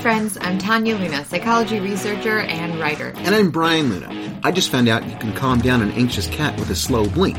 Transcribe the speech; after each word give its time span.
friends. 0.00 0.38
I'm 0.40 0.56
Tanya 0.56 0.96
Luna, 0.96 1.24
psychology 1.26 1.78
researcher 1.78 2.38
and 2.38 2.80
writer. 2.80 3.12
And 3.16 3.34
I'm 3.34 3.50
Brian 3.50 3.90
Luna. 3.90 4.40
I 4.42 4.50
just 4.50 4.70
found 4.70 4.88
out 4.88 5.04
you 5.06 5.16
can 5.18 5.34
calm 5.34 5.58
down 5.60 5.82
an 5.82 5.90
anxious 5.92 6.26
cat 6.28 6.58
with 6.58 6.70
a 6.70 6.74
slow 6.74 7.06
blink. 7.06 7.36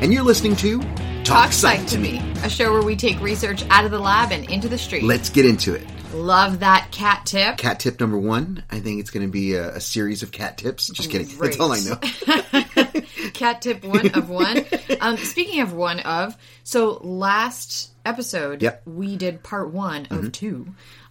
And 0.00 0.12
you're 0.12 0.22
listening 0.22 0.56
to 0.56 0.80
Talk 1.22 1.52
Psych 1.52 1.86
to 1.88 1.98
Me, 1.98 2.18
a 2.42 2.48
show 2.48 2.72
where 2.72 2.82
we 2.82 2.96
take 2.96 3.20
research 3.20 3.62
out 3.68 3.84
of 3.84 3.90
the 3.90 3.98
lab 3.98 4.32
and 4.32 4.48
into 4.50 4.68
the 4.68 4.78
street. 4.78 5.02
Let's 5.02 5.28
get 5.28 5.44
into 5.44 5.74
it. 5.74 5.86
Love 6.14 6.60
that 6.60 6.88
cat 6.92 7.26
tip. 7.26 7.58
Cat 7.58 7.78
tip 7.80 8.00
number 8.00 8.16
one. 8.18 8.64
I 8.70 8.80
think 8.80 9.00
it's 9.00 9.10
going 9.10 9.26
to 9.26 9.30
be 9.30 9.54
a, 9.54 9.74
a 9.74 9.80
series 9.80 10.22
of 10.22 10.32
cat 10.32 10.56
tips. 10.56 10.88
Just 10.88 11.10
kidding. 11.10 11.28
Great. 11.36 11.58
That's 11.58 11.60
all 11.60 11.72
I 11.72 11.80
know. 11.80 13.02
cat 13.34 13.60
tip 13.60 13.84
one 13.84 14.08
of 14.14 14.30
one. 14.30 14.64
Um, 15.02 15.18
speaking 15.18 15.60
of 15.60 15.74
one 15.74 16.00
of, 16.00 16.34
so 16.64 16.98
last 17.02 17.90
episode, 18.06 18.62
Yep. 18.62 18.82
we 18.86 19.16
did 19.16 19.42
part 19.42 19.70
one 19.70 20.06
of 20.10 20.32
two 20.32 20.68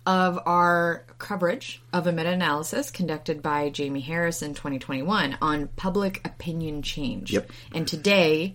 of 0.07 0.39
our 0.45 1.03
coverage 1.19 1.81
of 1.91 2.07
a 2.07 2.11
meta 2.13 2.29
analysis 2.31 2.89
conducted 2.91 3.41
by 3.43 3.69
Jamie 3.69 3.99
Harris 3.99 4.41
in 4.41 4.53
2021 4.53 5.37
on 5.41 5.67
public 5.75 6.25
opinion 6.25 6.81
change. 6.81 7.33
Yep. 7.33 7.51
And 7.73 7.85
today 7.85 8.53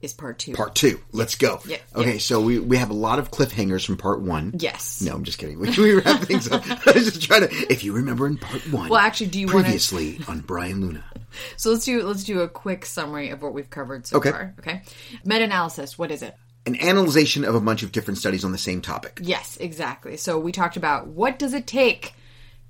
is 0.00 0.14
part 0.14 0.38
two. 0.38 0.54
Part 0.54 0.74
two. 0.74 1.00
Let's 1.12 1.34
go. 1.34 1.60
Yeah, 1.66 1.76
Okay, 1.94 2.14
yeah. 2.14 2.18
so 2.18 2.40
we, 2.40 2.58
we 2.58 2.78
have 2.78 2.88
a 2.90 2.94
lot 2.94 3.18
of 3.18 3.30
cliffhangers 3.30 3.84
from 3.84 3.98
part 3.98 4.20
one. 4.22 4.54
Yes. 4.58 5.02
No, 5.02 5.14
I'm 5.14 5.24
just 5.24 5.38
kidding. 5.38 5.58
We, 5.60 5.68
we 5.70 5.94
wrap 5.94 6.22
things 6.22 6.50
up. 6.50 6.62
I 6.86 6.92
was 6.92 7.04
just 7.12 7.22
trying 7.22 7.42
to. 7.42 7.48
If 7.70 7.84
you 7.84 7.92
remember 7.92 8.26
in 8.26 8.38
part 8.38 8.62
one. 8.72 8.88
Well, 8.88 9.00
actually, 9.00 9.28
do 9.28 9.40
you 9.40 9.46
wanna- 9.48 9.64
previously 9.64 10.18
on 10.28 10.40
Brian 10.40 10.80
Luna? 10.80 11.04
So 11.56 11.70
let's 11.72 11.84
do 11.84 12.02
let's 12.04 12.24
do 12.24 12.40
a 12.40 12.48
quick 12.48 12.86
summary 12.86 13.30
of 13.30 13.42
what 13.42 13.52
we've 13.54 13.68
covered 13.68 14.06
so 14.06 14.16
Okay. 14.18 14.30
far. 14.30 14.54
Okay. 14.60 14.82
Meta 15.24 15.44
analysis. 15.44 15.98
What 15.98 16.10
is 16.10 16.22
it? 16.22 16.34
An 16.66 16.76
analyzation 16.76 17.44
of 17.44 17.54
a 17.54 17.60
bunch 17.60 17.82
of 17.82 17.92
different 17.92 18.18
studies 18.18 18.44
on 18.44 18.52
the 18.52 18.58
same 18.58 18.80
topic. 18.80 19.20
Yes, 19.22 19.58
exactly. 19.58 20.16
So 20.16 20.38
we 20.38 20.50
talked 20.50 20.76
about 20.76 21.08
what 21.08 21.38
does 21.38 21.52
it 21.52 21.66
take? 21.66 22.14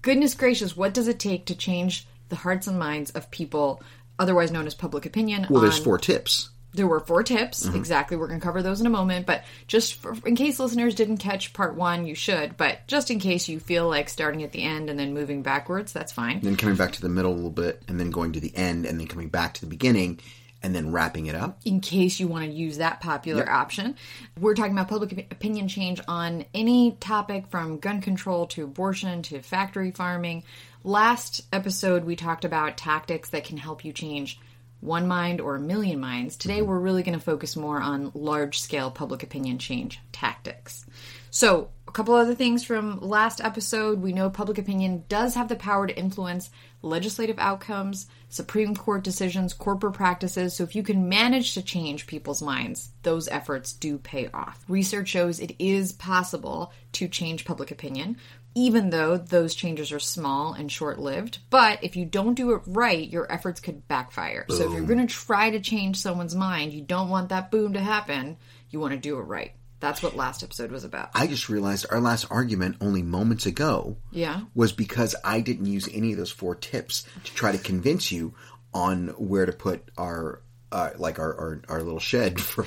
Goodness 0.02 0.34
gracious, 0.34 0.76
what 0.76 0.92
does 0.94 1.08
it 1.08 1.18
take 1.18 1.46
to 1.46 1.54
change 1.54 2.06
the 2.28 2.36
hearts 2.36 2.66
and 2.66 2.78
minds 2.78 3.10
of 3.12 3.30
people, 3.30 3.82
otherwise 4.18 4.50
known 4.50 4.66
as 4.66 4.74
public 4.74 5.06
opinion? 5.06 5.46
Well, 5.48 5.62
there's 5.62 5.78
four 5.78 5.98
tips. 5.98 6.50
There 6.74 6.88
were 6.88 6.98
four 6.98 7.22
tips. 7.22 7.64
Mm-hmm. 7.64 7.76
Exactly. 7.76 8.16
We're 8.16 8.26
going 8.26 8.40
to 8.40 8.44
cover 8.44 8.60
those 8.60 8.80
in 8.80 8.86
a 8.86 8.90
moment. 8.90 9.26
But 9.26 9.44
just 9.68 9.94
for, 9.94 10.16
in 10.26 10.34
case 10.34 10.58
listeners 10.58 10.96
didn't 10.96 11.18
catch 11.18 11.52
part 11.52 11.76
one, 11.76 12.04
you 12.04 12.16
should. 12.16 12.56
But 12.56 12.86
just 12.88 13.12
in 13.12 13.20
case 13.20 13.48
you 13.48 13.60
feel 13.60 13.88
like 13.88 14.08
starting 14.08 14.42
at 14.42 14.50
the 14.50 14.64
end 14.64 14.90
and 14.90 14.98
then 14.98 15.14
moving 15.14 15.42
backwards, 15.42 15.92
that's 15.92 16.10
fine. 16.10 16.40
then 16.40 16.56
coming 16.56 16.74
back 16.74 16.90
to 16.92 17.00
the 17.00 17.08
middle 17.08 17.32
a 17.32 17.36
little 17.36 17.50
bit, 17.50 17.82
and 17.86 18.00
then 18.00 18.10
going 18.10 18.32
to 18.32 18.40
the 18.40 18.54
end, 18.56 18.86
and 18.86 18.98
then 18.98 19.06
coming 19.06 19.28
back 19.28 19.54
to 19.54 19.60
the 19.60 19.68
beginning, 19.68 20.18
and 20.64 20.74
then 20.74 20.90
wrapping 20.90 21.26
it 21.26 21.34
up. 21.34 21.60
in 21.66 21.80
case 21.80 22.18
you 22.18 22.26
want 22.26 22.46
to 22.46 22.50
use 22.50 22.78
that 22.78 23.00
popular 23.00 23.48
option. 23.48 23.94
We're 24.40 24.54
talking 24.54 24.72
about 24.72 24.88
public 24.88 25.12
opinion 25.30 25.68
change 25.68 26.00
on 26.08 26.46
any 26.54 26.92
topic 27.00 27.48
from 27.48 27.78
gun 27.78 28.00
control 28.00 28.46
to 28.48 28.64
abortion 28.64 29.22
to 29.24 29.42
factory 29.42 29.90
farming. 29.90 30.42
Last 30.82 31.42
episode, 31.52 32.04
we 32.04 32.16
talked 32.16 32.46
about 32.46 32.78
tactics 32.78 33.28
that 33.30 33.44
can 33.44 33.58
help 33.58 33.84
you 33.84 33.92
change 33.92 34.40
one 34.80 35.06
mind 35.06 35.42
or 35.42 35.56
a 35.56 35.60
million 35.60 36.00
minds. 36.00 36.36
Today, 36.36 36.60
mm-hmm. 36.60 36.68
we're 36.68 36.78
really 36.78 37.02
going 37.02 37.18
to 37.18 37.24
focus 37.24 37.56
more 37.56 37.80
on 37.80 38.10
large 38.14 38.58
scale 38.58 38.90
public 38.90 39.22
opinion 39.22 39.58
change 39.58 40.00
tactics. 40.12 40.86
So, 41.34 41.70
a 41.88 41.90
couple 41.90 42.14
other 42.14 42.36
things 42.36 42.62
from 42.62 43.00
last 43.00 43.40
episode. 43.40 44.00
We 44.00 44.12
know 44.12 44.30
public 44.30 44.56
opinion 44.56 45.02
does 45.08 45.34
have 45.34 45.48
the 45.48 45.56
power 45.56 45.84
to 45.84 45.98
influence 45.98 46.48
legislative 46.80 47.40
outcomes, 47.40 48.06
Supreme 48.28 48.76
Court 48.76 49.02
decisions, 49.02 49.52
corporate 49.52 49.94
practices. 49.94 50.54
So, 50.54 50.62
if 50.62 50.76
you 50.76 50.84
can 50.84 51.08
manage 51.08 51.54
to 51.54 51.62
change 51.62 52.06
people's 52.06 52.40
minds, 52.40 52.90
those 53.02 53.26
efforts 53.26 53.72
do 53.72 53.98
pay 53.98 54.28
off. 54.32 54.64
Research 54.68 55.08
shows 55.08 55.40
it 55.40 55.56
is 55.58 55.90
possible 55.90 56.72
to 56.92 57.08
change 57.08 57.44
public 57.44 57.72
opinion, 57.72 58.16
even 58.54 58.90
though 58.90 59.16
those 59.16 59.56
changes 59.56 59.90
are 59.90 59.98
small 59.98 60.52
and 60.52 60.70
short 60.70 61.00
lived. 61.00 61.38
But 61.50 61.82
if 61.82 61.96
you 61.96 62.04
don't 62.04 62.34
do 62.34 62.52
it 62.52 62.62
right, 62.64 63.10
your 63.10 63.30
efforts 63.32 63.58
could 63.58 63.88
backfire. 63.88 64.46
So, 64.50 64.68
if 64.68 64.70
you're 64.70 64.86
going 64.86 65.04
to 65.04 65.12
try 65.12 65.50
to 65.50 65.58
change 65.58 65.96
someone's 65.96 66.36
mind, 66.36 66.72
you 66.72 66.82
don't 66.82 67.08
want 67.08 67.30
that 67.30 67.50
boom 67.50 67.72
to 67.72 67.80
happen, 67.80 68.36
you 68.70 68.78
want 68.78 68.92
to 68.92 69.00
do 69.00 69.18
it 69.18 69.22
right. 69.22 69.50
That's 69.80 70.02
what 70.02 70.16
last 70.16 70.42
episode 70.42 70.70
was 70.70 70.84
about. 70.84 71.10
I 71.14 71.26
just 71.26 71.48
realized 71.48 71.86
our 71.90 72.00
last 72.00 72.26
argument 72.30 72.76
only 72.80 73.02
moments 73.02 73.44
ago 73.46 73.96
Yeah. 74.12 74.40
was 74.54 74.72
because 74.72 75.14
I 75.24 75.40
didn't 75.40 75.66
use 75.66 75.88
any 75.92 76.12
of 76.12 76.18
those 76.18 76.30
four 76.30 76.54
tips 76.54 77.04
to 77.24 77.34
try 77.34 77.52
to 77.52 77.58
convince 77.58 78.10
you 78.10 78.34
on 78.72 79.08
where 79.18 79.46
to 79.46 79.52
put 79.52 79.82
our 79.98 80.40
uh, 80.72 80.90
like 80.96 81.20
our, 81.20 81.32
our, 81.38 81.62
our 81.68 81.82
little 81.84 82.00
shed 82.00 82.40
for 82.40 82.64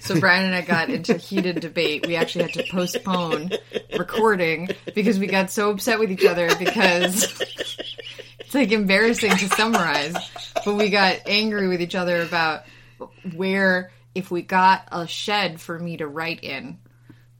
So 0.00 0.18
Brian 0.18 0.44
and 0.46 0.54
I 0.56 0.62
got 0.62 0.90
into 0.90 1.14
heated 1.16 1.60
debate. 1.60 2.04
We 2.04 2.16
actually 2.16 2.46
had 2.50 2.54
to 2.54 2.64
postpone 2.68 3.50
recording 3.96 4.70
because 4.92 5.18
we 5.20 5.28
got 5.28 5.50
so 5.52 5.70
upset 5.70 6.00
with 6.00 6.10
each 6.10 6.24
other 6.24 6.48
because 6.56 7.40
it's 8.40 8.54
like 8.54 8.72
embarrassing 8.72 9.30
to 9.36 9.48
summarize. 9.50 10.16
But 10.64 10.74
we 10.74 10.88
got 10.90 11.18
angry 11.26 11.68
with 11.68 11.80
each 11.80 11.94
other 11.94 12.22
about 12.22 12.64
where 13.36 13.92
if 14.16 14.30
we 14.30 14.42
got 14.42 14.88
a 14.90 15.06
shed 15.06 15.60
for 15.60 15.78
me 15.78 15.96
to 15.98 16.06
write 16.06 16.42
in 16.42 16.78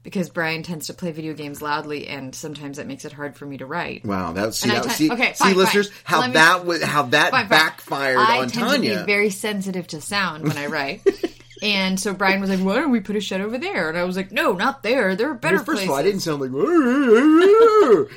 because 0.03 0.29
Brian 0.29 0.63
tends 0.63 0.87
to 0.87 0.93
play 0.93 1.11
video 1.11 1.33
games 1.33 1.61
loudly 1.61 2.07
and 2.07 2.33
sometimes 2.33 2.77
that 2.77 2.87
makes 2.87 3.03
it 3.03 3.11
hard 3.11 3.35
for 3.35 3.45
me 3.45 3.57
to 3.57 3.65
write. 3.65 4.05
wow 4.05 4.31
that's 4.31 4.57
see, 4.59 4.69
that, 4.69 4.83
ten- 4.83 4.93
see, 4.93 5.11
okay, 5.11 5.33
see 5.33 5.43
fine, 5.43 5.57
listeners 5.57 5.89
fine. 5.89 6.01
how 6.05 6.19
Let 6.21 6.27
me- 6.29 6.33
that 6.35 6.65
was 6.65 6.83
how 6.83 7.03
that 7.03 7.31
Fine, 7.31 7.41
fine. 7.41 7.49
backfired 7.49 8.17
I 8.19 8.39
on 8.41 8.47
tend 8.49 8.67
Tanya 8.69 8.93
to 8.93 8.99
be 9.01 9.05
very 9.05 9.29
sensitive 9.31 9.87
to 9.87 9.99
sound 10.01 10.43
when 10.47 10.57
I 10.57 10.67
write. 10.67 11.01
and 11.61 11.99
so 11.99 12.13
Brian 12.13 12.39
was 12.41 12.49
like, 12.49 12.59
"Why 12.59 12.75
don't 12.75 12.91
we 12.91 12.99
put 12.99 13.15
a 13.15 13.19
shed 13.21 13.41
over 13.41 13.57
there?" 13.57 13.89
And 13.89 13.97
I 13.97 14.03
was 14.03 14.15
like, 14.15 14.31
"No, 14.31 14.53
not 14.53 14.83
there. 14.83 15.15
There 15.15 15.29
are 15.29 15.33
better 15.33 15.57
Well, 15.57 15.65
first 15.65 15.85
places." 15.85 15.89
of 15.89 15.91
all, 15.91 15.97
I 15.97 16.03
didn't 16.03 16.19
sound 16.21 16.41
like, 16.41 16.51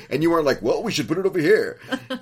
and 0.09 0.23
you 0.23 0.29
weren't 0.31 0.45
like, 0.45 0.61
well, 0.61 0.83
we 0.83 0.91
should 0.91 1.07
put 1.07 1.17
it 1.17 1.25
over 1.25 1.39
here. 1.39 1.79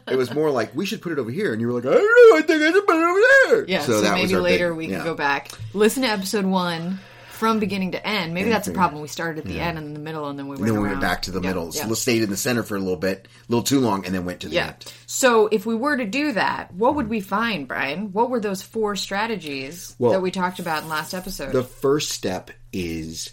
It 0.08 0.16
was 0.18 0.34
more 0.34 0.52
like, 0.52 0.76
we 0.76 0.86
should 0.86 1.02
put 1.02 1.12
it 1.12 1.20
over 1.20 1.32
here, 1.32 1.52
and 1.52 1.62
you 1.62 1.68
were 1.68 1.74
like, 1.74 1.86
I 1.86 1.92
don't 1.94 2.32
know, 2.32 2.38
I 2.38 2.42
think 2.42 2.62
I 2.62 2.72
should 2.72 2.86
put 2.86 2.96
it 2.96 3.04
over 3.04 3.20
there. 3.48 3.66
Yeah, 3.68 3.82
so, 3.82 4.02
that 4.02 4.14
maybe 4.16 4.36
later 4.36 4.70
big- 4.70 4.78
we 4.78 4.88
yeah. 4.88 4.98
can 4.98 5.06
go 5.06 5.14
back, 5.16 5.52
listen 5.74 6.04
to 6.04 6.10
episode 6.10 6.46
one 6.46 7.00
from 7.40 7.60
beginning 7.60 7.94
to 7.94 8.06
end. 8.08 8.34
Maybe 8.34 8.50
that's 8.50 8.68
the 8.68 8.74
problem. 8.74 9.02
We 9.02 9.08
started 9.08 9.40
at 9.40 9.46
the 9.52 9.60
end 9.60 9.78
and 9.78 9.88
in 9.88 9.94
the 9.94 10.00
middle, 10.00 10.28
and 10.28 10.38
then 10.38 10.48
we 10.48 10.58
went 10.58 10.66
Then 10.66 10.82
we 10.82 10.88
went 10.90 11.02
back 11.02 11.24
to 11.24 11.32
the 11.32 11.42
Yeah, 11.42 11.48
middle. 11.50 11.72
yeah. 11.74 11.88
So 11.88 11.94
stayed 11.96 12.22
in 12.22 12.30
the 12.30 12.38
center 12.38 12.64
for 12.64 12.76
a 12.76 12.80
little 12.80 12.98
bit, 12.98 13.28
a 13.28 13.52
little 13.52 13.64
too 13.64 13.80
long, 13.80 14.06
and 14.06 14.14
then 14.14 14.26
went 14.26 14.42
to 14.42 14.50
the 14.50 14.56
Yeah. 14.56 14.68
end. 14.68 14.86
So 15.08 15.48
if 15.52 15.66
we 15.66 15.74
were 15.74 15.96
to 15.98 16.06
do 16.06 16.34
that, 16.34 16.74
what 16.74 16.96
would 16.96 17.08
we 17.10 17.22
find, 17.22 17.68
Brian? 17.68 18.12
What 18.12 18.30
were 18.30 18.40
those 18.40 18.62
four 18.62 18.96
strategies 18.96 19.96
Well, 20.00 20.12
that 20.12 20.22
we 20.22 20.32
talked 20.32 20.60
about 20.60 20.84
in 20.84 20.90
last 20.90 21.14
episode? 21.14 21.54
The 21.54 21.64
first 21.64 22.12
step 22.12 22.52
is 22.74 23.32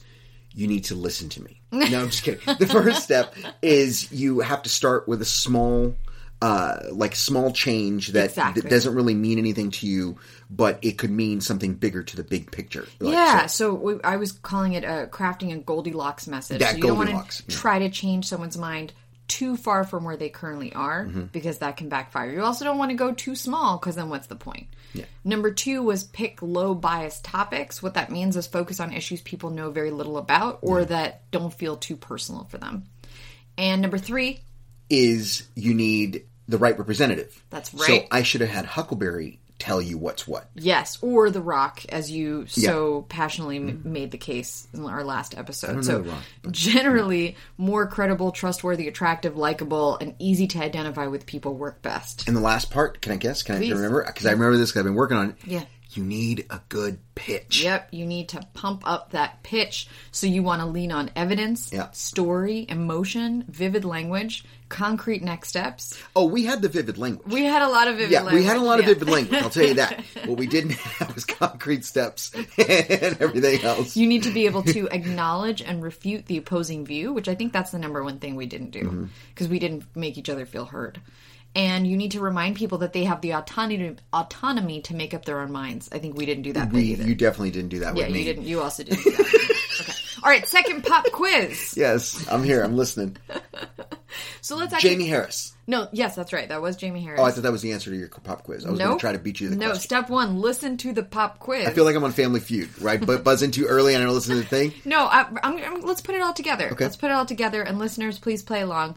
you 0.55 0.67
need 0.69 0.84
to 0.84 0.94
listen 0.94 1.28
to 1.31 1.43
me. 1.43 1.61
No, 1.73 1.84
I'm 2.00 2.11
just 2.11 2.23
kidding. 2.23 2.41
The 2.59 2.67
first 2.67 3.03
step 3.03 3.34
is 3.61 4.11
you 4.12 4.41
have 4.41 4.62
to 4.62 4.69
start 4.71 5.06
with 5.09 5.21
a 5.21 5.27
small, 5.27 5.94
uh, 6.41 6.77
like 6.93 7.15
small 7.17 7.50
change 7.50 8.09
that, 8.09 8.27
Exactly. 8.27 8.62
that 8.62 8.71
doesn't 8.71 8.94
really 8.94 9.15
mean 9.15 9.38
anything 9.38 9.71
to 9.73 9.87
you, 9.87 10.17
but 10.50 10.78
it 10.82 10.92
could 10.98 11.10
mean 11.10 11.40
something 11.40 11.74
bigger 11.74 12.02
to 12.02 12.16
the 12.16 12.22
big 12.24 12.50
picture. 12.52 12.86
Like, 13.00 13.12
yeah, 13.12 13.46
so- 13.46 13.70
so 13.70 13.74
we, 13.74 13.94
I 14.04 14.16
was 14.16 14.32
calling 14.32 14.74
it 14.74 14.84
a 14.84 15.08
crafting 15.10 15.52
a 15.52 15.58
Goldilocks 15.58 16.26
message. 16.26 16.60
Yeah, 16.60 16.70
so 16.70 16.76
you 16.76 16.82
don't 16.82 16.96
want 16.96 17.10
to 17.10 17.42
yeah. 17.48 17.56
try 17.56 17.78
to 17.80 17.88
change 17.90 18.26
someone's 18.28 18.56
mind 18.58 18.92
too 19.28 19.56
far 19.56 19.82
from 19.82 20.04
where 20.04 20.16
they 20.16 20.28
currently 20.28 20.72
are 20.72 21.04
Mm-hmm. 21.04 21.24
because 21.32 21.58
that 21.58 21.76
can 21.76 21.88
backfire. 21.88 22.30
You 22.30 22.42
also 22.44 22.64
don't 22.64 22.78
want 22.78 22.92
to 22.92 22.96
go 22.96 23.12
too 23.12 23.34
small 23.34 23.76
because 23.76 23.96
then 23.96 24.08
what's 24.08 24.28
the 24.28 24.36
point? 24.36 24.68
Yeah. 24.94 25.04
Number 25.24 25.50
two 25.50 25.82
was 25.82 26.04
pick 26.04 26.40
low 26.42 26.74
bias 26.76 27.20
topics. 27.20 27.82
What 27.82 27.94
that 27.94 28.10
means 28.12 28.36
is 28.36 28.46
focus 28.46 28.78
on 28.78 28.92
issues 28.92 29.20
people 29.20 29.50
know 29.50 29.70
very 29.72 29.90
little 29.90 30.16
about 30.16 30.60
or 30.62 30.84
that 30.84 31.28
don't 31.32 31.52
feel 31.52 31.76
too 31.76 31.96
personal 31.96 32.44
for 32.44 32.58
them. 32.58 32.84
And 33.58 33.82
number 33.82 33.98
three, 33.98 34.40
is 34.88 35.42
you 35.56 35.74
need 35.74 36.24
the 36.46 36.58
right 36.58 36.78
representative. 36.78 37.42
That's 37.50 37.74
right. 37.74 38.02
So. 38.02 38.06
I 38.12 38.22
should 38.22 38.42
have 38.42 38.50
had 38.50 38.64
Huckleberry 38.64 39.40
tell 39.59 39.81
you 39.81 39.99
what's 39.99 40.27
what. 40.28 40.49
Yes, 40.55 40.99
or 41.03 41.31
The 41.31 41.41
Rock, 41.41 41.85
as 41.88 42.11
you 42.11 42.47
so 42.47 43.06
passionately 43.08 43.56
m- 43.56 43.82
made 43.85 44.11
the 44.11 44.19
case 44.19 44.69
in 44.73 44.85
our 44.85 45.05
last 45.05 45.37
episode. 45.37 45.85
so, 45.85 46.00
Rock, 46.00 46.23
generally, 46.50 47.37
more 47.56 47.87
credible, 47.87 48.32
trustworthy, 48.32 48.88
attractive, 48.88 49.37
likable, 49.37 49.97
and 49.99 50.14
easy 50.19 50.47
to 50.49 50.58
identify 50.58 51.06
with 51.06 51.26
people 51.26 51.55
work 51.55 51.82
best. 51.82 52.26
And 52.29 52.37
the 52.37 52.41
last 52.41 52.70
part, 52.70 53.00
can 53.00 53.12
I 53.12 53.17
guess? 53.17 53.43
Can 53.43 53.56
Please. 53.58 53.73
I 53.73 53.76
remember? 53.76 54.05
Because 54.05 54.26
I 54.26 54.32
remember 54.32 54.56
this 54.56 54.70
because 54.70 54.81
I've 54.81 54.87
been 54.87 54.94
working 54.94 55.17
on 55.17 55.31
it. 55.31 55.37
Yeah. 55.44 55.64
You 55.96 56.04
need 56.04 56.46
a 56.50 56.60
good 56.69 56.98
pitch. 57.14 57.62
Yep, 57.62 57.88
you 57.93 58.06
need 58.06 58.28
to 58.31 58.46
pump 58.54 58.82
up 58.84 59.12
that 59.12 59.43
pitch. 59.43 59.88
So, 60.10 60.26
you 60.26 60.43
want 60.43 60.60
to 60.60 60.66
lean 60.66 60.93
on 60.93 61.10
evidence, 61.16 61.72
Yeah. 61.72 61.90
story, 61.93 62.66
emotion, 62.69 63.44
vivid 63.48 63.84
language, 63.84 64.44
concrete 64.69 65.22
next 65.22 65.48
steps. 65.48 65.98
Oh, 66.14 66.26
we 66.26 66.44
had 66.44 66.60
the 66.60 66.69
vivid 66.69 66.98
language. 66.98 67.26
We 67.32 67.44
had 67.44 67.62
a 67.62 67.69
lot 67.69 67.88
of 67.88 67.96
vivid 67.96 68.12
yeah, 68.12 68.22
language. 68.22 68.43
we 68.43 68.44
had 68.44 68.56
a 68.56 68.60
lot 68.60 68.78
of 68.81 68.87
yeah. 68.87 68.94
vivid 68.94 69.08
language. 69.08 69.43
I'll 69.43 69.50
tell 69.50 69.66
you 69.66 69.75
that. 69.75 70.00
what 70.25 70.38
we 70.38 70.46
didn't 70.46 70.72
have 70.72 71.14
was 71.14 71.25
concrete 71.25 71.84
steps 71.84 72.32
and 72.34 73.16
everything 73.20 73.62
else. 73.62 73.96
You 73.96 74.06
need 74.06 74.25
to 74.25 74.31
be 74.32 74.46
able 74.46 74.62
to 74.64 74.88
acknowledge 74.88 75.62
and 75.62 75.82
refute 75.82 76.26
the 76.26 76.37
opposing 76.37 76.84
view, 76.84 77.12
which 77.12 77.28
I 77.28 77.34
think 77.34 77.52
that's 77.52 77.70
the 77.70 77.78
number 77.78 78.02
one 78.02 78.19
thing 78.19 78.37
we 78.37 78.46
didn't 78.46 78.70
do 78.70 78.82
mm-hmm. 78.82 79.04
because 79.31 79.49
we 79.49 79.58
didn't 79.58 79.84
make 79.94 80.19
each 80.19 80.28
other 80.28 80.46
feel 80.46 80.64
heard. 80.64 81.00
And 81.56 81.87
you 81.87 81.97
need 81.97 82.11
to 82.12 82.20
remind 82.20 82.56
people 82.56 82.79
that 82.79 82.93
they 82.93 83.05
have 83.05 83.23
the 83.23 83.32
autonomy 83.32 83.97
autonomy 84.12 84.82
to 84.82 84.94
make 84.94 85.14
up 85.14 85.25
their 85.25 85.41
own 85.41 85.50
minds. 85.50 85.88
I 85.91 85.99
think 85.99 86.14
we 86.14 86.26
didn't 86.26 86.43
do 86.43 86.53
that 86.53 86.70
we, 86.70 86.82
either. 86.82 87.05
you 87.05 87.14
definitely 87.14 87.50
didn't 87.50 87.70
do 87.70 87.79
that 87.79 87.97
yeah, 87.97 88.05
with 88.05 88.12
me. 88.12 88.19
you 88.19 88.25
didn't. 88.26 88.44
You 88.44 88.61
also 88.61 88.85
didn't 88.85 89.03
do 89.03 89.11
that. 89.12 89.20
okay. 89.81 89.93
All 90.23 90.31
right. 90.31 90.47
Second 90.47 90.85
pop 90.85 91.11
quiz. 91.12 91.75
Yes, 91.87 92.29
I'm 92.31 92.44
here. 92.44 92.62
I'm 92.62 92.76
listening. 92.76 93.17
So 94.41 94.56
let's 94.56 94.73
actually. 94.73 94.91
Jamie 94.91 95.08
Harris. 95.08 95.55
No, 95.67 95.88
yes, 95.93 96.14
that's 96.14 96.32
right. 96.32 96.49
That 96.49 96.62
was 96.62 96.76
Jamie 96.76 97.03
Harris. 97.03 97.20
Oh, 97.20 97.25
I 97.25 97.32
thought 97.32 97.43
that 97.43 97.53
was 97.53 97.62
the 97.62 97.73
answer 97.73 97.91
to 97.91 97.97
your 97.97 98.09
pop 98.09 98.44
quiz. 98.44 98.64
I 98.64 98.70
was 98.70 98.79
going 98.79 98.93
to 98.93 99.00
try 99.00 99.12
to 99.12 99.19
beat 99.19 99.41
you 99.41 99.49
to 99.49 99.55
the 99.55 99.61
no, 99.61 99.67
question. 99.70 99.82
step 99.82 100.09
one, 100.09 100.41
listen 100.41 100.76
to 100.79 100.93
the 100.93 101.02
pop 101.02 101.41
quiz. 101.41 101.67
I 101.67 101.73
feel 101.73 101.85
like 101.85 101.97
I'm 101.97 102.05
on 102.05 102.12
Family 102.12 102.41
Feud, 102.41 102.81
right? 102.81 103.05
But 103.05 103.25
buzz 103.25 103.43
in 103.43 103.50
too 103.50 103.67
early 103.67 103.94
and 103.94 104.02
I 104.02 104.06
don't 104.06 104.14
listen 104.14 104.37
to 104.37 104.43
the 104.43 104.47
thing. 104.47 104.73
No, 104.85 105.05
I, 105.06 105.26
I'm, 105.43 105.59
I'm, 105.59 105.81
let's 105.81 106.00
put 106.00 106.14
it 106.14 106.23
all 106.23 106.32
together. 106.32 106.70
Okay. 106.70 106.85
Let's 106.85 106.97
put 106.97 107.11
it 107.11 107.14
all 107.14 107.26
together, 107.26 107.62
and 107.62 107.79
listeners, 107.79 108.19
please 108.19 108.43
play 108.43 108.61
along. 108.61 108.94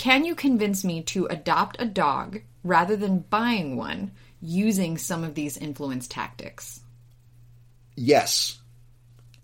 Can 0.00 0.24
you 0.24 0.34
convince 0.34 0.82
me 0.82 1.02
to 1.02 1.26
adopt 1.26 1.76
a 1.78 1.84
dog 1.84 2.40
rather 2.64 2.96
than 2.96 3.18
buying 3.18 3.76
one 3.76 4.12
using 4.40 4.96
some 4.96 5.22
of 5.24 5.34
these 5.34 5.58
influence 5.58 6.08
tactics? 6.08 6.80
Yes. 7.96 8.59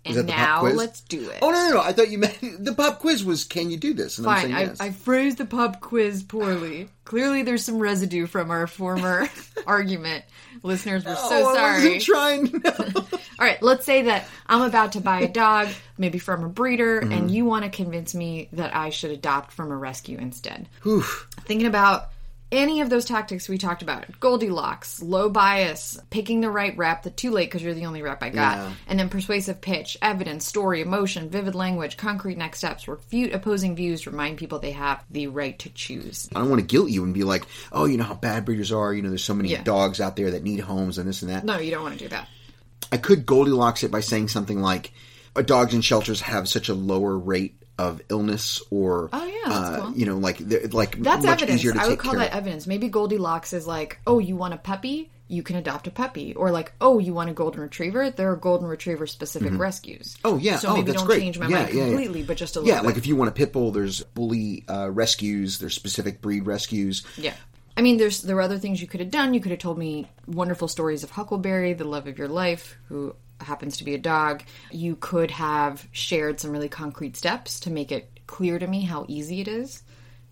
And 0.09 0.17
that 0.17 0.27
the 0.27 0.33
pop 0.33 0.63
now 0.63 0.69
let's 0.69 1.01
do 1.01 1.29
it. 1.29 1.39
Oh 1.41 1.49
no, 1.51 1.69
no, 1.69 1.75
no! 1.75 1.81
I 1.81 1.93
thought 1.93 2.09
you 2.09 2.17
meant 2.17 2.37
the 2.63 2.73
pop 2.73 2.99
quiz 2.99 3.23
was 3.25 3.43
"Can 3.43 3.69
you 3.69 3.77
do 3.77 3.93
this?" 3.93 4.17
And 4.17 4.27
I'm 4.27 4.33
Fine, 4.35 4.41
saying 4.43 4.55
I, 4.55 4.61
yes. 4.61 4.79
I 4.79 4.91
phrased 4.91 5.37
the 5.37 5.45
pop 5.45 5.79
quiz 5.81 6.23
poorly. 6.23 6.89
Clearly, 7.05 7.43
there's 7.43 7.63
some 7.63 7.79
residue 7.79 8.27
from 8.27 8.51
our 8.51 8.67
former 8.67 9.27
argument. 9.67 10.25
Listeners, 10.63 11.05
we're 11.05 11.15
so 11.15 11.21
oh, 11.31 11.49
I 11.49 11.53
sorry. 11.55 11.73
wasn't 11.83 12.01
trying. 12.01 12.63
All 13.39 13.45
right, 13.45 13.61
let's 13.61 13.85
say 13.85 14.03
that 14.03 14.25
I'm 14.47 14.63
about 14.63 14.93
to 14.93 15.01
buy 15.01 15.21
a 15.21 15.27
dog, 15.27 15.67
maybe 15.97 16.17
from 16.19 16.43
a 16.43 16.49
breeder, 16.49 17.01
Mm-hmm. 17.01 17.11
and 17.11 17.31
you 17.31 17.45
want 17.45 17.63
to 17.63 17.69
convince 17.69 18.15
me 18.15 18.49
that 18.53 18.75
I 18.75 18.89
should 18.89 19.11
adopt 19.11 19.51
from 19.51 19.71
a 19.71 19.77
rescue 19.77 20.17
instead. 20.17 20.67
Whew. 20.83 21.03
Thinking 21.45 21.67
about 21.67 22.09
any 22.51 22.81
of 22.81 22.89
those 22.89 23.05
tactics 23.05 23.49
we 23.49 23.57
talked 23.57 23.81
about 23.81 24.05
Goldilocks, 24.19 25.01
low 25.01 25.29
bias, 25.29 25.99
picking 26.09 26.39
the 26.41 26.49
right 26.49 26.75
rep, 26.77 27.03
the 27.03 27.09
too 27.09 27.31
late 27.31 27.49
because 27.49 27.61
you're 27.61 27.73
the 27.73 27.85
only 27.85 28.01
rep 28.01 28.23
I 28.23 28.29
got, 28.29 28.57
Yeah. 28.57 28.71
and 28.87 28.99
then 28.99 29.09
persuasive 29.09 29.59
pitch, 29.59 29.97
evidence, 30.01 30.47
story, 30.47 30.81
emotion, 30.81 31.29
vivid 31.29 31.55
language, 31.55 31.97
concrete 31.97 32.37
next 32.37 32.59
steps, 32.59 32.87
refute 32.87 33.33
opposing 33.33 33.75
views, 33.75 34.07
remind 34.07 34.37
people 34.37 34.59
they 34.59 34.71
have 34.71 35.03
the 35.11 35.27
right 35.27 35.57
to 35.59 35.69
choose. 35.69 36.29
I 36.33 36.39
don't 36.39 36.49
want 36.49 36.61
to 36.61 36.65
guilt 36.67 36.89
you 36.89 37.03
and 37.03 37.13
be 37.13 37.23
like, 37.23 37.43
"Oh, 37.71 37.85
you 37.85 37.97
know 37.97 38.05
how 38.05 38.13
bad 38.15 38.45
breeders 38.45 38.71
are. 38.71 38.93
You 38.93 39.01
know, 39.01 39.09
there's 39.09 39.23
so 39.23 39.33
many 39.33 39.49
Yeah. 39.49 39.63
dogs 39.63 39.99
out 39.99 40.15
there 40.15 40.31
that 40.31 40.43
need 40.43 40.59
homes 40.61 40.97
and 40.97 41.07
this 41.07 41.21
and 41.21 41.31
that." 41.31 41.43
No, 41.43 41.57
you 41.59 41.71
don't 41.71 41.83
want 41.83 41.97
to 41.97 42.03
do 42.05 42.09
that. 42.09 42.27
I 42.91 42.97
could 42.97 43.25
Goldilocks 43.25 43.83
it 43.83 43.91
by 43.91 43.99
saying 43.99 44.29
something 44.29 44.61
like, 44.61 44.93
"Dogs 45.45 45.73
in 45.73 45.81
shelters 45.81 46.21
have 46.21 46.47
such 46.47 46.69
a 46.69 46.73
lower 46.73 47.17
rate 47.17 47.56
of 47.77 48.01
illness, 48.09 48.61
or 48.71 49.09
Oh, 49.13 49.25
yeah, 49.25 49.51
uh, 49.53 49.81
cool. 49.81 49.91
you 49.97 50.05
know, 50.05 50.17
like 50.17 50.39
like 50.73 50.97
That's 51.01 51.25
much 51.25 51.41
evidence. 51.43 51.59
easier 51.61 51.73
to 51.73 51.81
I 51.81 51.87
would 51.87 51.99
call 51.99 52.15
that 52.15 52.31
of." 52.31 52.37
evidence. 52.37 52.67
Maybe 52.67 52.89
Goldilocks 52.89 53.53
is 53.53 53.67
like, 53.67 53.99
oh, 54.07 54.19
you 54.19 54.35
want 54.35 54.53
a 54.53 54.57
puppy? 54.57 55.11
You 55.29 55.43
can 55.43 55.57
adopt 55.57 55.87
a 55.87 55.91
puppy. 55.91 56.33
Or 56.33 56.51
like, 56.51 56.71
oh, 56.79 56.99
you 56.99 57.13
want 57.13 57.29
a 57.29 57.33
golden 57.33 57.59
retriever? 57.61 58.09
There 58.09 58.31
are 58.31 58.35
golden 58.37 58.67
retriever 58.67 59.05
specific 59.07 59.57
rescues. 59.59 60.17
Oh 60.23 60.37
yeah, 60.37 60.57
So 60.57 60.69
oh, 60.69 60.73
maybe 60.75 60.93
don't 60.93 61.05
great. 61.05 61.19
change 61.19 61.37
my 61.37 61.47
yeah, 61.49 61.63
mind 61.63 61.73
yeah, 61.73 61.79
yeah. 61.81 61.87
completely, 61.89 62.23
but 62.23 62.37
just 62.37 62.55
a 62.55 62.59
little 62.61 62.73
Yeah, 62.73 62.81
bit. 62.81 62.87
like 62.87 62.97
if 62.97 63.05
you 63.07 63.15
want 63.17 63.27
a 63.29 63.33
pit 63.33 63.51
bull, 63.53 63.71
there's 63.71 64.01
bully 64.03 64.63
uh, 64.69 64.89
rescues. 64.89 65.59
There's 65.59 65.73
specific 65.75 66.21
breed 66.21 66.45
rescues. 66.45 67.03
Yeah. 67.17 67.33
I 67.75 67.81
mean, 67.81 67.97
there's 67.97 68.21
there 68.23 68.35
were 68.37 68.41
other 68.41 68.57
things 68.57 68.81
you 68.81 68.87
could 68.87 69.01
have 69.01 69.11
done. 69.11 69.33
You 69.35 69.39
could 69.41 69.51
have 69.51 69.59
told 69.59 69.77
me 69.77 70.09
wonderful 70.27 70.67
stories 70.67 71.03
of 71.03 71.11
Huckleberry, 71.11 71.73
the 71.73 71.83
love 71.83 72.07
of 72.07 72.17
your 72.17 72.27
life, 72.29 72.75
who 72.87 73.13
happens 73.41 73.77
to 73.77 73.83
be 73.83 73.93
a 73.93 73.97
dog. 73.99 74.43
You 74.71 74.95
could 74.95 75.31
have 75.31 75.87
shared 75.91 76.39
some 76.39 76.51
really 76.51 76.69
concrete 76.69 77.15
steps 77.17 77.59
to 77.61 77.69
make 77.71 77.91
it 77.91 78.09
clear 78.27 78.59
to 78.59 78.67
me 78.67 78.81
how 78.81 79.05
easy 79.07 79.41
it 79.41 79.47
is 79.47 79.83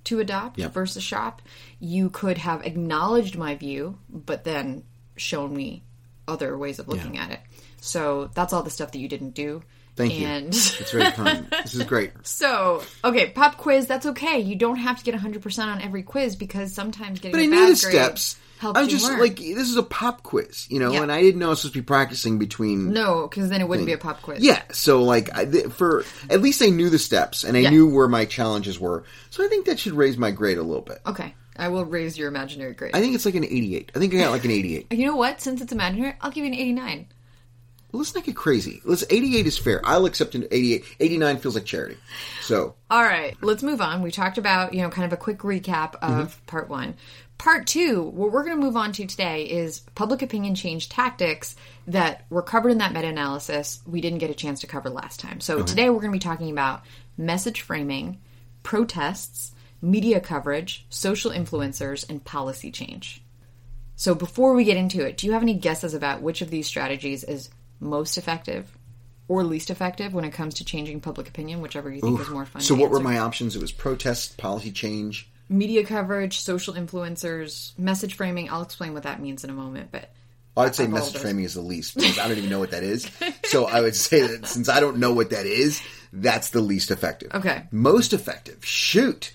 to 0.05 0.19
adopt 0.19 0.59
Yep. 0.59 0.73
versus 0.73 1.03
shop. 1.03 1.41
You 1.79 2.09
could 2.09 2.37
have 2.37 2.65
acknowledged 2.65 3.37
my 3.37 3.55
view, 3.55 3.97
but 4.09 4.43
then 4.43 4.83
shown 5.17 5.55
me 5.55 5.83
other 6.27 6.57
ways 6.57 6.79
of 6.79 6.87
looking 6.87 7.17
at 7.17 7.31
it. 7.31 7.39
So 7.81 8.29
that's 8.33 8.51
all 8.53 8.63
the 8.63 8.69
stuff 8.69 8.91
that 8.91 8.99
you 8.99 9.07
didn't 9.07 9.31
do. 9.35 9.61
Thank 9.95 10.19
you. 10.19 10.27
It's 10.27 10.91
very 10.91 11.09
kind. 11.11 11.47
this 11.63 11.73
is 11.73 11.83
great. 11.83 12.11
so, 12.23 12.83
okay, 13.03 13.29
pop 13.29 13.55
quiz, 13.57 13.87
that's 13.87 14.05
okay. 14.07 14.39
You 14.39 14.55
don't 14.55 14.75
have 14.75 14.97
to 14.99 15.03
get 15.05 15.15
100% 15.15 15.59
on 15.67 15.81
every 15.81 16.03
quiz 16.03 16.35
because 16.35 16.73
sometimes 16.73 17.19
getting 17.21 17.31
But 17.31 17.39
a 17.41 17.43
I 17.45 17.49
bad 17.49 17.67
knew 17.69 17.75
the 17.75 17.81
grade 17.81 17.93
steps. 17.93 18.37
Helps 18.59 18.79
I'm 18.79 18.87
just 18.87 19.05
learn. 19.05 19.19
like 19.19 19.37
this 19.37 19.69
is 19.69 19.75
a 19.77 19.83
pop 19.83 20.23
quiz, 20.23 20.67
you 20.69 20.79
know, 20.79 20.91
Yeah. 20.93 21.03
and 21.03 21.11
I 21.11 21.21
didn't 21.21 21.39
know 21.39 21.47
I 21.47 21.49
was 21.49 21.59
supposed 21.61 21.73
to 21.73 21.79
be 21.81 21.85
practicing 21.85 22.39
between. 22.39 22.93
No, 22.93 23.27
because 23.27 23.49
then 23.49 23.61
it 23.61 23.67
wouldn't 23.67 23.85
be 23.85 23.93
a 23.93 23.97
pop 23.97 24.21
quiz. 24.21 24.41
Yeah, 24.43 24.61
so 24.71 25.03
like 25.03 25.35
I, 25.37 25.45
th- 25.45 25.67
for 25.67 26.03
at 26.29 26.41
least 26.41 26.61
I 26.61 26.67
knew 26.69 26.89
the 26.89 26.99
steps 26.99 27.43
and 27.43 27.57
I 27.57 27.61
Yeah. 27.61 27.69
knew 27.71 27.87
where 27.87 28.07
my 28.07 28.25
challenges 28.25 28.79
were, 28.79 29.03
so 29.29 29.43
I 29.43 29.47
think 29.47 29.65
that 29.65 29.79
should 29.79 29.93
raise 29.93 30.17
my 30.17 30.31
grade 30.31 30.57
a 30.57 30.63
little 30.63 30.81
bit. 30.83 30.99
Okay, 31.05 31.33
I 31.57 31.67
will 31.69 31.85
raise 31.85 32.17
your 32.17 32.27
imaginary 32.27 32.73
grade. 32.73 32.91
I 32.95 33.01
think 33.01 33.15
it's 33.15 33.25
like 33.25 33.35
an 33.35 33.43
88. 33.45 33.91
I 33.95 33.99
think 33.99 34.13
I 34.13 34.17
got 34.17 34.31
like 34.31 34.45
an 34.45 34.51
88. 34.51 34.87
you 34.91 35.05
know 35.05 35.15
what? 35.15 35.41
Since 35.41 35.61
it's 35.61 35.71
imaginary, 35.73 36.15
I'll 36.21 36.31
give 36.31 36.43
you 36.45 36.51
an 36.51 36.57
89. 36.57 37.07
Well, 37.91 37.99
let's 38.01 38.13
not 38.13 38.25
get 38.25 38.35
crazy. 38.35 38.81
Let's 38.83 39.05
88 39.09 39.47
is 39.47 39.57
fair. 39.57 39.79
I'll 39.85 40.05
accept 40.05 40.35
an 40.35 40.45
88. 40.51 40.83
89 40.99 41.37
feels 41.37 41.55
like 41.55 41.63
charity. 41.63 41.95
So 42.41 42.75
All 42.91 43.01
right, 43.03 43.37
let's 43.41 43.63
move 43.63 43.79
on. 43.79 44.01
We 44.01 44.11
talked 44.11 44.37
about, 44.37 44.73
you 44.73 44.81
know, 44.81 44.89
kind 44.89 45.05
of 45.05 45.13
a 45.13 45.17
quick 45.17 45.39
recap 45.39 45.95
of 46.01 46.31
Mm-hmm. 46.35 46.45
part 46.45 46.67
one. 46.67 46.95
Part 47.37 47.67
two, 47.67 48.01
what 48.01 48.31
we're 48.31 48.43
going 48.43 48.57
to 48.57 48.63
move 48.63 48.77
on 48.77 48.91
to 48.93 49.05
today 49.05 49.43
is 49.43 49.81
public 49.93 50.21
opinion 50.21 50.55
change 50.55 50.89
tactics 50.89 51.55
that 51.87 52.25
were 52.29 52.41
covered 52.41 52.69
in 52.69 52.77
that 52.77 52.93
meta 52.93 53.07
analysis 53.07 53.81
we 53.85 54.01
didn't 54.01 54.19
get 54.19 54.29
a 54.29 54.35
chance 54.35 54.61
to 54.61 54.67
cover 54.67 54.89
last 54.89 55.19
time. 55.19 55.41
So 55.41 55.57
mm-hmm. 55.57 55.65
today 55.65 55.89
we're 55.89 55.99
going 55.99 56.11
to 56.11 56.15
be 56.15 56.19
talking 56.19 56.49
about 56.49 56.83
message 57.17 57.61
framing, 57.61 58.19
protests, 58.63 59.53
media 59.81 60.19
coverage, 60.19 60.85
social 60.89 61.31
influencers, 61.31 62.09
and 62.09 62.23
policy 62.23 62.71
change. 62.71 63.21
So 63.95 64.15
before 64.15 64.53
we 64.53 64.63
get 64.63 64.77
into 64.77 65.05
it, 65.05 65.17
do 65.17 65.27
you 65.27 65.33
have 65.33 65.43
any 65.43 65.53
guesses 65.53 65.93
about 65.93 66.21
which 66.21 66.41
of 66.41 66.49
these 66.49 66.67
strategies 66.67 67.23
is 67.23 67.49
most 67.79 68.17
effective 68.17 68.77
or 69.27 69.43
least 69.43 69.69
effective 69.69 70.13
when 70.13 70.25
it 70.25 70.31
comes 70.31 70.55
to 70.55 70.65
changing 70.65 71.01
public 71.01 71.27
opinion, 71.27 71.61
whichever 71.61 71.91
you 71.91 72.01
think 72.01 72.19
is 72.19 72.29
more 72.29 72.45
fun? 72.45 72.61
so 72.61 72.75
what 72.75 72.91
were 72.91 72.99
my 72.99 73.19
options? 73.19 73.55
It 73.55 73.61
was 73.61 73.71
protest, 73.71 74.37
policy 74.37 74.71
change. 74.71 75.29
Media 75.49 75.85
coverage, 75.85 76.39
social 76.39 76.73
influencers, 76.73 77.77
message 77.77 78.15
framing? 78.15 78.49
I'll 78.49 78.63
explain 78.63 78.93
what 78.93 79.03
that 79.03 79.21
means 79.21 79.43
in 79.43 79.49
a 79.49 79.53
moment, 79.53 79.89
but 79.91 80.11
I'd 80.57 80.75
say 80.75 80.87
message 80.87 81.17
framing 81.21 81.43
is 81.43 81.53
the 81.53 81.61
least 81.61 81.95
because 81.95 82.17
I 82.17 82.27
don't 82.27 82.37
even 82.37 82.49
know 82.49 82.59
what 82.59 82.71
that 82.71 82.83
is. 82.83 83.09
So 83.45 83.65
I 83.65 83.81
would 83.81 83.95
say 83.95 84.25
that 84.25 84.47
since 84.47 84.69
I 84.69 84.79
don't 84.79 84.97
know 84.97 85.13
what 85.13 85.31
that 85.31 85.45
is, 85.45 85.81
that's 86.13 86.51
the 86.51 86.61
least 86.61 86.91
effective. 86.91 87.31
Okay. 87.33 87.63
Most 87.71 88.13
effective. 88.13 88.63
Shoot. 88.65 89.33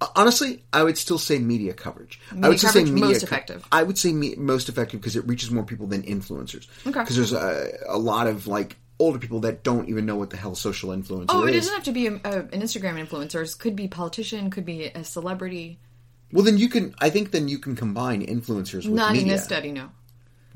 Uh, 0.00 0.06
Honestly, 0.16 0.64
I 0.72 0.82
would 0.82 0.96
still 0.96 1.18
say 1.18 1.38
media 1.38 1.74
coverage. 1.74 2.18
I 2.42 2.48
would 2.48 2.58
still 2.58 2.70
say 2.70 2.84
media 2.84 3.08
most 3.10 3.20
co- 3.20 3.26
effective. 3.26 3.66
I 3.70 3.82
would 3.82 3.98
say 3.98 4.12
me- 4.12 4.34
most 4.36 4.68
effective 4.70 5.00
because 5.00 5.14
it 5.14 5.26
reaches 5.28 5.50
more 5.50 5.64
people 5.64 5.86
than 5.86 6.02
influencers. 6.02 6.66
Okay. 6.86 7.00
Because 7.00 7.16
there's 7.16 7.32
a, 7.34 7.70
a 7.88 7.98
lot 7.98 8.26
of 8.26 8.46
like 8.46 8.76
older 9.02 9.18
people 9.18 9.40
that 9.40 9.62
don't 9.64 9.88
even 9.88 10.06
know 10.06 10.16
what 10.16 10.30
the 10.30 10.36
hell 10.36 10.54
social 10.54 10.90
influencer 10.90 11.26
oh, 11.28 11.44
it 11.44 11.52
doesn't 11.52 11.74
have 11.74 11.84
to 11.84 11.92
be 11.92 12.06
a, 12.06 12.12
a, 12.12 12.38
an 12.52 12.60
Instagram 12.62 13.04
influencer. 13.04 13.42
It 13.42 13.58
could 13.58 13.74
be 13.76 13.88
politician, 13.88 14.50
could 14.50 14.64
be 14.64 14.84
a 14.84 15.02
celebrity. 15.04 15.78
Well, 16.32 16.44
then 16.44 16.56
you 16.56 16.68
can. 16.68 16.94
I 16.98 17.10
think 17.10 17.30
then 17.32 17.48
you 17.48 17.58
can 17.58 17.76
combine 17.76 18.24
influencers 18.24 18.84
with 18.86 18.94
Not 18.94 19.12
media. 19.12 19.26
in 19.26 19.28
this 19.32 19.44
study, 19.44 19.72
no. 19.72 19.90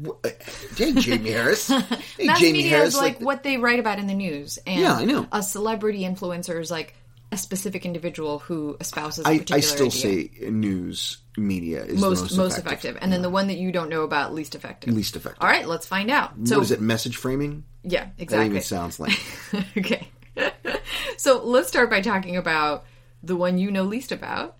Uh, 0.04 0.28
Hey, 0.76 0.92
Jamie 0.92 1.30
Harris. 1.30 1.68
Hey, 2.18 2.26
Mass 2.26 2.40
Jamie 2.40 2.52
media 2.58 2.70
Harris. 2.70 2.94
is 2.94 3.00
like, 3.00 3.20
what 3.20 3.42
they 3.42 3.56
write 3.56 3.78
about 3.80 3.98
in 3.98 4.06
the 4.06 4.14
news, 4.14 4.58
and 4.66 4.80
Yeah, 4.80 4.94
I 4.94 5.04
know. 5.04 5.26
a 5.32 5.42
celebrity 5.42 6.00
influencer 6.02 6.60
is 6.60 6.70
like 6.70 6.94
a 7.32 7.36
specific 7.36 7.84
individual 7.84 8.38
who 8.38 8.76
espouses 8.78 9.26
a 9.26 9.28
I, 9.28 9.44
I 9.50 9.60
still 9.60 9.86
idea. 9.86 9.90
say 9.90 10.30
news 10.48 11.18
media 11.36 11.84
is 11.84 12.00
most 12.00 12.18
the 12.18 12.22
most, 12.24 12.36
most 12.36 12.58
effective. 12.58 12.96
and 13.00 13.12
then 13.12 13.20
the 13.20 13.28
one 13.30 13.48
that 13.48 13.56
you 13.58 13.72
don't 13.72 13.88
know 13.90 14.02
about 14.04 14.32
least 14.32 14.54
effective. 14.54 14.94
Least 14.94 15.16
effective. 15.16 15.42
All 15.42 15.48
right, 15.48 15.66
let's 15.66 15.86
find 15.86 16.10
out. 16.10 16.32
So 16.44 16.56
what 16.58 16.62
is 16.62 16.70
it? 16.70 16.80
Message 16.80 17.16
framing? 17.16 17.64
Yeah, 17.86 18.04
That 18.04 18.12
exactly. 18.18 18.46
even 18.46 18.62
sounds 18.62 18.98
like. 18.98 19.18
okay. 19.78 20.08
so 21.16 21.40
let's 21.44 21.68
start 21.68 21.88
by 21.88 22.00
talking 22.00 22.36
about 22.36 22.84
the 23.22 23.36
one 23.36 23.58
you 23.58 23.70
know 23.70 23.84
least 23.84 24.10
about. 24.12 24.56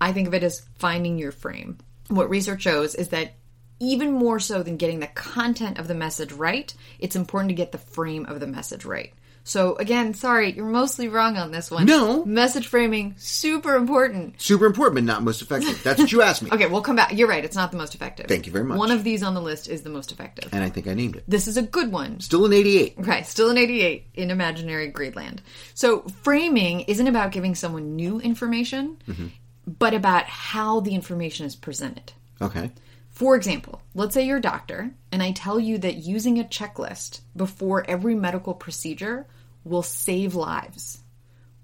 I 0.00 0.12
think 0.12 0.28
of 0.28 0.34
it 0.34 0.42
as 0.42 0.66
finding 0.76 1.18
your 1.18 1.32
frame. 1.32 1.78
What 2.08 2.28
research 2.28 2.62
shows 2.62 2.94
is 2.94 3.08
that 3.08 3.34
even 3.80 4.12
more 4.12 4.40
so 4.40 4.62
than 4.62 4.76
getting 4.76 4.98
the 4.98 5.06
content 5.06 5.78
of 5.78 5.86
the 5.86 5.94
message 5.94 6.32
right, 6.32 6.74
it's 6.98 7.16
important 7.16 7.50
to 7.50 7.54
get 7.54 7.70
the 7.70 7.78
frame 7.78 8.26
of 8.26 8.40
the 8.40 8.46
message 8.46 8.84
right. 8.84 9.12
So 9.48 9.76
again, 9.76 10.12
sorry, 10.12 10.52
you're 10.52 10.66
mostly 10.66 11.08
wrong 11.08 11.38
on 11.38 11.52
this 11.52 11.70
one. 11.70 11.86
No. 11.86 12.22
Message 12.26 12.66
framing, 12.66 13.14
super 13.16 13.76
important. 13.76 14.38
Super 14.42 14.66
important, 14.66 14.96
but 14.96 15.04
not 15.04 15.22
most 15.22 15.40
effective. 15.40 15.82
That's 15.82 15.98
what 15.98 16.12
you 16.12 16.20
asked 16.20 16.42
me. 16.42 16.50
Okay, 16.58 16.66
we'll 16.66 16.82
come 16.82 16.96
back. 16.96 17.12
You're 17.12 17.28
right, 17.28 17.44
it's 17.44 17.54
not 17.54 17.70
the 17.70 17.76
most 17.76 17.94
effective. 17.94 18.26
Thank 18.26 18.46
you 18.46 18.52
very 18.52 18.64
much. 18.64 18.78
One 18.78 18.90
of 18.90 19.04
these 19.04 19.22
on 19.22 19.34
the 19.34 19.40
list 19.40 19.68
is 19.68 19.82
the 19.82 19.90
most 19.90 20.10
effective. 20.10 20.52
And 20.52 20.64
I 20.64 20.70
think 20.70 20.88
I 20.88 20.94
named 20.94 21.14
it. 21.14 21.24
This 21.28 21.46
is 21.46 21.56
a 21.56 21.62
good 21.62 21.92
one. 21.92 22.18
Still 22.20 22.44
an 22.46 22.52
88. 22.52 22.96
Okay, 22.98 23.22
still 23.22 23.48
an 23.48 23.56
88 23.56 24.06
in 24.14 24.30
imaginary 24.30 24.90
Gradeland. 24.90 25.38
So, 25.74 26.02
framing 26.22 26.80
isn't 26.80 27.06
about 27.06 27.30
giving 27.30 27.54
someone 27.54 27.94
new 27.94 28.18
information, 28.18 28.98
mm-hmm. 29.08 29.28
but 29.66 29.94
about 29.94 30.24
how 30.24 30.80
the 30.80 30.94
information 30.94 31.46
is 31.46 31.54
presented. 31.54 32.12
Okay. 32.42 32.72
For 33.10 33.36
example, 33.36 33.82
let's 33.94 34.14
say 34.14 34.26
you're 34.26 34.38
a 34.38 34.42
doctor, 34.42 34.90
and 35.12 35.22
I 35.22 35.32
tell 35.32 35.60
you 35.60 35.78
that 35.78 35.96
using 35.96 36.38
a 36.38 36.44
checklist 36.44 37.20
before 37.36 37.88
every 37.88 38.14
medical 38.14 38.54
procedure 38.54 39.26
will 39.64 39.82
save 39.82 40.34
lives. 40.34 41.02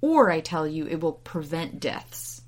Or 0.01 0.31
I 0.31 0.41
tell 0.41 0.67
you 0.67 0.87
it 0.87 1.01
will 1.01 1.13
prevent 1.13 1.81
deaths. 1.81 2.43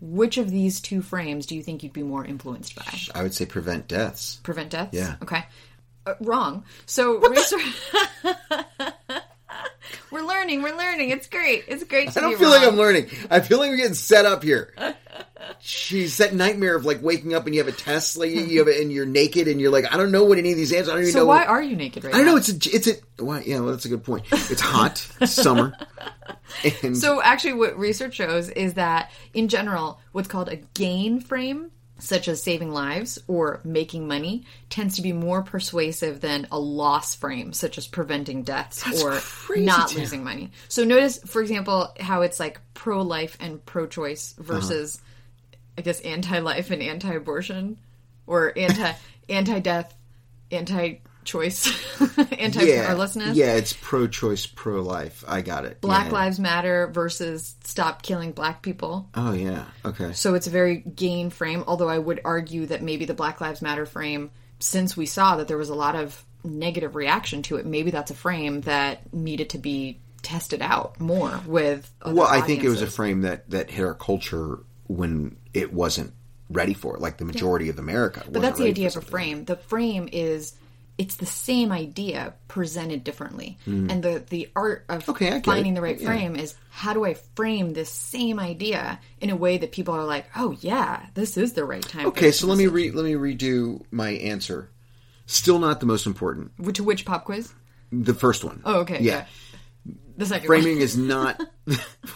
Which 0.00 0.38
of 0.38 0.50
these 0.50 0.80
two 0.80 1.02
frames 1.02 1.46
do 1.46 1.54
you 1.54 1.62
think 1.62 1.82
you'd 1.82 1.92
be 1.92 2.02
more 2.02 2.24
influenced 2.24 2.74
by? 2.74 2.98
I 3.14 3.22
would 3.22 3.34
say 3.34 3.46
prevent 3.46 3.88
deaths. 3.88 4.40
Prevent 4.42 4.70
deaths? 4.70 4.94
Yeah. 4.94 5.16
Okay. 5.22 5.44
Uh, 6.04 6.14
wrong. 6.20 6.64
So 6.86 7.18
research. 7.18 7.62
We're 10.10 10.22
learning. 10.24 10.62
We're 10.62 10.76
learning. 10.76 11.10
It's 11.10 11.26
great. 11.26 11.64
It's 11.68 11.84
great. 11.84 12.10
To 12.12 12.18
I 12.18 12.22
don't 12.22 12.38
feel 12.38 12.50
like. 12.50 12.66
I'm 12.66 12.76
learning. 12.76 13.08
I 13.30 13.40
feel 13.40 13.58
like 13.58 13.70
we're 13.70 13.76
getting 13.76 13.94
set 13.94 14.26
up 14.26 14.42
here. 14.42 14.74
She's 15.60 16.18
that 16.18 16.34
nightmare 16.34 16.76
of 16.76 16.84
like 16.84 17.02
waking 17.02 17.34
up 17.34 17.46
and 17.46 17.54
you 17.54 17.60
have 17.62 17.72
a 17.72 17.76
test, 17.76 18.16
like 18.16 18.30
you 18.30 18.58
have 18.58 18.68
it, 18.68 18.80
and 18.80 18.92
you're 18.92 19.06
naked 19.06 19.48
and 19.48 19.60
you're 19.60 19.70
like, 19.70 19.92
I 19.92 19.96
don't 19.96 20.12
know 20.12 20.24
what 20.24 20.38
any 20.38 20.50
of 20.52 20.56
these 20.56 20.72
answers. 20.72 20.88
I 20.88 20.92
don't 20.92 21.02
even 21.02 21.12
So 21.12 21.18
know. 21.20 21.26
why 21.26 21.38
what- 21.40 21.48
are 21.48 21.62
you 21.62 21.76
naked 21.76 22.04
right 22.04 22.14
I 22.14 22.18
don't 22.18 22.26
now? 22.26 22.32
know. 22.32 22.38
It's 22.38 22.48
a. 22.50 22.76
It's 22.76 22.86
a. 22.88 23.22
Why? 23.22 23.42
Yeah, 23.46 23.60
well, 23.60 23.70
that's 23.72 23.84
a 23.84 23.88
good 23.88 24.04
point. 24.04 24.24
It's 24.32 24.60
hot. 24.60 25.06
It's 25.20 25.32
summer. 25.32 25.76
And 26.82 26.96
So 26.96 27.22
actually, 27.22 27.54
what 27.54 27.78
research 27.78 28.14
shows 28.14 28.48
is 28.50 28.74
that 28.74 29.10
in 29.34 29.48
general, 29.48 30.00
what's 30.12 30.28
called 30.28 30.48
a 30.48 30.56
gain 30.56 31.20
frame, 31.20 31.70
such 32.02 32.26
as 32.26 32.42
saving 32.42 32.72
lives 32.72 33.18
or 33.28 33.60
making 33.62 34.08
money, 34.08 34.44
tends 34.68 34.96
to 34.96 35.02
be 35.02 35.12
more 35.12 35.42
persuasive 35.42 36.20
than 36.20 36.48
a 36.50 36.58
loss 36.58 37.14
frame, 37.14 37.52
such 37.52 37.78
as 37.78 37.86
preventing 37.86 38.42
deaths 38.42 39.02
or 39.02 39.20
not 39.56 39.94
losing 39.94 40.24
money. 40.24 40.50
So 40.68 40.84
notice, 40.84 41.18
for 41.24 41.40
example, 41.40 41.94
how 42.00 42.22
it's 42.22 42.40
like 42.40 42.60
pro-life 42.74 43.36
and 43.38 43.64
pro-choice 43.64 44.34
versus, 44.36 45.00
I 45.78 45.82
guess, 45.82 46.00
anti-life 46.00 46.72
and 46.72 46.82
anti-abortion, 46.82 47.78
or 48.26 48.52
anti 48.58 48.92
anti-death, 49.28 49.94
anti-choice, 50.50 51.00
yeah, 52.00 52.24
anti-powerlessness. 52.38 53.36
yeah, 53.36 53.54
it's 53.54 53.72
pro-choice, 53.72 54.46
pro-life. 54.46 55.24
I 55.26 55.40
got 55.42 55.64
it. 55.64 55.80
Black 55.80 56.06
Yeah. 56.06 56.12
Lives 56.12 56.38
Matter 56.38 56.88
versus 56.88 57.54
stop 57.64 58.02
killing 58.02 58.32
black 58.32 58.62
people. 58.62 59.08
Oh 59.14 59.32
yeah. 59.32 59.64
Okay. 59.84 60.12
So 60.12 60.34
it's 60.34 60.46
a 60.46 60.50
very 60.50 60.76
gain 60.78 61.30
frame, 61.30 61.64
although 61.66 61.88
I 61.88 61.98
would 61.98 62.20
argue 62.24 62.66
that 62.66 62.82
maybe 62.82 63.04
the 63.04 63.14
Black 63.14 63.40
Lives 63.40 63.62
Matter 63.62 63.86
frame, 63.86 64.30
since 64.58 64.96
we 64.96 65.06
saw 65.06 65.36
that 65.36 65.48
there 65.48 65.58
was 65.58 65.68
a 65.70 65.74
lot 65.74 65.94
of 65.94 66.24
negative 66.44 66.96
reaction 66.96 67.42
to 67.42 67.56
it, 67.56 67.66
maybe 67.66 67.90
that's 67.90 68.10
a 68.10 68.14
frame 68.14 68.62
that 68.62 69.12
needed 69.12 69.50
to 69.50 69.58
be 69.58 70.00
tested 70.22 70.62
out 70.62 71.00
more 71.00 71.40
with. 71.46 71.92
Other 72.00 72.14
Well, 72.14 72.28
I 72.28 72.40
think 72.40 72.64
it 72.64 72.68
was 72.68 72.82
a 72.82 72.86
frame 72.86 73.22
that 73.22 73.48
that 73.50 73.70
hit 73.70 73.84
our 73.84 73.94
culture 73.94 74.60
when 74.86 75.36
it 75.54 75.72
wasn't 75.72 76.12
ready 76.50 76.74
for 76.74 76.94
it. 76.94 77.00
Like 77.00 77.16
the 77.16 77.24
majority 77.24 77.68
of 77.68 77.78
America. 77.78 78.22
But 78.28 78.42
that's 78.42 78.58
the 78.58 78.66
idea 78.66 78.88
of 78.88 78.96
a 78.96 79.00
frame. 79.00 79.44
The 79.44 79.56
frame 79.56 80.08
is 80.12 80.54
it's 80.98 81.16
the 81.16 81.26
same 81.26 81.72
idea 81.72 82.34
presented 82.48 83.02
differently. 83.04 83.58
And 83.66 84.02
the 84.02 84.22
the 84.28 84.50
art 84.54 84.84
of. 84.88 85.08
Okay, 85.08 85.40
finding 85.44 85.72
it. 85.72 85.74
the 85.76 85.80
right 85.82 86.00
Yeah. 86.00 86.06
frame 86.06 86.36
is 86.36 86.54
how 86.70 86.92
do 86.92 87.04
I 87.04 87.14
frame 87.34 87.72
this 87.72 87.90
same 87.90 88.38
idea 88.38 89.00
in 89.20 89.30
a 89.30 89.36
way 89.36 89.58
that 89.58 89.72
people 89.72 89.94
are 89.94 90.04
like, 90.04 90.26
"Oh 90.36 90.56
yeah, 90.60 91.06
this 91.14 91.36
is 91.36 91.54
the 91.54 91.64
right 91.64 91.82
time." 91.82 92.06
Okay, 92.06 92.30
so 92.30 92.46
let 92.46 92.58
me 92.58 92.64
message." 92.66 92.74
re- 92.74 92.90
let 92.92 93.04
me 93.04 93.14
redo 93.14 93.82
my 93.90 94.10
answer. 94.10 94.68
Still 95.26 95.58
not 95.58 95.80
the 95.80 95.86
most 95.86 96.06
important. 96.06 96.52
to 96.74 96.84
which 96.84 97.04
pop 97.04 97.24
quiz? 97.24 97.52
The 97.90 98.14
first 98.14 98.44
one. 98.44 98.60
Oh, 98.64 98.80
okay. 98.80 98.98
Yeah. 99.00 99.26
The 100.16 100.26
second 100.26 100.46
Framing 100.46 100.74
one. 100.76 100.82
is 100.82 100.96
not. 100.96 101.40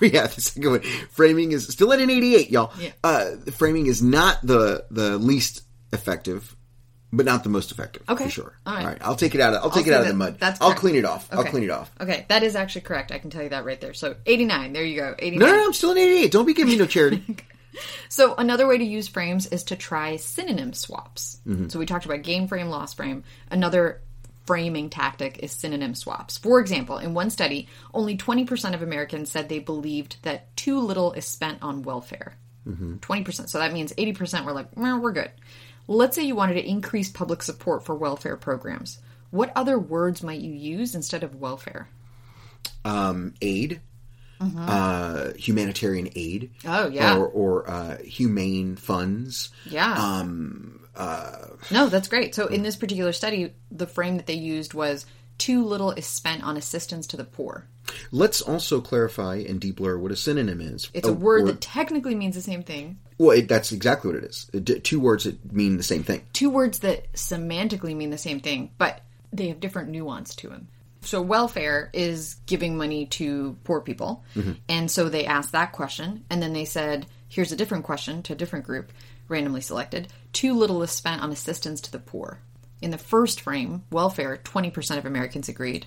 yeah, 0.02 0.26
the 0.26 0.40
second 0.40 0.70
one. 0.70 0.80
Framing 1.10 1.52
is 1.52 1.66
still 1.68 1.92
at 1.94 2.00
an 2.00 2.10
eighty-eight, 2.10 2.50
y'all. 2.50 2.72
Yeah. 2.78 2.90
Uh, 3.02 3.36
framing 3.52 3.86
is 3.86 4.02
not 4.02 4.38
the 4.42 4.84
the 4.90 5.16
least 5.18 5.62
effective, 5.92 6.54
but 7.12 7.24
not 7.26 7.42
the 7.44 7.48
most 7.48 7.70
effective. 7.70 8.02
Okay. 8.08 8.24
for 8.24 8.30
sure. 8.30 8.52
All 8.66 8.74
right. 8.74 8.98
I'll 9.00 9.16
take 9.16 9.34
it 9.34 9.40
out. 9.40 9.54
Of, 9.54 9.62
I'll 9.64 9.70
take 9.70 9.86
it 9.86 9.92
out 9.92 10.02
of 10.02 10.08
the 10.08 10.14
mud. 10.14 10.38
that's 10.38 10.60
I'll 10.60 10.68
correct. 10.68 10.80
clean 10.80 10.96
it 10.96 11.04
off. 11.04 11.28
I'll 11.32 11.44
clean 11.44 11.64
it 11.64 11.70
off. 11.70 11.90
Okay, 12.00 12.26
that 12.28 12.42
is 12.42 12.56
actually 12.56 12.82
correct. 12.82 13.12
I 13.12 13.18
can 13.18 13.30
tell 13.30 13.42
you 13.42 13.50
that 13.50 13.64
right 13.64 13.80
there. 13.80 13.94
So 13.94 14.16
89. 14.26 14.72
There 14.72 14.84
you 14.84 15.00
go. 15.00 15.14
89. 15.18 15.38
No, 15.38 15.46
no, 15.46 15.60
no, 15.60 15.66
I'm 15.66 15.72
still 15.72 15.92
an 15.92 15.98
eighty-eight. 15.98 16.32
Don't 16.32 16.46
be 16.46 16.54
giving 16.54 16.72
me 16.72 16.78
no 16.78 16.86
charity. 16.86 17.24
So 18.08 18.34
another 18.36 18.66
way 18.66 18.78
to 18.78 18.84
use 18.84 19.08
frames 19.08 19.46
is 19.46 19.64
to 19.64 19.76
try 19.76 20.16
synonym 20.16 20.72
swaps. 20.72 21.38
Mm-hmm. 21.46 21.68
So 21.68 21.78
we 21.78 21.86
talked 21.86 22.06
about 22.06 22.22
gain 22.22 22.48
frame, 22.48 22.68
loss 22.68 22.94
frame. 22.94 23.24
Another 23.50 24.00
framing 24.46 24.90
tactic 24.90 25.40
is 25.42 25.52
synonym 25.52 25.94
swaps. 25.94 26.38
For 26.38 26.60
example, 26.60 26.98
in 26.98 27.14
one 27.14 27.30
study, 27.30 27.68
only 27.92 28.16
20% 28.16 28.74
of 28.74 28.82
Americans 28.82 29.30
said 29.30 29.48
they 29.48 29.58
believed 29.58 30.16
that 30.22 30.56
too 30.56 30.80
little 30.80 31.12
is 31.12 31.26
spent 31.26 31.58
on 31.62 31.82
welfare. 31.82 32.36
Mm-hmm. 32.66 32.94
20%. 32.96 33.48
So 33.48 33.58
that 33.58 33.72
means 33.72 33.92
80% 33.92 34.44
were 34.44 34.52
like, 34.52 34.74
we're 34.76 35.12
good. 35.12 35.30
Let's 35.88 36.16
say 36.16 36.22
you 36.24 36.34
wanted 36.34 36.54
to 36.54 36.68
increase 36.68 37.08
public 37.10 37.42
support 37.42 37.84
for 37.84 37.94
welfare 37.94 38.36
programs. 38.36 38.98
What 39.30 39.52
other 39.54 39.78
words 39.78 40.22
might 40.22 40.40
you 40.40 40.52
use 40.52 40.94
instead 40.94 41.22
of 41.22 41.36
welfare? 41.36 41.88
um, 42.86 43.34
aid, 43.42 43.80
uh, 44.40 45.32
humanitarian 45.36 46.08
aid. 46.14 46.50
Mm-hmm. 46.62 46.68
Oh, 46.68 46.88
yeah. 46.88 47.16
Or, 47.16 47.26
or 47.26 47.70
uh, 47.70 47.98
humane 47.98 48.76
funds. 48.76 49.50
Yeah. 49.64 49.92
Um, 49.92 50.86
uh, 50.94 51.48
No, 51.70 51.88
that's 51.88 52.08
great. 52.08 52.34
So 52.34 52.46
in 52.46 52.62
this 52.62 52.76
particular 52.76 53.12
study, 53.12 53.54
the 53.70 53.86
frame 53.86 54.16
that 54.16 54.26
they 54.26 54.34
used 54.34 54.74
was 54.74 55.06
too 55.38 55.64
little 55.64 55.90
is 55.90 56.06
spent 56.06 56.44
on 56.44 56.56
assistance 56.56 57.06
to 57.08 57.16
the 57.16 57.24
poor. 57.24 57.66
Let's 58.10 58.42
also 58.42 58.80
clarify 58.80 59.36
and 59.36 59.60
deblur 59.60 59.98
what 59.98 60.12
a 60.12 60.16
synonym 60.16 60.60
is. 60.60 60.90
It's 60.94 61.08
a 61.08 61.12
word 61.12 61.42
or- 61.42 61.46
that 61.46 61.60
technically 61.60 62.14
means 62.14 62.34
the 62.34 62.42
same 62.42 62.62
thing. 62.62 62.98
Well, 63.18 63.30
it, 63.30 63.48
that's 63.48 63.72
exactly 63.72 64.12
what 64.12 64.22
it 64.22 64.28
is. 64.28 64.44
D- 64.46 64.80
two 64.80 65.00
words 65.00 65.24
that 65.24 65.52
mean 65.52 65.78
the 65.78 65.82
same 65.82 66.02
thing. 66.02 66.22
Two 66.32 66.50
words 66.50 66.80
that 66.80 67.10
semantically 67.14 67.96
mean 67.96 68.10
the 68.10 68.18
same 68.18 68.40
thing, 68.40 68.70
but 68.76 69.00
they 69.32 69.48
have 69.48 69.60
different 69.60 69.88
nuance 69.88 70.34
to 70.36 70.48
them. 70.48 70.68
So 71.00 71.22
welfare 71.22 71.88
is 71.92 72.34
giving 72.46 72.76
money 72.76 73.06
to 73.06 73.56
poor 73.64 73.80
people. 73.80 74.24
Mm-hmm. 74.34 74.52
And 74.68 74.90
so 74.90 75.08
they 75.08 75.24
asked 75.24 75.52
that 75.52 75.72
question 75.72 76.24
and 76.28 76.42
then 76.42 76.52
they 76.52 76.64
said, 76.64 77.06
here's 77.28 77.52
a 77.52 77.56
different 77.56 77.84
question 77.84 78.22
to 78.24 78.32
a 78.32 78.36
different 78.36 78.64
group, 78.64 78.92
randomly 79.28 79.60
selected. 79.60 80.08
Too 80.32 80.54
little 80.54 80.82
is 80.82 80.90
spent 80.90 81.22
on 81.22 81.30
assistance 81.30 81.80
to 81.82 81.92
the 81.92 81.98
poor. 82.00 82.40
In 82.82 82.90
the 82.90 82.98
first 82.98 83.40
frame, 83.40 83.84
welfare, 83.90 84.36
20% 84.44 84.98
of 84.98 85.06
Americans 85.06 85.48
agreed. 85.48 85.86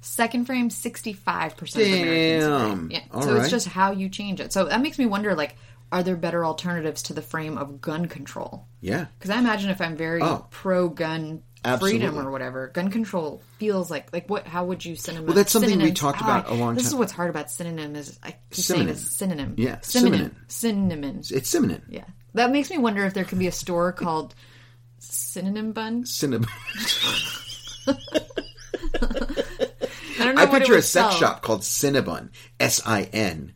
Second 0.00 0.44
frame, 0.46 0.68
65% 0.68 1.52
of 1.60 1.76
Americans 1.76 2.44
Damn. 2.44 2.72
agreed. 2.72 2.92
Yeah. 2.92 3.00
All 3.12 3.22
so 3.22 3.36
it's 3.36 3.50
just 3.50 3.66
how 3.66 3.90
you 3.92 4.08
change 4.08 4.40
it. 4.40 4.52
So 4.52 4.66
that 4.66 4.80
makes 4.80 4.98
me 4.98 5.06
wonder 5.06 5.34
like 5.34 5.56
are 5.90 6.02
there 6.02 6.16
better 6.16 6.44
alternatives 6.44 7.02
to 7.04 7.14
the 7.14 7.22
frame 7.22 7.56
of 7.58 7.80
gun 7.80 8.06
control? 8.06 8.66
Yeah. 8.80 9.06
Because 9.18 9.30
I 9.30 9.38
imagine 9.38 9.70
if 9.70 9.80
I'm 9.80 9.96
very 9.96 10.20
Oh. 10.22 10.46
pro 10.50 10.88
gun 10.90 11.42
Absolutely. 11.64 11.98
freedom 12.00 12.18
or 12.24 12.30
whatever, 12.30 12.68
gun 12.68 12.90
control 12.90 13.42
feels 13.58 13.90
like 13.90 14.12
like 14.12 14.28
what? 14.30 14.46
How 14.46 14.64
would 14.66 14.84
you 14.84 14.94
synonym? 14.96 15.26
Well, 15.26 15.34
that's 15.34 15.50
something 15.50 15.80
we 15.80 15.92
talked 15.92 16.20
about 16.20 16.46
a 16.48 16.54
long 16.54 16.58
This 16.58 16.60
time- 16.60 16.74
This 16.76 16.86
is 16.88 16.94
what's 16.94 17.12
hard 17.12 17.30
about 17.30 17.50
synonym 17.50 17.96
is 17.96 18.16
I 18.22 18.32
keep 18.50 18.64
Synonym. 18.64 18.86
saying 18.94 18.96
it's 19.06 19.16
synonym. 19.16 19.54
Yeah, 19.56 19.78
synonym, 19.80 20.36
synonym. 20.46 21.20
It's 21.30 21.48
synonym. 21.48 21.82
Yeah, 21.88 22.04
that 22.34 22.52
makes 22.52 22.70
me 22.70 22.78
wonder 22.78 23.04
if 23.06 23.14
there 23.14 23.24
could 23.24 23.38
be 23.40 23.48
a 23.48 23.52
store 23.52 23.90
called 23.92 24.34
Synonym 24.98 25.72
Bun. 25.72 26.04
Synonym. 26.06 26.46
I 30.20 30.24
don't 30.24 30.34
know. 30.34 30.42
I 30.42 30.44
it 30.44 30.50
picture 30.50 30.74
a 30.74 30.82
sex 30.82 30.92
sell. 31.08 31.10
shop 31.10 31.42
called 31.42 31.60
Cinnabon. 31.62 32.30
S 32.58 32.82
I 32.84 33.02
N 33.12 33.54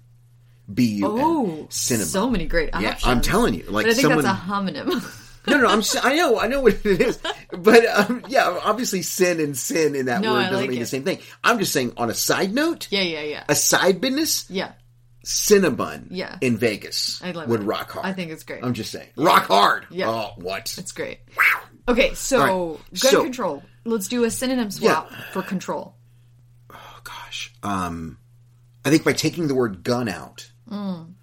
B 0.73 0.85
U 0.85 1.19
N. 1.19 1.25
Oh, 1.25 1.67
Cinnabon. 1.71 2.05
so 2.05 2.31
many 2.31 2.47
great 2.47 2.75
options. 2.75 3.03
Yeah, 3.05 3.11
I'm 3.11 3.21
telling 3.21 3.55
you, 3.55 3.65
like 3.65 3.87
but 3.87 3.91
I 3.91 3.95
think 3.95 4.03
someone- 4.07 4.25
that's 4.25 4.39
a 4.39 4.43
homonym. 4.43 5.19
No, 5.45 5.59
no, 5.59 5.67
I'm. 5.67 5.83
I 6.05 6.15
know, 6.15 6.39
I 6.39 6.47
know 6.47 6.61
what 6.61 6.75
it 6.87 7.01
is, 7.01 7.19
but 7.51 7.85
um, 7.87 8.25
yeah, 8.29 8.61
obviously, 8.63 9.03
sin 9.03 9.41
and 9.41 9.59
sin 9.59 9.97
in 9.97 10.07
that 10.07 10.21
No, 10.21 10.35
word 10.35 10.43
doesn't 10.43 10.57
like 10.61 10.71
mean 10.71 10.79
the 10.79 10.87
same 10.87 11.03
thing. 11.03 11.19
I'm 11.43 11.59
just 11.59 11.73
saying, 11.73 11.95
on 11.97 12.11
a 12.11 12.15
side 12.15 12.55
note, 12.55 12.87
yeah, 12.93 13.01
yeah, 13.03 13.23
yeah, 13.23 13.45
a 13.49 13.57
side 13.57 14.01
business, 14.01 14.49
yeah. 14.49 14.71
Cinnabon, 15.25 16.07
Yeah. 16.11 16.37
in 16.41 16.57
Vegas 16.57 17.21
I 17.23 17.31
love 17.33 17.49
would 17.49 17.61
it. 17.61 17.65
rock 17.65 17.91
hard. 17.93 18.07
I 18.07 18.13
think 18.13 18.31
it's 18.33 18.43
great. 18.43 18.65
I'm 18.65 18.75
just 18.75 18.91
saying, 18.91 19.09
rock 19.17 19.47
hard. 19.47 19.87
Yeah. 19.91 20.09
Oh, 20.11 20.31
what? 20.37 20.75
It's 20.79 20.93
great. 20.93 21.21
Okay, 21.89 22.15
so 22.15 22.39
right, 22.39 23.01
gun 23.01 23.13
so- 23.13 23.23
control. 23.23 23.63
Let's 23.85 24.07
do 24.09 24.25
a 24.25 24.31
synonym 24.31 24.71
swap 24.71 25.11
for 25.33 25.43
control. 25.43 25.95
oh 26.71 27.01
gosh. 27.05 27.53
Um, 27.63 28.19
I 28.85 28.91
think 28.91 29.05
by 29.05 29.13
taking 29.13 29.49
the 29.49 29.55
word 29.55 29.83
gun 29.85 30.09
out, 30.09 30.51
Mm. 30.71 31.15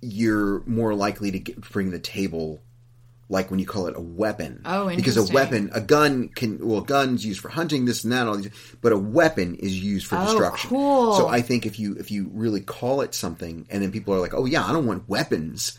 you're 0.00 0.62
more 0.66 0.94
likely 0.94 1.30
to 1.32 1.38
get, 1.38 1.60
bring 1.70 1.90
the 1.90 1.98
table. 1.98 2.62
Like 3.28 3.50
when 3.50 3.60
you 3.60 3.66
call 3.66 3.86
it 3.86 3.96
a 3.96 4.00
weapon. 4.00 4.60
Oh, 4.66 4.94
Because 4.94 5.16
a 5.16 5.32
weapon, 5.32 5.70
a 5.72 5.80
gun 5.80 6.28
can, 6.28 6.58
well, 6.66 6.82
guns 6.82 7.24
used 7.24 7.40
for 7.40 7.48
hunting, 7.48 7.86
this 7.86 8.04
and 8.04 8.12
that, 8.12 8.26
all 8.26 8.36
these, 8.36 8.50
but 8.82 8.92
a 8.92 8.98
weapon 8.98 9.54
is 9.54 9.82
used 9.82 10.06
for 10.06 10.16
destruction. 10.18 10.68
Oh, 10.68 10.68
cool. 10.70 11.12
So 11.14 11.28
I 11.28 11.40
think 11.40 11.64
if 11.64 11.78
you, 11.78 11.94
if 11.98 12.10
you 12.10 12.30
really 12.34 12.60
call 12.60 13.00
it 13.00 13.14
something 13.14 13.66
and 13.70 13.82
then 13.82 13.90
people 13.90 14.12
are 14.12 14.20
like, 14.20 14.34
oh 14.34 14.44
yeah, 14.44 14.64
I 14.66 14.72
don't 14.72 14.86
want 14.86 15.08
weapons 15.08 15.78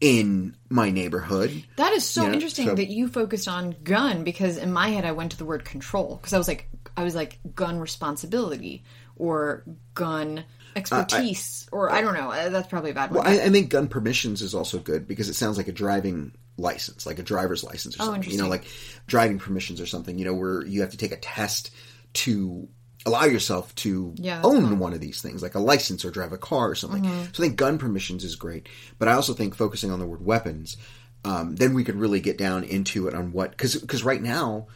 in 0.00 0.54
my 0.68 0.90
neighborhood. 0.90 1.64
That 1.76 1.92
is 1.92 2.04
so 2.04 2.22
You 2.22 2.28
know, 2.28 2.34
interesting 2.34 2.66
so- 2.66 2.74
that 2.76 2.88
you 2.88 3.08
focused 3.08 3.48
on 3.48 3.74
gun 3.82 4.22
because 4.22 4.56
in 4.58 4.72
my 4.72 4.88
head 4.90 5.04
I 5.04 5.12
went 5.12 5.32
to 5.32 5.38
the 5.38 5.44
word 5.44 5.64
control 5.64 6.16
because 6.16 6.32
I 6.32 6.38
was 6.38 6.46
like 6.48 6.68
I 6.96 7.02
was 7.04 7.14
like 7.16 7.38
gun 7.54 7.78
responsibility 7.80 8.84
or 9.16 9.64
gun 9.94 10.44
expertise 10.76 11.68
or 11.72 11.90
I 11.90 12.00
don't 12.00 12.14
know. 12.14 12.30
uh, 12.30 12.48
That's 12.48 12.68
probably 12.68 12.90
a 12.90 12.94
bad 12.94 13.10
one. 13.10 13.24
Well, 13.24 13.28
I, 13.40 13.44
I 13.44 13.48
think 13.50 13.70
gun 13.70 13.88
permissions 13.88 14.42
is 14.42 14.54
also 14.54 14.78
good 14.78 15.06
because 15.08 15.28
it 15.28 15.34
sounds 15.34 15.56
like 15.56 15.68
a 15.68 15.72
driving 15.72 16.32
license, 16.56 17.06
like 17.06 17.18
a 17.18 17.22
driver's 17.22 17.64
license 17.64 17.96
or 17.98 18.02
Oh, 18.02 18.06
something. 18.06 18.30
You 18.30 18.38
know, 18.38 18.48
like 18.48 18.64
driving 19.06 19.38
permissions 19.38 19.80
or 19.80 19.86
something. 19.86 20.18
You 20.18 20.24
know, 20.24 20.34
where 20.34 20.64
you 20.66 20.80
have 20.82 20.90
to 20.90 20.96
take 20.96 21.12
a 21.12 21.16
test 21.16 21.70
to 22.14 22.68
allow 23.04 23.24
yourself 23.24 23.74
to 23.76 24.14
Yeah, 24.16 24.40
own. 24.44 24.62
Mm-hmm. 24.64 24.78
one 24.78 24.92
of 24.92 25.00
these 25.00 25.20
things, 25.22 25.42
like 25.42 25.54
a 25.56 25.58
license 25.60 26.04
or 26.04 26.10
drive 26.10 26.32
a 26.32 26.38
car 26.38 26.70
or 26.70 26.74
something. 26.74 27.02
So 27.04 27.42
I 27.42 27.46
think 27.46 27.56
gun 27.56 27.78
permissions 27.78 28.22
is 28.22 28.36
great, 28.36 28.68
but 28.98 29.08
I 29.08 29.14
also 29.14 29.34
think 29.34 29.54
focusing 29.56 29.90
on 29.90 29.98
the 29.98 30.06
word 30.06 30.24
weapons, 30.24 30.76
um, 31.24 31.56
then 31.56 31.74
we 31.74 31.84
could 31.84 31.96
really 31.96 32.20
get 32.20 32.38
down 32.38 32.62
into 32.64 33.08
it 33.08 33.14
on 33.14 33.32
what 33.32 33.50
because 33.52 33.74
because 33.76 34.04
right 34.04 34.22
now 34.22 34.66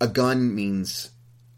a 0.00 0.08
gun 0.08 0.54
means 0.54 1.10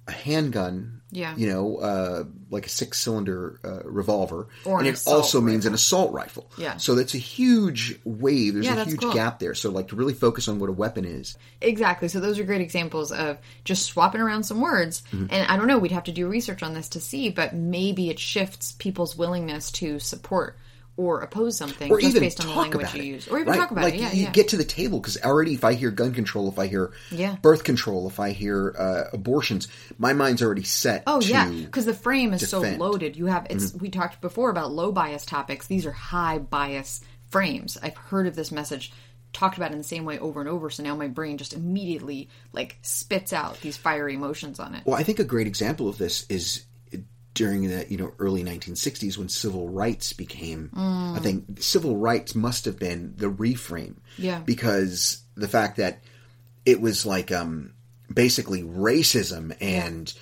a 0.07 0.13
handgun, 0.13 1.01
Yeah. 1.15 1.35
you 1.37 1.49
know, 1.49 1.77
uh, 1.77 2.25
like 2.51 2.67
a 2.67 2.69
six 2.69 2.99
cylinder 3.01 3.61
uh, 3.65 3.89
revolver, 3.89 4.49
Or 4.65 4.79
and 4.81 4.89
an 4.89 4.95
it 4.95 5.03
also 5.07 5.41
means 5.41 5.65
an 5.65 5.73
assault 5.73 6.13
rifle. 6.13 6.51
Yeah. 6.59 6.77
So 6.77 6.95
that's 6.95 7.15
a 7.15 7.19
huge 7.19 7.99
wave. 8.05 8.55
There's 8.55 8.67
Yeah, 8.67 8.83
a 8.83 8.85
huge 8.85 9.01
cool. 9.01 9.15
gap 9.15 9.39
there. 9.39 9.55
So 9.55 9.71
like 9.71 9.89
to 9.89 9.97
really 9.97 10.13
focus 10.15 10.49
on 10.49 10.59
what 10.59 10.69
a 10.69 10.73
weapon 10.73 11.05
is. 11.05 11.39
Exactly. 11.61 12.09
So 12.09 12.21
those 12.21 12.39
are 12.39 12.45
great 12.45 12.61
examples 12.61 13.13
of 13.13 13.39
just 13.65 13.87
swapping 13.87 14.21
around 14.21 14.43
some 14.43 14.61
words. 14.61 15.03
Mm-hmm. 15.13 15.27
And 15.31 15.49
I 15.51 15.57
don't 15.57 15.69
know, 15.69 15.79
we'd 15.79 15.93
have 15.93 16.05
to 16.05 16.13
do 16.13 16.27
research 16.29 16.63
on 16.63 16.75
this 16.75 16.89
to 16.91 17.01
see, 17.01 17.31
but 17.31 17.55
maybe 17.55 18.11
it 18.11 18.19
shifts 18.19 18.73
people's 18.73 19.17
willingness 19.17 19.71
to 19.73 19.99
support 20.01 20.59
or 20.97 21.23
oppose 21.23 21.57
something 21.57 21.91
or 21.91 21.99
just 22.01 22.11
even 22.11 22.21
based 22.23 22.41
on 22.41 22.47
the 22.47 22.53
talk 22.53 22.63
language 22.63 22.83
about 22.85 22.97
you 22.97 23.03
it. 23.03 23.07
use. 23.07 23.29
Or 23.29 23.39
even 23.41 23.51
right? 23.53 23.59
talk 23.59 23.71
about 23.73 23.85
like 23.85 23.95
it. 23.95 24.01
Yeah, 24.01 24.13
you 24.13 24.23
yeah. 24.25 24.31
get 24.31 24.49
to 24.49 24.57
the 24.57 24.65
table 24.65 25.01
because 25.01 25.21
already 25.23 25.55
if 25.55 25.65
I 25.65 25.75
hear 25.75 25.91
gun 25.91 26.15
control, 26.15 26.49
if 26.49 26.59
I 26.59 26.67
hear 26.69 26.93
Yeah. 27.11 27.37
birth 27.43 27.65
control, 27.65 28.07
if 28.07 28.21
I 28.21 28.31
hear 28.31 28.75
uh, 28.79 29.05
abortions, 29.13 29.67
my 29.99 30.13
mind's 30.13 30.43
already 30.43 30.63
set. 30.63 31.03
Oh 31.07 31.21
yeah, 31.21 31.51
because 31.51 31.85
the 31.85 31.95
frame 31.95 32.33
is 32.33 32.49
so 32.49 32.61
defend. 32.61 32.75
Mm-hmm. 32.75 32.83
loaded. 32.83 33.17
You 33.17 33.27
have 33.27 33.47
it's. 33.51 33.75
We 33.75 33.91
talked 33.91 34.21
before 34.21 34.51
about 34.51 34.71
low 34.73 34.93
bias 34.93 35.27
topics. 35.27 35.67
These 35.67 35.85
are 35.87 35.93
high 35.93 36.39
bias 36.39 37.01
frames. 37.31 37.77
I've 37.83 37.97
heard 37.97 38.27
of 38.29 38.37
this 38.37 38.53
message 38.53 38.93
talked 39.33 39.57
about 39.57 39.73
in 39.73 39.79
the 39.79 39.83
same 39.85 40.05
way 40.05 40.21
over 40.21 40.39
and 40.39 40.49
over. 40.49 40.71
So 40.71 40.85
now 40.85 40.95
my 40.95 41.09
brain 41.09 41.39
just 41.39 41.55
immediately 41.55 42.29
like 42.53 42.79
spits 42.83 43.33
out 43.33 43.61
these 43.61 43.77
fiery 43.77 44.15
emotions 44.15 44.61
on 44.61 44.77
it. 44.77 44.85
Well, 44.87 44.97
I 44.97 45.03
think 45.03 45.19
a 45.19 45.25
great 45.25 45.49
example 45.49 45.89
of 45.89 45.99
this 45.99 46.25
is 46.29 46.65
during 47.35 47.69
the 47.69 47.85
you 47.89 47.97
know 47.97 48.13
early 48.19 48.43
1960s 48.45 49.19
when 49.19 49.29
civil 49.29 49.69
rights 49.69 50.13
became 50.13 50.71
Mm. 50.75 51.17
I 51.17 51.21
think 51.21 51.61
civil 51.61 51.97
rights 51.97 52.35
must 52.35 52.65
have 52.65 52.79
been 52.79 53.15
the 53.17 53.27
reframe. 53.31 53.97
Yeah. 54.17 54.39
Because 54.41 55.23
the 55.37 55.49
fact 55.49 55.77
that 55.79 56.01
it 56.65 56.81
was 56.81 57.05
like 57.05 57.33
um 57.33 57.73
basically 58.13 58.63
racism 58.63 59.57
and 59.61 60.13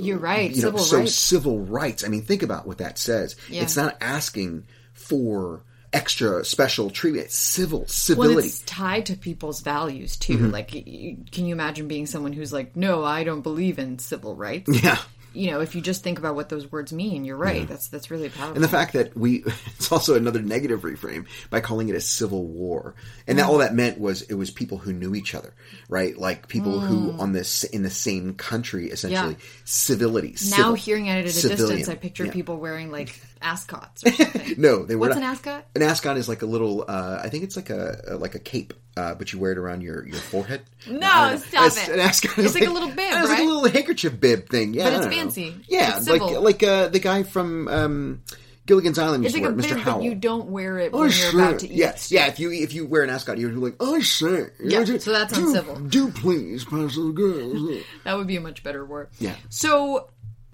You're 0.00 0.18
right. 0.18 0.50
you 0.50 0.56
know 0.62 0.68
Civil 0.68 0.78
so 0.80 0.98
rights. 0.98 1.14
civil 1.14 1.58
rights. 1.60 2.04
I 2.04 2.08
mean 2.08 2.22
think 2.22 2.42
about 2.42 2.66
what 2.66 2.78
that 2.78 2.98
says. 2.98 3.36
Yeah. 3.48 3.62
It's 3.62 3.76
not 3.76 3.96
asking 4.00 4.64
for 4.92 5.62
extra 5.92 6.44
special 6.44 6.90
treatment. 6.90 7.26
It's 7.26 7.34
civil 7.36 7.80
Well, 7.80 7.88
civility. 7.88 8.48
it's 8.48 8.60
tied 8.60 9.06
to 9.06 9.16
people's 9.16 9.60
values 9.62 10.16
too. 10.16 10.34
Mm-hmm. 10.36 10.50
Like, 10.50 10.68
can 10.68 11.46
you 11.46 11.52
imagine 11.54 11.88
being 11.88 12.06
someone 12.06 12.32
who's 12.34 12.52
like, 12.52 12.76
"No, 12.76 13.04
I 13.04 13.24
don't 13.24 13.40
believe 13.42 13.78
in 13.78 13.98
civil 13.98 14.34
rights." 14.36 14.68
yeah. 14.82 14.98
You 15.34 15.50
know, 15.50 15.60
if 15.60 15.74
you 15.74 15.80
just 15.80 16.02
think 16.02 16.18
about 16.18 16.34
what 16.34 16.48
those 16.48 16.70
words 16.72 16.92
mean, 16.92 17.24
you're 17.24 17.36
right. 17.36 17.68
That's 17.68 17.88
that's 17.88 18.10
really 18.10 18.28
powerful. 18.28 18.54
And 18.56 18.64
the 18.64 18.68
fact 18.68 18.94
that 18.94 19.16
we, 19.16 19.44
it's 19.76 19.92
also 19.92 20.14
another 20.16 20.40
negative 20.40 20.80
reframe 20.82 21.26
by 21.50 21.60
calling 21.60 21.88
it 21.88 21.94
a 21.94 22.00
civil 22.00 22.44
war. 22.44 22.94
And 23.26 23.38
that 23.38 23.46
all 23.46 23.58
that 23.58 23.74
meant 23.74 23.98
was 24.00 24.22
it 24.22 24.34
was 24.34 24.50
people 24.50 24.78
who 24.78 24.92
knew 24.92 25.14
each 25.14 25.34
other, 25.34 25.54
right? 25.88 26.16
Like 26.16 26.48
people 26.48 26.80
who 26.80 27.12
on 27.20 27.32
this, 27.32 27.64
in 27.64 27.82
the 27.82 27.90
same 27.90 28.34
country, 28.34 28.90
essentially. 28.90 29.34
Mm. 29.34 29.38
Yeah. 29.38 29.44
Civility. 29.64 30.28
now 30.28 30.34
civil, 30.56 30.74
hearing 30.74 31.06
it 31.06 31.18
at 31.18 31.24
a 31.26 31.30
civilian. 31.30 31.76
distance, 31.78 31.88
I 31.88 31.94
picture 31.94 32.24
Yeah. 32.24 32.32
people 32.32 32.56
wearing 32.58 32.90
like 32.90 33.20
ascots 33.42 34.04
or 34.06 34.10
something. 34.12 34.54
No, 34.58 34.84
they 34.84 34.94
were 34.96 35.00
What's 35.08 35.16
not- 35.16 35.24
an 35.24 35.30
ascot? 35.30 35.66
An 35.76 35.82
ascot 35.82 36.16
is 36.16 36.28
like 36.28 36.42
a 36.42 36.46
little, 36.46 36.84
uh, 36.88 37.20
I 37.22 37.28
think 37.28 37.44
it's 37.44 37.54
like 37.56 37.70
a, 37.70 38.00
a- 38.08 38.16
like 38.16 38.34
a 38.34 38.38
cape, 38.38 38.72
uh, 38.96 39.14
but 39.14 39.32
you 39.32 39.38
wear 39.38 39.52
it 39.52 39.58
around 39.58 39.82
your, 39.82 40.06
your 40.06 40.16
forehead. 40.18 40.62
No, 40.88 40.98
stop 41.36 41.66
It's- 41.66 41.88
it. 41.88 41.94
An 41.94 42.00
ascot 42.00 42.38
is 42.38 42.46
It's 42.46 42.54
like 42.54 42.68
a 42.68 42.72
little 42.72 42.88
bib, 42.94 42.98
It's 42.98 43.28
like 43.28 43.38
a 43.40 43.44
little 43.44 43.68
handkerchief 43.68 44.18
bib 44.18 44.48
thing. 44.48 44.74
Yeah, 44.74 44.84
But 44.84 44.92
it's 44.94 45.04
know. 45.06 45.10
fancy. 45.12 45.56
Yeah, 45.68 45.96
It's 45.98 46.08
like 46.08 46.22
like 46.22 46.62
uh, 46.62 46.88
the 46.88 46.98
guy 46.98 47.22
from 47.24 47.68
um, 47.68 48.22
Gilligan's 48.66 48.98
Island 48.98 49.24
It's 49.24 49.34
like 49.34 49.44
a 49.44 49.48
it, 49.48 49.56
Mr. 49.56 49.68
bib, 49.70 49.78
Howell. 49.78 49.98
but 49.98 50.04
you 50.04 50.14
don't 50.14 50.48
wear 50.48 50.78
it 50.78 50.90
Oh, 50.92 51.00
when 51.00 51.08
you're 51.08 51.12
sure. 51.12 51.40
about 51.40 51.58
to 51.60 51.66
eat. 51.66 51.72
Yes, 51.72 52.10
yeah. 52.10 52.26
If 52.26 52.38
you 52.40 52.50
if 52.52 52.72
you 52.74 52.86
wear 52.86 53.02
an 53.02 53.10
ascot, 53.10 53.38
you're 53.38 53.52
like, 53.52 53.76
oh, 53.80 54.00
sir. 54.00 54.52
Yeah, 54.62 54.84
so 54.84 55.12
that's 55.12 55.32
do, 55.34 55.46
uncivil. 55.46 55.76
Do 55.76 56.10
please 56.10 56.64
pass 56.64 56.94
the 56.96 57.12
girls. 57.14 57.82
That 58.04 58.16
would 58.16 58.26
be 58.26 58.36
a 58.36 58.40
much 58.40 58.62
better 58.62 58.84
word. 58.84 59.08
Yeah. 59.18 59.36
So 59.50 60.10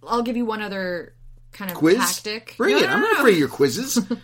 I'll 0.07 0.23
give 0.23 0.37
you 0.37 0.44
one 0.44 0.61
other 0.62 1.14
kind 1.55 1.71
of 1.71 1.77
Quiz. 1.77 1.97
tactic. 1.99 2.55
Bring 2.59 2.77
No, 2.77 2.83
it. 2.83 2.87
no, 2.87 2.93
I'm 2.93 3.01
no, 3.01 3.07
not 3.07 3.12
no. 3.14 3.19
afraid 3.21 3.33
of 3.35 3.38
your 3.38 3.49
quizzes. 3.49 3.97
I'm 4.11 4.14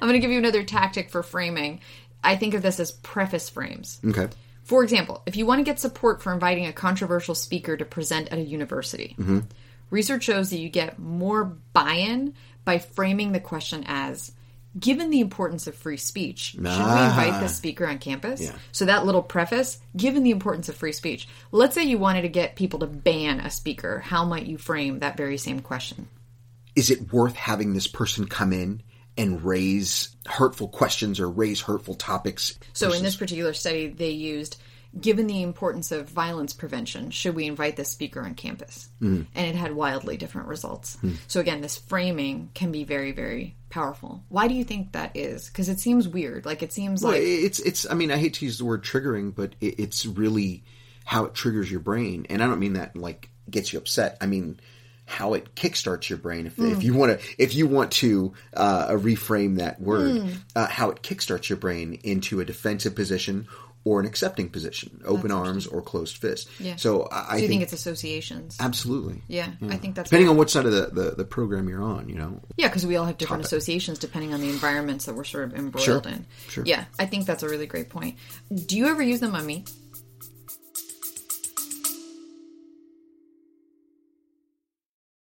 going 0.00 0.12
to 0.12 0.18
give 0.18 0.30
you 0.30 0.38
another 0.38 0.62
tactic 0.64 1.10
for 1.10 1.22
framing. 1.22 1.80
I 2.22 2.36
think 2.36 2.54
of 2.54 2.62
this 2.62 2.78
as 2.80 2.90
preface 2.92 3.48
frames. 3.48 4.00
okay. 4.06 4.28
For 4.64 4.84
example, 4.84 5.22
if 5.26 5.36
you 5.36 5.46
want 5.46 5.58
to 5.58 5.64
get 5.64 5.80
support 5.80 6.22
for 6.22 6.32
inviting 6.32 6.66
a 6.66 6.72
controversial 6.72 7.34
speaker 7.34 7.76
to 7.76 7.84
present 7.84 8.28
at 8.28 8.38
a 8.38 8.42
university, 8.42 9.16
Mm-hmm. 9.18 9.40
research 9.90 10.22
shows 10.24 10.50
that 10.50 10.58
you 10.60 10.68
get 10.68 10.98
more 10.98 11.44
buy 11.72 11.94
in 11.94 12.34
by 12.64 12.78
framing 12.78 13.32
the 13.32 13.40
question 13.40 13.84
as 13.86 14.32
Given 14.78 15.10
the 15.10 15.18
importance 15.18 15.66
of 15.66 15.74
free 15.74 15.96
speech, 15.96 16.50
should 16.52 16.62
we 16.62 16.68
invite 16.68 17.40
this 17.40 17.56
speaker 17.56 17.88
on 17.88 17.98
campus? 17.98 18.40
Ah. 18.40 18.52
Yeah. 18.52 18.58
So, 18.70 18.84
that 18.84 19.04
little 19.04 19.20
preface, 19.22 19.80
given 19.96 20.22
the 20.22 20.30
importance 20.30 20.68
of 20.68 20.76
free 20.76 20.92
speech, 20.92 21.26
let's 21.50 21.74
say 21.74 21.82
you 21.82 21.98
wanted 21.98 22.22
to 22.22 22.28
get 22.28 22.54
people 22.54 22.78
to 22.78 22.86
ban 22.86 23.40
a 23.40 23.50
speaker, 23.50 23.98
how 23.98 24.24
might 24.24 24.46
you 24.46 24.58
frame 24.58 25.00
that 25.00 25.16
very 25.16 25.38
same 25.38 25.58
question? 25.58 26.06
Is 26.76 26.90
it 26.90 27.12
worth 27.12 27.34
having 27.34 27.72
this 27.74 27.86
person 27.86 28.26
come 28.26 28.52
in 28.52 28.82
and 29.16 29.44
raise 29.44 30.16
hurtful 30.26 30.68
questions 30.68 31.20
or 31.20 31.28
raise 31.28 31.60
hurtful 31.60 31.94
topics? 31.94 32.58
So 32.72 32.92
in 32.92 33.02
this 33.02 33.16
particular 33.16 33.52
study, 33.52 33.88
they 33.88 34.10
used, 34.10 34.56
given 34.98 35.26
the 35.26 35.42
importance 35.42 35.92
of 35.92 36.08
violence 36.08 36.52
prevention, 36.52 37.10
should 37.10 37.34
we 37.34 37.46
invite 37.46 37.76
this 37.76 37.88
speaker 37.88 38.22
on 38.22 38.34
campus? 38.34 38.88
Mm. 39.02 39.26
And 39.34 39.46
it 39.46 39.56
had 39.56 39.74
wildly 39.74 40.16
different 40.16 40.48
results. 40.48 40.96
So 41.26 41.40
again, 41.40 41.60
this 41.60 41.76
framing 41.76 42.50
can 42.54 42.72
be 42.72 42.84
very, 42.84 43.12
very 43.12 43.56
powerful. 43.68 44.22
Why 44.28 44.48
do 44.48 44.54
you 44.54 44.64
think 44.64 44.92
that 44.92 45.16
is? 45.16 45.48
Because 45.48 45.68
it 45.68 45.80
seems 45.80 46.08
weird. 46.08 46.46
Like 46.46 46.62
it 46.62 46.72
seems 46.72 47.02
Well, 47.02 47.12
like 47.12 47.22
it's 47.22 47.60
it's. 47.60 47.88
I 47.90 47.94
mean, 47.94 48.10
I 48.10 48.16
hate 48.16 48.34
to 48.34 48.44
use 48.44 48.58
the 48.58 48.64
word 48.64 48.82
triggering, 48.84 49.34
but 49.34 49.54
it, 49.60 49.78
it's 49.78 50.06
really 50.06 50.64
how 51.04 51.24
it 51.24 51.34
triggers 51.34 51.70
your 51.70 51.80
brain, 51.80 52.26
and 52.30 52.42
I 52.42 52.46
don't 52.46 52.60
mean 52.60 52.74
that 52.74 52.96
like 52.96 53.30
gets 53.48 53.72
you 53.72 53.78
upset. 53.78 54.16
I 54.20 54.26
mean 54.26 54.60
how 55.10 55.34
it 55.34 55.54
kickstarts 55.56 56.08
your 56.08 56.18
brain. 56.18 56.46
If, 56.46 56.54
Hmm. 56.56 56.70
if 56.72 56.82
you 56.84 56.94
want 56.94 57.18
to, 57.20 57.26
if 57.36 57.54
you 57.54 57.66
want 57.66 57.90
to 57.92 58.32
uh, 58.54 58.88
reframe 58.90 59.56
that 59.58 59.80
word, 59.80 60.22
Hmm. 60.22 60.28
uh, 60.54 60.66
how 60.68 60.90
it 60.90 61.02
kickstarts 61.02 61.48
your 61.48 61.58
brain 61.58 61.98
into 62.04 62.38
a 62.40 62.44
defensive 62.44 62.94
position 62.94 63.48
or 63.82 63.98
an 63.98 64.04
accepting 64.06 64.48
position, 64.50 65.00
open 65.06 65.30
arms 65.32 65.66
or 65.66 65.80
closed 65.80 66.18
fist. 66.18 66.48
Yeah. 66.60 66.76
So 66.76 67.08
I, 67.10 67.16
I 67.16 67.36
do 67.36 67.42
you 67.42 67.48
think, 67.48 67.50
think 67.60 67.62
it's 67.62 67.72
associations? 67.72 68.56
absolutely. 68.60 69.22
yeah, 69.26 69.48
I 69.70 69.78
think 69.78 69.94
that's 69.94 70.10
Depending 70.10 70.28
on 70.28 70.36
what 70.36 70.50
side 70.50 70.66
of 70.66 70.72
the, 70.72 70.90
the, 70.92 71.10
the 71.12 71.24
program 71.24 71.66
you're 71.66 71.82
on, 71.82 72.08
you 72.08 72.14
know. 72.14 72.40
Yeah, 72.58 72.68
because 72.68 72.84
we 72.86 72.96
all 72.96 73.06
have 73.06 73.16
different 73.16 73.42
Topic. 73.42 73.58
associations 73.58 73.98
depending 73.98 74.34
on 74.34 74.40
the 74.42 74.50
environments 74.50 75.06
that 75.06 75.14
we're 75.14 75.24
sort 75.24 75.44
of 75.44 75.54
embroiled 75.58 75.84
Sure. 75.84 76.02
in. 76.12 76.26
Sure. 76.50 76.64
Yeah, 76.66 76.84
I 76.98 77.06
think 77.06 77.24
that's 77.26 77.42
a 77.42 77.48
really 77.48 77.66
great 77.66 77.88
point. 77.88 78.16
Do 78.66 78.76
you 78.76 78.86
ever 78.86 79.02
use 79.02 79.20
them 79.20 79.34
on 79.34 79.46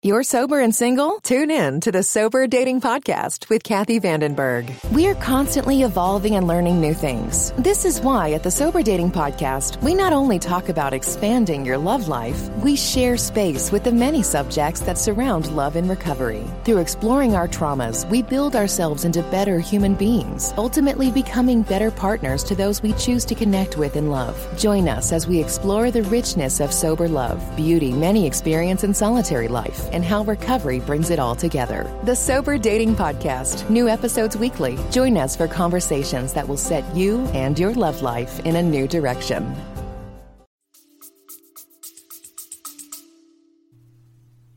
You're 0.09 0.23
sober 0.23 0.59
and 0.59 0.75
single? 0.75 1.19
Tune 1.23 1.51
in 1.51 1.83
to 1.83 1.93
the 1.93 2.03
Sober 2.03 2.47
Dating 2.47 2.81
Podcast 2.81 3.51
with 3.51 3.63
Kathy 3.63 4.01
Vandenberg. 4.01 4.73
We're 4.91 5.15
constantly 5.17 5.83
evolving 5.83 6.35
and 6.37 6.47
learning 6.47 6.81
new 6.81 6.95
things. 6.95 7.53
This 7.59 7.85
is 7.85 8.01
why 8.01 8.33
at 8.33 8.43
the 8.43 8.51
Sober 8.51 8.83
Dating 8.83 9.11
Podcast, 9.11 9.83
we 9.83 9.93
not 9.95 10.15
only 10.15 10.39
talk 10.39 10.71
about 10.71 10.95
expanding 10.95 11.67
your 11.67 11.77
love 11.77 12.09
life, 12.09 12.49
we 12.65 12.75
share 12.75 13.19
space 13.19 13.71
with 13.71 13.85
the 13.85 13.93
many 13.93 14.23
subjects 14.23 14.81
that 14.81 14.97
surround 14.97 15.55
love 15.55 15.77
and 15.77 15.91
recovery. 15.91 16.43
Through 16.65 16.79
exploring 16.79 17.35
our 17.35 17.47
traumas, 17.47 18.09
we 18.09 18.23
build 18.23 18.57
ourselves 18.57 19.05
into 19.05 19.23
better 19.25 19.59
human 19.59 19.95
beings, 19.95 20.55
ultimately 20.57 21.11
becoming 21.11 21.61
better 21.61 21.91
partners 21.91 22.43
to 22.45 22.55
those 22.55 22.83
we 22.83 22.95
choose 22.95 23.27
to 23.27 23.35
connect 23.35 23.77
with 23.77 23.95
and 23.95 24.11
love. 24.11 24.35
Join 24.57 24.89
us 24.89 25.13
as 25.13 25.27
we 25.27 25.39
explore 25.39 25.91
the 25.91 26.05
richness 26.05 26.61
of 26.61 26.73
sober 26.73 27.09
love, 27.09 27.45
beauty 27.59 27.93
many 27.93 28.27
experience 28.27 28.85
in 28.85 28.95
solitary 28.95 29.49
life, 29.49 29.87
and 29.99 30.05
how 30.05 30.23
recovery 30.23 30.79
brings 30.79 31.11
it 31.11 31.19
all 31.19 31.35
together. 31.35 31.93
The 32.05 32.15
Sober 32.15 32.57
Dating 32.57 32.95
Podcast. 32.95 33.69
New 33.69 33.89
episodes 33.89 34.37
weekly. 34.37 34.79
Join 34.93 35.17
us 35.17 35.35
for 35.35 35.49
conversations 35.49 36.33
that 36.35 36.47
will 36.47 36.57
set 36.57 36.85
you 36.95 37.19
and 37.35 37.59
your 37.59 37.75
love 37.75 38.01
life 38.01 38.39
in 38.47 38.55
a 38.55 38.63
new 38.63 38.87
direction. 38.87 39.57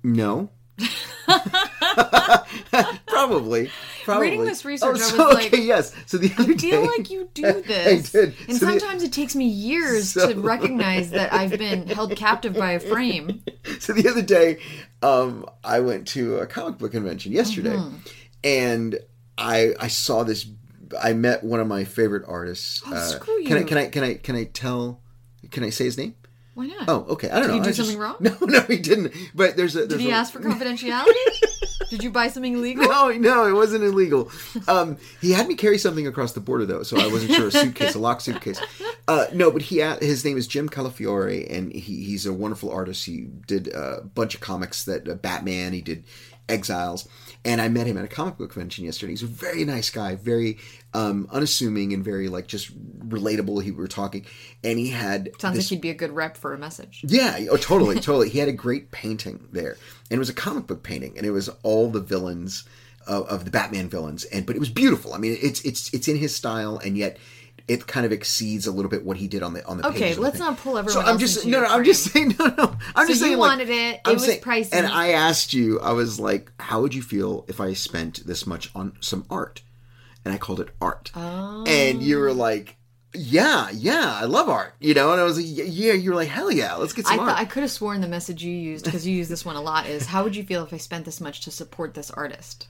No. 0.04 0.52
Probably. 3.08 3.72
Probably. 4.04 4.28
Reading 4.30 4.46
this 4.46 4.66
research, 4.66 5.00
Oh, 5.02 5.24
I 5.24 5.28
was 5.28 5.36
like, 5.36 5.54
okay, 5.54 5.62
yes. 5.64 5.94
So 6.06 6.18
the 6.18 6.32
other 6.38 6.54
I 6.54 6.58
feel 6.58 6.82
day, 6.82 6.88
like 6.88 7.10
you 7.10 7.30
do 7.34 7.62
this. 7.62 8.16
I 8.16 8.20
did. 8.20 8.36
And 8.48 8.58
So 8.58 8.66
the- 8.66 8.80
sometimes 8.80 9.04
it 9.04 9.12
takes 9.14 9.36
me 9.36 9.46
years 9.46 10.10
So- 10.14 10.34
to 10.34 10.40
recognize 10.40 11.12
that 11.12 11.34
I've 11.34 11.58
been 11.58 11.88
held 11.88 12.16
captive 12.16 12.54
by 12.54 12.72
a 12.74 12.80
frame. 12.80 13.44
so 13.80 13.94
the 13.94 14.08
other 14.10 14.22
day, 14.22 14.60
um, 15.02 15.46
I 15.64 15.80
went 15.80 16.08
to 16.10 16.38
a 16.38 16.46
comic 16.48 16.78
book 16.78 16.92
convention 16.92 17.32
yesterday, 17.32 17.76
Mm-hmm. 17.76 17.96
and 18.44 19.00
I 19.38 19.74
I 19.80 19.88
saw 19.88 20.24
this. 20.24 20.46
I 21.02 21.14
met 21.14 21.44
one 21.44 21.60
of 21.60 21.68
my 21.68 21.84
favorite 21.86 22.24
artists. 22.28 22.82
Oh, 22.86 22.94
uh, 22.94 23.00
screw 23.00 23.44
Can 23.46 23.58
I 23.58 23.64
can 23.64 23.78
I 23.78 23.88
can 23.88 24.04
I 24.04 24.14
can 24.16 24.36
I 24.36 24.44
tell? 24.46 25.00
Can 25.50 25.64
I 25.64 25.70
say 25.70 25.86
his 25.86 25.98
name? 25.98 26.16
Why 26.54 26.68
not? 26.68 26.90
Oh, 26.90 27.06
okay. 27.12 27.30
I 27.30 27.40
don't 27.40 27.48
know. 27.48 27.54
Did 27.54 27.54
he 27.54 27.60
do 27.60 27.70
I 27.70 27.72
just- 27.72 27.78
something 27.78 27.98
wrong? 28.00 28.16
No, 28.20 28.36
no, 28.42 28.62
he 28.62 28.78
didn't. 28.78 29.14
But 29.34 29.56
there's 29.56 29.76
a. 29.76 29.88
Did 29.88 30.00
he 30.02 30.10
a, 30.12 30.16
ask 30.16 30.34
for 30.34 30.40
confidentiality? 30.42 31.90
Did 31.90 32.04
you 32.04 32.12
buy 32.12 32.28
something 32.30 32.54
illegal? 32.58 32.86
No, 32.88 33.10
no, 33.10 33.46
it 33.48 33.54
wasn't 33.54 33.84
illegal. 33.84 34.30
Um, 34.68 34.98
he 35.22 35.32
had 35.32 35.48
me 35.48 35.56
carry 35.56 35.78
something 35.78 36.08
across 36.08 36.34
the 36.34 36.40
border 36.42 36.66
though, 36.66 36.84
so 36.84 36.98
I 36.98 37.08
wasn't 37.08 37.34
sure 37.34 37.48
a 37.48 37.52
suitcase, 37.52 37.96
a 37.96 38.00
locked 38.00 38.22
suitcase. 38.24 38.60
Uh, 39.08 39.26
no, 39.34 39.50
but 39.52 39.62
he 39.62 39.80
his 40.02 40.24
name 40.26 40.38
is 40.38 40.48
Jim 40.48 40.70
Calafiore, 40.70 41.46
and 41.50 41.72
he, 41.74 42.04
he's 42.04 42.26
a 42.26 42.34
wonderful 42.34 42.70
artist. 42.72 43.06
He 43.06 43.28
did 43.48 43.68
a 43.70 44.02
bunch 44.02 44.36
of 44.36 44.42
comics 44.42 44.84
that 44.86 45.08
uh, 45.08 45.16
Batman. 45.16 45.74
He 45.74 45.82
did 45.82 46.04
Exiles, 46.50 47.08
and 47.44 47.60
I 47.60 47.70
met 47.70 47.88
him 47.88 47.98
at 47.98 48.06
a 48.06 48.08
comic 48.08 48.38
book 48.38 48.52
convention 48.52 48.86
yesterday. 48.86 49.14
He's 49.14 49.24
a 49.24 49.28
very 49.28 49.66
nice 49.66 49.90
guy, 49.90 50.16
very 50.16 50.60
um, 50.94 51.28
unassuming, 51.32 51.94
and 51.94 52.04
very 52.04 52.28
like 52.28 52.48
just 52.48 52.72
relatable. 53.10 53.64
He 53.64 53.72
we 53.72 53.78
were 53.78 53.88
talking, 53.88 54.26
and 54.64 54.78
he 54.78 54.90
had 54.90 55.32
Sounds 55.40 55.56
this 55.56 55.66
like 55.66 55.70
he'd 55.78 55.82
be 55.82 55.90
a 55.90 55.96
good 55.96 56.12
rep 56.12 56.38
for 56.38 56.54
a 56.54 56.58
message. 56.58 57.04
yeah, 57.08 57.46
oh, 57.50 57.58
totally, 57.58 57.96
totally. 58.00 58.30
He 58.30 58.40
had 58.40 58.50
a 58.50 58.54
great 58.54 58.92
painting 58.92 59.48
there, 59.52 59.72
and 60.10 60.18
it 60.18 60.20
was 60.20 60.30
a 60.30 60.34
comic 60.34 60.68
book 60.68 60.84
painting, 60.84 61.18
and 61.18 61.26
it 61.26 61.32
was 61.32 61.50
all 61.64 61.90
the 61.90 62.02
villains 62.02 62.64
of, 63.08 63.28
of 63.28 63.46
the 63.46 63.52
Batman 63.52 63.90
villains, 63.90 64.24
and 64.26 64.46
but 64.46 64.56
it 64.56 64.60
was 64.60 64.70
beautiful. 64.70 65.14
I 65.14 65.18
mean, 65.18 65.38
it's 65.42 65.62
it's 65.62 65.94
it's 65.94 66.08
in 66.08 66.18
his 66.18 66.36
style, 66.36 66.78
and 66.78 66.98
yet 66.98 67.18
it 67.72 67.88
kind 67.88 68.06
of 68.06 68.12
exceeds 68.12 68.68
a 68.68 68.72
little 68.72 68.92
bit 68.92 69.06
what 69.06 69.16
he 69.18 69.28
did 69.28 69.44
on 69.44 69.54
the 69.54 69.66
on 69.66 69.78
the. 69.78 69.88
Okay, 69.88 70.00
pages 70.00 70.18
of 70.18 70.24
the 70.24 70.30
let's 70.30 70.40
not 70.40 70.58
pull 70.58 70.74
So 70.74 70.80
everyone 70.80 71.06
I'm 71.06 71.18
just 71.18 71.46
no, 71.46 71.62
no. 71.62 71.68
I'm 71.68 71.84
just 71.86 72.12
saying 72.12 72.36
no, 72.38 72.48
no. 72.48 72.78
I'm 72.96 73.08
just 73.08 73.20
So 73.22 73.26
you 73.26 73.32
saying 73.32 73.38
like, 73.38 73.50
wanted 73.50 73.70
it, 73.70 73.96
it 73.96 74.02
I'm 74.06 74.14
was 74.16 74.26
saying- 74.26 74.42
pricey. 74.42 74.70
and 74.74 74.88
I 74.88 75.10
asked 75.14 75.54
you. 75.54 75.80
I 75.80 75.94
was 75.94 76.20
like, 76.20 76.52
how 76.60 76.82
would 76.82 76.94
you 76.94 77.02
feel 77.02 77.46
if 77.48 77.62
I 77.62 77.74
spent 77.74 78.26
this 78.26 78.46
much 78.46 78.70
on 78.76 78.98
some 79.00 79.26
art? 79.30 79.62
And 80.24 80.34
I 80.34 80.38
called 80.38 80.60
it 80.60 80.70
art, 80.80 81.12
Oh. 81.16 81.64
and 81.66 82.04
you 82.04 82.18
were 82.20 82.30
oh. 82.30 82.34
like. 82.34 82.78
Yeah, 83.14 83.70
yeah, 83.74 84.18
I 84.22 84.24
love 84.24 84.48
art, 84.48 84.74
you 84.80 84.94
know, 84.94 85.12
and 85.12 85.20
I 85.20 85.26
was 85.26 85.36
like, 85.36 85.46
yeah, 85.46 85.92
you 85.92 86.12
were 86.12 86.16
like, 86.16 86.30
hell 86.30 86.50
yeah, 86.50 86.76
let's 86.76 86.94
get 86.94 87.06
some 87.06 87.18
thought 87.18 87.28
art. 87.28 87.40
I 87.40 87.44
could 87.44 87.62
have 87.62 87.70
sworn 87.70 88.00
the 88.00 88.08
message 88.08 88.42
you 88.42 88.54
used 88.54 88.86
because 88.86 89.06
you 89.06 89.14
use 89.14 89.28
this 89.28 89.44
one 89.44 89.58
a 89.58 89.62
lot 89.62 89.86
is 89.86 90.06
how 90.06 90.24
would 90.24 90.34
you 90.34 90.44
feel 90.46 90.64
if 90.64 90.72
I 90.74 90.78
spent 90.78 91.04
this 91.04 91.20
much 91.20 91.42
to 91.42 91.52
support 91.52 91.94
this 91.94 92.10
artist? 92.10 92.70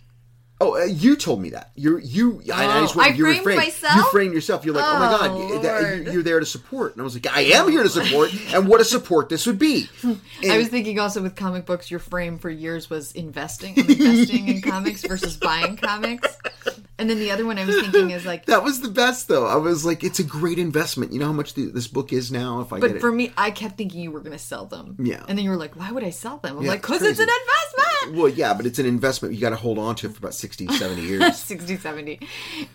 Oh, 0.63 0.79
uh, 0.79 0.83
you 0.85 1.15
told 1.15 1.41
me 1.41 1.49
that. 1.49 1.71
You're 1.75 1.97
you. 1.99 2.39
I, 2.53 2.65
I 2.67 2.81
just 2.81 2.95
Oh, 2.95 3.01
I 3.01 3.07
you 3.07 3.23
framed 3.25 3.45
reframed- 3.45 3.55
myself? 3.55 3.95
You 3.95 4.03
framed 4.11 4.33
yourself. 4.35 4.63
You're 4.63 4.75
like, 4.75 4.85
oh, 4.87 4.99
my 4.99 5.07
Oh, 5.07 5.17
god, 5.17 5.31
Lord. 5.63 6.05
you- 6.05 6.11
you're 6.13 6.21
there 6.23 6.39
to 6.39 6.45
support. 6.45 6.91
And 6.93 7.01
I 7.01 7.03
was 7.03 7.15
like, 7.15 7.25
I 7.35 7.41
am 7.41 7.67
here 7.69 7.81
to 7.81 7.89
support. 7.89 8.31
and 8.53 8.67
what 8.67 8.79
a 8.79 8.85
support 8.85 9.27
this 9.29 9.47
would 9.47 9.57
be. 9.57 9.89
I 10.47 10.57
was 10.59 10.67
thinking 10.67 10.99
also 10.99 11.23
with 11.23 11.35
comic 11.35 11.65
books, 11.65 11.89
your 11.89 11.99
frame 11.99 12.37
for 12.37 12.49
years 12.51 12.89
was 12.91 13.11
investing, 13.13 13.73
I'm 13.77 13.89
investing 13.89 14.47
in 14.49 14.61
comics 14.71 15.01
versus 15.01 15.35
buying 15.35 15.77
comics. 15.77 16.37
And 17.01 17.09
then 17.09 17.17
the 17.19 17.31
other 17.31 17.45
one 17.47 17.57
I 17.57 17.65
was 17.65 17.75
thinking 17.81 18.11
is 18.11 18.25
like, 18.25 18.45
that 18.51 18.63
was 18.63 18.79
the 18.81 18.87
best 18.89 19.27
though. 19.27 19.47
I 19.47 19.55
was 19.55 19.83
like, 19.83 20.03
it's 20.03 20.19
a 20.19 20.23
great 20.23 20.59
investment. 20.59 21.11
You 21.11 21.19
know 21.19 21.25
how 21.25 21.33
much 21.33 21.55
the, 21.55 21.65
this 21.65 21.87
book 21.87 22.13
is 22.13 22.31
now. 22.31 22.61
If 22.61 22.71
I 22.71 22.75
get 22.77 22.81
but 22.81 22.95
it. 22.97 22.99
for 23.01 23.11
me, 23.11 23.33
I 23.35 23.49
kept 23.49 23.75
thinking 23.77 24.01
you 24.01 24.11
were 24.11 24.19
going 24.19 24.31
to 24.31 24.37
sell 24.37 24.65
them. 24.65 24.95
Yeah. 24.99 25.25
And 25.27 25.35
then 25.37 25.43
you 25.43 25.49
were 25.49 25.57
like, 25.57 25.75
why 25.75 25.91
would 25.91 26.03
I 26.03 26.11
sell 26.11 26.37
them? 26.37 26.57
I'm 26.59 26.63
Yeah, 26.63 26.69
like, 26.71 26.81
because 26.83 27.01
it's 27.01 27.19
an 27.19 27.27
investment. 27.27 28.17
well, 28.21 28.29
yeah, 28.29 28.53
but 28.53 28.65
it's 28.67 28.77
an 28.79 28.85
investment. 28.85 29.33
You 29.33 29.41
got 29.41 29.49
to 29.49 29.55
hold 29.55 29.79
on 29.79 29.95
to 29.95 30.07
it 30.07 30.13
for 30.13 30.19
about 30.19 30.35
60, 30.35 30.67
70 30.67 31.01
years. 31.07 31.37
60, 31.39 31.77
70. 31.77 32.19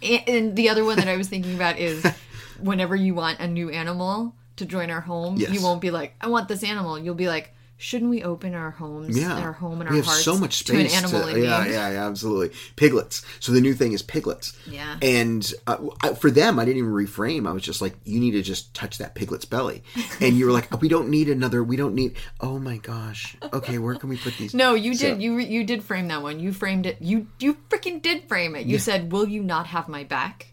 And- 0.02 0.28
And 0.28 0.56
the 0.56 0.68
other 0.68 0.84
one 0.84 0.96
that 0.96 1.08
I 1.08 1.16
was 1.16 1.28
thinking 1.28 1.54
about 1.54 1.78
is 1.78 2.04
whenever 2.60 2.96
you 2.96 3.14
want 3.14 3.38
a 3.40 3.46
new 3.46 3.70
animal 3.70 4.34
to 4.56 4.64
join 4.66 4.90
our 4.90 5.02
home, 5.02 5.36
Yes. 5.36 5.50
you 5.52 5.62
won't 5.62 5.80
be 5.80 5.90
like, 5.90 6.14
I 6.20 6.28
want 6.28 6.48
this 6.48 6.64
animal. 6.64 6.98
You'll 6.98 7.14
be 7.14 7.28
like, 7.28 7.52
shouldn't 7.78 8.10
we 8.10 8.22
open 8.22 8.54
our 8.54 8.70
homes, 8.70 9.18
Yeah, 9.18 9.38
our 9.38 9.52
home 9.52 9.80
and 9.80 9.88
our 9.88 9.92
we 9.92 9.98
have 9.98 10.06
hearts 10.06 10.24
so 10.24 10.38
much 10.38 10.64
to 10.64 10.72
an 10.78 10.86
animal 10.86 11.22
to- 11.22 11.40
yeah, 11.40 11.66
yeah, 11.66 11.90
yeah, 11.90 12.06
absolutely. 12.08 12.56
Piglets. 12.76 13.22
So 13.40 13.52
the 13.52 13.60
new 13.60 13.74
thing 13.74 13.92
is 13.92 14.02
piglets. 14.02 14.56
Yeah. 14.66 14.96
And 15.02 15.52
uh, 15.66 15.76
I, 16.02 16.14
for 16.14 16.30
them, 16.30 16.58
I 16.58 16.64
didn't 16.64 16.78
even 16.78 16.90
reframe. 16.92 17.46
I 17.48 17.52
was 17.52 17.62
just 17.62 17.80
like, 17.82 17.94
you 18.04 18.18
need 18.18 18.30
to 18.32 18.42
just 18.42 18.72
touch 18.74 18.98
that 18.98 19.14
piglet's 19.14 19.44
belly. 19.44 19.82
And 20.20 20.36
you 20.38 20.46
were 20.46 20.52
like, 20.52 20.72
oh, 20.72 20.78
we 20.78 20.88
don't 20.88 21.10
need 21.10 21.28
another. 21.28 21.62
We 21.62 21.76
don't 21.76 21.94
need. 21.94 22.16
Oh 22.40 22.58
my 22.58 22.78
gosh. 22.78 23.36
Okay, 23.52 23.76
where 23.78 23.94
can 23.96 24.08
we 24.08 24.16
put 24.16 24.36
these? 24.38 24.54
No, 24.54 24.74
you 24.74 24.94
So- 24.94 25.10
did. 25.10 25.22
You 25.22 25.38
you 25.38 25.64
did 25.64 25.84
frame 25.84 26.08
that 26.08 26.22
one. 26.22 26.40
You 26.40 26.52
framed 26.52 26.86
it. 26.86 26.96
You 27.00 27.26
you 27.38 27.58
freaking 27.68 28.00
did 28.00 28.26
frame 28.28 28.56
it. 28.56 28.66
You 28.66 28.78
said, 28.78 29.12
"Will 29.12 29.28
you 29.28 29.42
not 29.42 29.66
have 29.68 29.88
my 29.88 30.04
back?" 30.04 30.48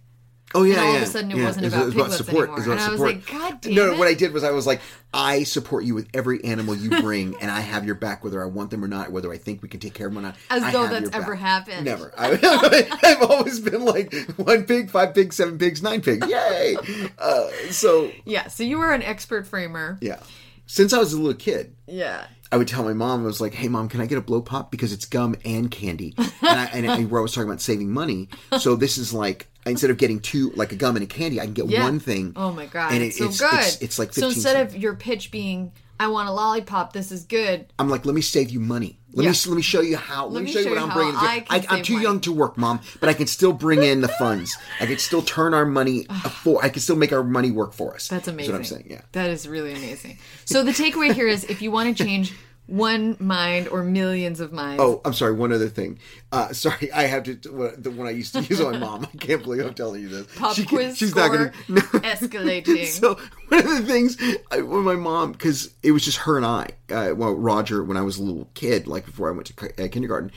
Oh 0.55 0.63
yeah, 0.63 0.81
all 0.81 0.95
of 0.95 1.01
a 1.01 1.05
sudden 1.05 1.31
it 1.31 1.37
yeah. 1.37 1.45
wasn't 1.45 1.65
about 1.67 1.81
it 1.81 1.85
was 1.85 1.95
about 1.95 2.11
support. 2.11 2.49
anymore. 2.49 2.57
It 2.57 2.59
was 2.59 2.67
about 2.67 2.77
And 2.79 2.87
I 2.87 2.91
was 2.91 3.01
like, 3.01 3.27
God 3.27 3.61
damn 3.61 3.75
no, 3.75 3.91
no, 3.91 3.97
what 3.97 4.07
I 4.07 4.13
did 4.13 4.33
was 4.33 4.43
I 4.43 4.51
was 4.51 4.67
like, 4.67 4.81
I 5.13 5.43
support 5.43 5.83
you 5.83 5.95
with 5.95 6.07
every 6.13 6.43
animal 6.43 6.75
you 6.75 6.89
bring, 7.01 7.35
and 7.41 7.49
I 7.49 7.61
have 7.61 7.85
your 7.85 7.95
back 7.95 8.23
whether 8.23 8.41
I 8.41 8.45
want 8.45 8.71
them 8.71 8.83
or 8.83 8.87
not, 8.87 9.11
whether 9.11 9.31
I 9.31 9.37
think 9.37 9.61
we 9.61 9.69
can 9.69 9.79
take 9.79 9.93
care 9.93 10.07
of 10.07 10.13
them 10.13 10.23
or 10.23 10.27
not. 10.27 10.35
As 10.49 10.63
I 10.63 10.71
though 10.71 10.85
have 10.85 11.03
that's 11.03 11.15
ever 11.15 11.35
happened. 11.35 11.85
Never. 11.85 12.13
I, 12.17 12.87
I've 13.03 13.29
always 13.29 13.59
been 13.59 13.83
like 13.83 14.13
one 14.35 14.65
pig, 14.65 14.89
five 14.89 15.13
pigs, 15.13 15.35
seven 15.35 15.57
pigs, 15.57 15.81
nine 15.81 16.01
pigs. 16.01 16.27
Yay! 16.27 16.77
Uh, 17.17 17.49
so 17.69 18.11
Yeah. 18.25 18.47
So 18.47 18.63
you 18.63 18.77
were 18.77 18.91
an 18.91 19.01
expert 19.03 19.47
framer. 19.47 19.97
yeah, 20.01 20.19
since 20.65 20.93
I 20.93 20.99
was 20.99 21.13
a 21.13 21.17
little 21.17 21.33
kid. 21.33 21.75
Yeah. 21.87 22.27
I 22.51 22.57
would 22.57 22.67
tell 22.67 22.83
my 22.83 22.93
mom, 22.93 23.23
I 23.23 23.25
was 23.25 23.41
like, 23.41 23.55
"Hey, 23.55 23.67
mom, 23.67 23.89
can 23.89 23.99
I 23.99 24.05
get 24.05 24.19
a 24.19 24.21
blow 24.21 24.39
pop 24.39 24.69
because 24.69 24.93
it's 24.93 25.05
gum 25.05 25.35
and 25.43 25.71
candy?" 25.71 26.13
And 26.43 26.59
I, 26.59 26.65
and 26.65 26.91
I, 26.91 27.03
where 27.05 27.19
I 27.19 27.23
was 27.23 27.33
talking 27.33 27.49
about 27.49 27.61
saving 27.61 27.89
money, 27.89 28.27
so 28.59 28.75
this 28.75 28.97
is 28.97 29.13
like 29.13 29.47
instead 29.65 29.89
of 29.89 29.97
getting 29.97 30.19
two, 30.19 30.51
like 30.51 30.71
a 30.71 30.75
gum 30.75 30.95
and 30.95 31.03
a 31.03 31.07
candy, 31.07 31.39
I 31.39 31.45
can 31.45 31.53
get 31.53 31.67
Yeah. 31.67 31.83
one 31.83 31.99
thing. 31.99 32.33
Oh 32.35 32.51
my 32.51 32.65
god. 32.65 32.93
And 32.93 33.03
it's 33.03 33.15
it- 33.15 33.19
so 33.19 33.25
it's, 33.25 33.39
good. 33.39 33.59
It's, 33.59 33.81
it's 33.81 33.99
like 33.99 34.13
so 34.13 34.27
instead 34.27 34.53
cents. 34.55 34.73
of 34.75 34.81
your 34.81 34.95
pitch 34.95 35.31
being, 35.31 35.71
"I 35.99 36.07
want 36.07 36.27
a 36.29 36.31
lollipop. 36.31 36.93
This 36.93 37.11
is 37.11 37.23
good." 37.25 37.67
I'm 37.79 37.89
like, 37.89 38.05
let 38.05 38.15
me 38.15 38.21
save 38.21 38.49
you 38.49 38.59
money. 38.59 38.99
Let 39.15 39.25
Yeah. 39.25 39.31
me 39.31 39.37
let 39.47 39.55
me 39.55 39.61
show 39.61 39.81
you 39.81 39.95
how. 39.97 40.25
Let, 40.27 40.43
me 40.43 40.51
show 40.51 40.59
you 40.59 40.69
what 40.71 40.79
I'm 40.79 40.89
bringing. 40.89 41.13
I 41.15 41.45
I'm 41.69 41.83
too 41.83 41.93
money. 41.93 42.03
young 42.03 42.19
to 42.21 42.31
work, 42.33 42.57
mom, 42.57 42.79
but 42.99 43.09
I 43.09 43.13
can 43.13 43.27
still 43.27 43.53
bring 43.53 43.83
in 43.83 44.01
the 44.01 44.07
funds. 44.07 44.57
I 44.79 44.87
can 44.87 44.97
still 44.97 45.21
turn 45.21 45.53
our 45.53 45.65
money 45.67 46.05
for. 46.43 46.63
I 46.65 46.69
can 46.69 46.81
still 46.81 46.95
make 46.95 47.11
our 47.13 47.23
money 47.23 47.51
work 47.51 47.73
for 47.73 47.93
us. 47.93 48.07
That's 48.07 48.27
amazing. 48.27 48.51
what 48.51 48.57
I'm 48.57 48.65
saying. 48.65 48.87
Yeah. 48.89 49.01
That 49.11 49.29
is 49.29 49.47
really 49.47 49.71
amazing. 49.73 50.17
So 50.45 50.63
the 50.63 50.71
takeaway 50.71 51.13
here 51.13 51.27
is, 51.27 51.43
if 51.45 51.61
you 51.61 51.69
want 51.71 51.95
to 51.95 52.03
change 52.03 52.33
one 52.73 53.15
mind 53.19 53.67
or 53.67 53.83
millions 53.83 54.39
of 54.39 54.51
minds, 54.51 54.81
Oh, 54.81 54.99
I'm 55.05 55.13
sorry. 55.13 55.33
One 55.33 55.53
other 55.53 55.69
thing. 55.69 55.99
Uh, 56.31 56.51
sorry, 56.53 56.91
I 56.91 57.03
have 57.03 57.23
to. 57.23 57.35
The 57.35 57.91
one 57.91 58.07
I 58.07 58.11
used 58.11 58.33
to 58.33 58.41
use 58.41 58.59
on 58.59 58.73
my 58.73 58.79
mom. 58.79 59.07
I 59.13 59.17
can't 59.17 59.43
believe 59.43 59.63
I'm 59.65 59.75
telling 59.75 60.01
you 60.01 60.09
this. 60.09 60.27
pop 60.35 60.55
She- 60.55 60.65
quiz 60.65 60.97
she's 60.97 61.15
not 61.15 61.31
gonna. 61.31 61.51
No. 61.69 61.81
escalating. 61.81 62.87
So 62.87 63.15
one 63.49 63.59
of 63.59 63.69
the 63.77 63.83
things 63.83 64.17
I, 64.51 64.61
when 64.61 64.83
my 64.83 64.95
mom, 64.95 65.33
because 65.33 65.73
it 65.83 65.91
was 65.91 66.03
just 66.03 66.17
her 66.19 66.35
and 66.37 66.45
I. 66.45 66.69
Uh, 66.89 67.13
well, 67.15 67.33
Roger, 67.35 67.83
when 67.83 67.97
I 67.97 68.01
was 68.01 68.17
a 68.17 68.23
little 68.23 68.49
kid, 68.55 68.87
like 68.87 69.05
before 69.05 69.29
I 69.29 69.31
went 69.33 69.47
to 69.55 69.83
uh, 69.83 69.87
kindergarten, 69.89 70.31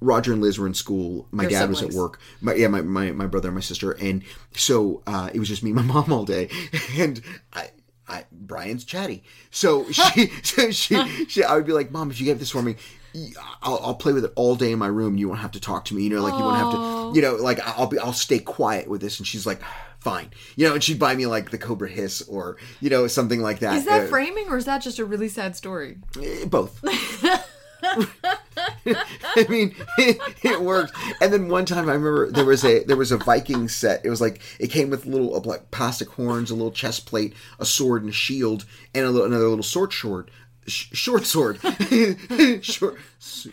Roger 0.00 0.32
and 0.32 0.40
Liz 0.40 0.58
were 0.58 0.66
in 0.66 0.74
school. 0.74 1.28
My 1.32 1.44
Your 1.44 1.50
dad 1.50 1.68
was 1.68 1.82
at 1.82 1.92
work. 1.92 2.18
My, 2.40 2.54
yeah, 2.54 2.68
my, 2.68 2.80
my 2.82 3.12
my 3.12 3.26
brother 3.26 3.48
and 3.48 3.54
my 3.56 3.60
sister, 3.60 3.92
and 3.92 4.22
so 4.54 5.02
uh, 5.06 5.28
it 5.34 5.38
was 5.38 5.48
just 5.48 5.62
me 5.62 5.70
and 5.70 5.76
my 5.80 5.82
mom 5.82 6.12
all 6.12 6.24
day. 6.24 6.48
And 6.96 7.20
I, 7.52 7.68
I 8.08 8.24
Brian's 8.32 8.84
chatty, 8.84 9.22
so 9.50 9.90
she, 9.90 10.26
so 10.42 10.70
she, 10.70 11.26
she, 11.26 11.42
I 11.44 11.54
would 11.56 11.66
be 11.66 11.72
like, 11.72 11.90
Mom, 11.90 12.10
if 12.10 12.20
you 12.20 12.26
get 12.26 12.38
this 12.38 12.50
for 12.50 12.62
me. 12.62 12.76
I'll, 13.62 13.78
I'll 13.80 13.94
play 13.94 14.12
with 14.12 14.24
it 14.24 14.32
all 14.34 14.56
day 14.56 14.72
in 14.72 14.78
my 14.80 14.88
room. 14.88 15.16
You 15.16 15.28
won't 15.28 15.38
have 15.38 15.52
to 15.52 15.60
talk 15.60 15.84
to 15.84 15.94
me. 15.94 16.02
You 16.02 16.10
know, 16.10 16.20
like 16.20 16.34
you 16.34 16.40
won't 16.40 16.56
have 16.56 16.72
to. 16.72 17.12
You 17.14 17.22
know, 17.22 17.36
like 17.36 17.60
I'll 17.60 17.86
be. 17.86 17.96
I'll 17.96 18.12
stay 18.12 18.40
quiet 18.40 18.88
with 18.88 19.00
this. 19.00 19.20
And 19.20 19.26
she's 19.26 19.46
like, 19.46 19.62
fine. 20.00 20.30
You 20.56 20.66
know, 20.66 20.74
and 20.74 20.82
she'd 20.82 20.98
buy 20.98 21.14
me 21.14 21.26
like 21.26 21.50
the 21.50 21.58
Cobra 21.58 21.88
Hiss 21.88 22.22
or 22.22 22.56
you 22.80 22.90
know 22.90 23.06
something 23.06 23.40
like 23.40 23.60
that. 23.60 23.76
is 23.76 23.84
that 23.84 24.02
Uh, 24.02 24.06
framing 24.08 24.48
or 24.48 24.56
is 24.56 24.64
that 24.64 24.82
just 24.82 24.98
a 24.98 25.04
really 25.04 25.28
sad 25.28 25.54
story? 25.54 25.98
Both. 26.48 26.84
I 29.36 29.46
mean, 29.48 29.74
it, 29.98 30.18
it 30.42 30.60
worked. 30.60 30.92
And 31.20 31.32
then 31.32 31.48
one 31.48 31.64
time, 31.66 31.88
I 31.88 31.92
remember 31.92 32.30
there 32.30 32.44
was 32.44 32.64
a 32.64 32.84
there 32.84 32.96
was 32.96 33.12
a 33.12 33.16
Viking 33.18 33.68
set. 33.68 34.04
It 34.04 34.10
was 34.10 34.20
like 34.20 34.40
it 34.58 34.68
came 34.68 34.90
with 34.90 35.06
little 35.06 35.40
like 35.42 35.70
plastic 35.70 36.08
horns, 36.10 36.50
a 36.50 36.54
little 36.54 36.70
chest 36.72 37.06
plate, 37.06 37.34
a 37.58 37.64
sword, 37.64 38.02
and 38.02 38.10
a 38.10 38.14
shield, 38.14 38.64
and 38.94 39.04
a 39.06 39.10
little, 39.10 39.26
another 39.26 39.48
little 39.48 39.62
sword 39.62 39.92
short. 39.92 40.30
Sh- 40.66 40.88
short 40.94 41.26
sword, 41.26 41.58
short, 42.62 42.96
s- 43.20 43.48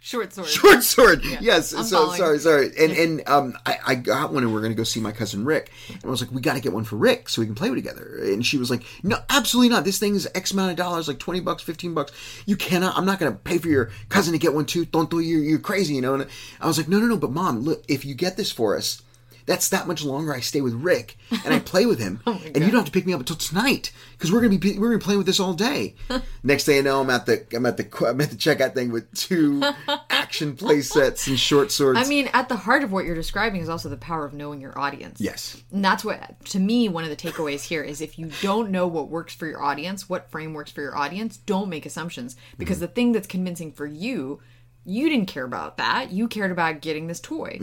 short, 0.00 0.32
sword. 0.32 0.48
short 0.48 0.82
sword. 0.82 1.24
Yes. 1.40 1.72
I'm 1.72 1.84
so 1.84 1.98
following. 1.98 2.18
sorry, 2.18 2.38
sorry. 2.38 2.70
And 2.78 2.92
and 2.92 3.28
um, 3.28 3.58
I, 3.66 3.78
I 3.86 3.94
got 3.94 4.32
one, 4.32 4.42
and 4.42 4.52
we're 4.52 4.62
gonna 4.62 4.74
go 4.74 4.84
see 4.84 5.00
my 5.00 5.12
cousin 5.12 5.44
Rick. 5.44 5.70
And 5.88 6.04
I 6.04 6.08
was 6.08 6.20
like, 6.20 6.30
we 6.30 6.40
got 6.40 6.54
to 6.54 6.60
get 6.60 6.72
one 6.72 6.84
for 6.84 6.96
Rick 6.96 7.28
so 7.28 7.42
we 7.42 7.46
can 7.46 7.54
play 7.54 7.68
together. 7.74 8.18
And 8.22 8.44
she 8.44 8.56
was 8.58 8.70
like, 8.70 8.82
no, 9.02 9.18
absolutely 9.28 9.70
not. 9.70 9.84
This 9.84 9.98
thing 9.98 10.14
is 10.14 10.28
X 10.34 10.52
amount 10.52 10.70
of 10.70 10.76
dollars, 10.76 11.08
like 11.08 11.18
twenty 11.18 11.40
bucks, 11.40 11.62
fifteen 11.62 11.94
bucks. 11.94 12.12
You 12.46 12.56
cannot. 12.56 12.96
I'm 12.96 13.04
not 13.04 13.18
gonna 13.18 13.32
pay 13.32 13.58
for 13.58 13.68
your 13.68 13.90
cousin 14.08 14.32
to 14.32 14.38
get 14.38 14.54
one 14.54 14.66
too. 14.66 14.84
Don't 14.84 15.10
do 15.10 15.20
you? 15.20 15.38
You're 15.38 15.58
crazy, 15.58 15.94
you 15.94 16.00
know. 16.00 16.14
And 16.14 16.26
I 16.60 16.66
was 16.66 16.78
like, 16.78 16.88
no, 16.88 16.98
no, 16.98 17.06
no. 17.06 17.16
But 17.16 17.32
mom, 17.32 17.60
look, 17.60 17.84
if 17.88 18.04
you 18.04 18.14
get 18.14 18.36
this 18.36 18.50
for 18.52 18.76
us. 18.76 19.02
That's 19.48 19.70
that 19.70 19.88
much 19.88 20.04
longer 20.04 20.32
I 20.32 20.38
stay 20.40 20.60
with 20.60 20.74
Rick 20.74 21.16
and 21.44 21.52
I 21.52 21.58
play 21.58 21.86
with 21.86 21.98
him, 21.98 22.20
and 22.26 22.54
you 22.54 22.60
don't 22.70 22.74
have 22.76 22.84
to 22.84 22.92
pick 22.92 23.06
me 23.06 23.12
up 23.14 23.18
until 23.20 23.34
tonight 23.36 23.90
because 24.12 24.30
we're 24.30 24.40
gonna 24.42 24.58
be 24.58 24.78
we're 24.78 24.88
gonna 24.88 24.98
be 24.98 25.02
playing 25.04 25.18
with 25.18 25.26
this 25.26 25.40
all 25.40 25.54
day. 25.54 25.94
Next 26.44 26.64
thing 26.64 26.78
I 26.78 26.82
know, 26.82 27.00
I'm 27.00 27.10
at 27.10 27.26
the 27.26 27.44
I'm 27.52 27.66
at 27.66 27.76
the 27.78 28.06
I'm 28.06 28.20
at 28.20 28.30
the 28.30 28.36
checkout 28.36 28.74
thing 28.74 28.92
with 28.92 29.12
two 29.14 29.60
action 30.10 30.54
play 30.54 30.82
sets 30.82 31.26
and 31.26 31.38
short 31.38 31.72
swords. 31.72 31.98
I 31.98 32.04
mean, 32.04 32.28
at 32.32 32.48
the 32.48 32.56
heart 32.56 32.84
of 32.84 32.92
what 32.92 33.04
you're 33.04 33.14
describing 33.14 33.60
is 33.60 33.68
also 33.68 33.88
the 33.88 33.96
power 33.96 34.24
of 34.24 34.34
knowing 34.34 34.60
your 34.60 34.78
audience. 34.78 35.20
yes, 35.20 35.62
And 35.72 35.84
that's 35.84 36.04
what, 36.04 36.44
to 36.46 36.58
me, 36.60 36.88
one 36.88 37.04
of 37.04 37.10
the 37.10 37.16
takeaways 37.16 37.62
here 37.62 37.82
is 37.82 38.00
if 38.00 38.18
you 38.18 38.30
don't 38.42 38.70
know 38.70 38.86
what 38.86 39.08
works 39.08 39.34
for 39.34 39.46
your 39.46 39.62
audience, 39.62 40.08
what 40.08 40.30
frame 40.30 40.52
works 40.52 40.70
for 40.70 40.82
your 40.82 40.96
audience, 40.96 41.38
don't 41.38 41.68
make 41.68 41.86
assumptions. 41.86 42.36
Because 42.58 42.76
Mm-hmm. 42.76 42.80
the 42.82 42.88
thing 42.92 43.12
that's 43.12 43.26
convincing 43.26 43.72
for 43.72 43.86
you, 43.86 44.40
you 44.84 45.08
didn't 45.08 45.26
care 45.26 45.44
about 45.44 45.78
that. 45.78 46.12
You 46.12 46.28
cared 46.28 46.50
about 46.52 46.80
getting 46.82 47.06
this 47.06 47.20
toy. 47.20 47.58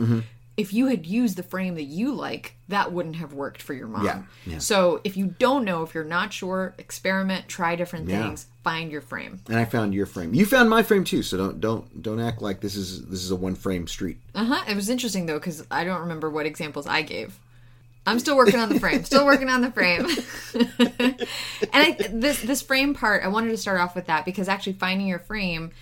If 0.56 0.72
you 0.72 0.86
had 0.86 1.04
used 1.06 1.36
the 1.36 1.42
frame 1.42 1.74
that 1.74 1.84
you 1.84 2.12
like, 2.12 2.56
that 2.68 2.90
wouldn't 2.92 3.16
have 3.16 3.32
worked 3.34 3.60
for 3.60 3.74
your 3.74 3.86
mom. 3.88 4.04
Yeah, 4.04 4.22
yeah. 4.46 4.58
So 4.58 5.00
if 5.04 5.16
you 5.16 5.26
don't 5.26 5.64
know, 5.64 5.82
if 5.82 5.94
you're 5.94 6.02
not 6.04 6.32
sure, 6.32 6.74
experiment, 6.78 7.46
try 7.48 7.76
different 7.76 8.08
Yeah. 8.08 8.22
things, 8.26 8.46
find 8.64 8.90
your 8.90 9.02
frame. 9.02 9.40
And 9.48 9.56
I 9.58 9.64
found 9.66 9.92
your 9.94 10.06
frame. 10.06 10.32
You 10.34 10.46
found 10.46 10.70
my 10.70 10.82
frame 10.82 11.04
too, 11.04 11.22
so 11.22 11.36
don't 11.36 11.60
don't 11.60 12.02
don't 12.02 12.20
act 12.20 12.40
like 12.40 12.60
this 12.60 12.74
is 12.74 13.04
this 13.06 13.22
is 13.22 13.30
a 13.30 13.36
one 13.36 13.54
frame 13.54 13.86
street. 13.86 14.18
Uh 14.34 14.44
huh. 14.44 14.64
It 14.68 14.74
was 14.76 14.88
interesting 14.88 15.26
though 15.26 15.38
because 15.38 15.66
I 15.70 15.84
don't 15.84 16.00
remember 16.00 16.30
what 16.30 16.46
examples 16.46 16.86
I 16.86 17.02
gave. 17.02 17.38
I'm 18.08 18.20
still 18.20 18.36
working 18.36 18.60
on 18.60 18.68
the 18.68 18.78
frame. 18.78 19.04
Still 19.04 19.26
working 19.26 19.48
on 19.48 19.62
the 19.62 19.72
frame. 19.72 20.06
and 20.54 21.26
I, 21.74 21.96
this 22.10 22.40
this 22.40 22.62
frame 22.62 22.94
part, 22.94 23.24
I 23.24 23.28
wanted 23.28 23.50
to 23.50 23.56
start 23.56 23.80
off 23.80 23.94
with 23.94 24.06
that 24.06 24.24
because 24.24 24.48
actually 24.48 24.74
finding 24.74 25.06
your 25.06 25.18
frame 25.18 25.72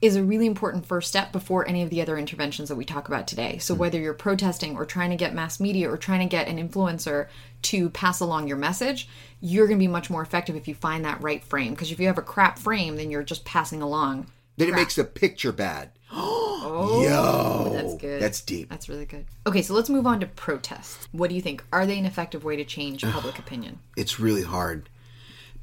is 0.00 0.16
a 0.16 0.22
really 0.22 0.46
important 0.46 0.86
first 0.86 1.08
step 1.08 1.32
before 1.32 1.66
any 1.66 1.82
of 1.82 1.90
the 1.90 2.02
other 2.02 2.18
interventions 2.18 2.68
that 2.68 2.76
we 2.76 2.84
talk 2.84 3.08
about 3.08 3.26
today. 3.26 3.58
So 3.58 3.74
hmm. 3.74 3.80
whether 3.80 3.98
you're 3.98 4.14
protesting 4.14 4.76
or 4.76 4.84
trying 4.84 5.10
to 5.10 5.16
get 5.16 5.34
mass 5.34 5.60
media 5.60 5.90
or 5.90 5.96
trying 5.96 6.20
to 6.20 6.26
get 6.26 6.48
an 6.48 6.56
influencer 6.56 7.28
to 7.62 7.90
pass 7.90 8.20
along 8.20 8.48
your 8.48 8.56
message, 8.56 9.08
you're 9.40 9.66
going 9.66 9.78
to 9.78 9.82
be 9.82 9.88
much 9.88 10.10
more 10.10 10.22
effective 10.22 10.56
if 10.56 10.68
you 10.68 10.74
find 10.74 11.04
that 11.04 11.20
right 11.22 11.42
frame. 11.42 11.72
Because 11.72 11.90
if 11.90 11.98
you 11.98 12.06
have 12.06 12.18
a 12.18 12.22
crap 12.22 12.58
frame, 12.58 12.96
then 12.96 13.10
you're 13.10 13.22
just 13.22 13.44
passing 13.44 13.82
along. 13.82 14.26
Then 14.56 14.68
it 14.68 14.74
makes 14.74 14.96
the 14.96 15.04
picture 15.04 15.52
bad. 15.52 15.90
Oh, 16.68 17.02
Yo, 17.02 17.72
that's 17.72 17.94
good. 17.94 18.20
That's 18.20 18.40
deep. 18.40 18.68
That's 18.68 18.88
really 18.88 19.06
good. 19.06 19.24
Okay, 19.46 19.62
so 19.62 19.72
let's 19.72 19.88
move 19.88 20.04
on 20.04 20.18
to 20.18 20.26
protests. 20.26 21.06
What 21.12 21.30
do 21.30 21.36
you 21.36 21.40
think? 21.40 21.64
Are 21.72 21.86
they 21.86 21.96
an 21.96 22.04
effective 22.04 22.42
way 22.42 22.56
to 22.56 22.64
change 22.64 23.02
public 23.02 23.38
opinion? 23.38 23.78
It's 23.96 24.18
really 24.18 24.42
hard 24.42 24.88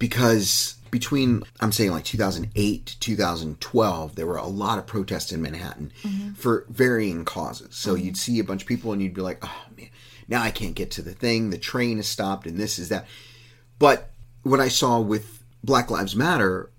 because 0.04 0.76
between 0.92 1.44
I'm 1.62 1.72
saying 1.72 1.92
like 1.92 2.04
2008 2.04 2.86
to 2.88 3.00
2012, 3.00 4.16
there 4.16 4.28
were 4.28 4.36
a 4.36 4.46
lot 4.46 4.78
of 4.78 4.86
protests 4.86 5.32
in 5.32 5.42
Manhattan 5.42 5.94
mm-hmm. 6.04 6.34
for 6.34 6.66
varying 6.68 7.24
causes. 7.24 7.74
So 7.78 7.94
mm-hmm. 7.94 8.04
you'd 8.04 8.18
see 8.18 8.38
a 8.40 8.44
bunch 8.44 8.64
of 8.64 8.68
people 8.68 8.92
and 8.92 9.02
you'd 9.02 9.14
be 9.14 9.22
like, 9.22 9.40
oh 9.42 9.62
man, 9.78 9.88
now 10.28 10.42
I 10.42 10.52
can't 10.52 10.76
get 10.76 10.92
to 10.92 11.02
the 11.02 11.14
thing. 11.14 11.52
The 11.52 11.58
train 11.58 12.00
is 12.00 12.08
stopped 12.10 12.46
and 12.46 12.58
this 12.58 12.80
is 12.80 12.90
that. 12.90 13.08
But 13.80 14.12
what 14.42 14.60
I 14.60 14.68
saw 14.68 15.00
with 15.00 15.42
Black 15.64 15.90
Lives 15.90 16.18
Matter 16.18 16.70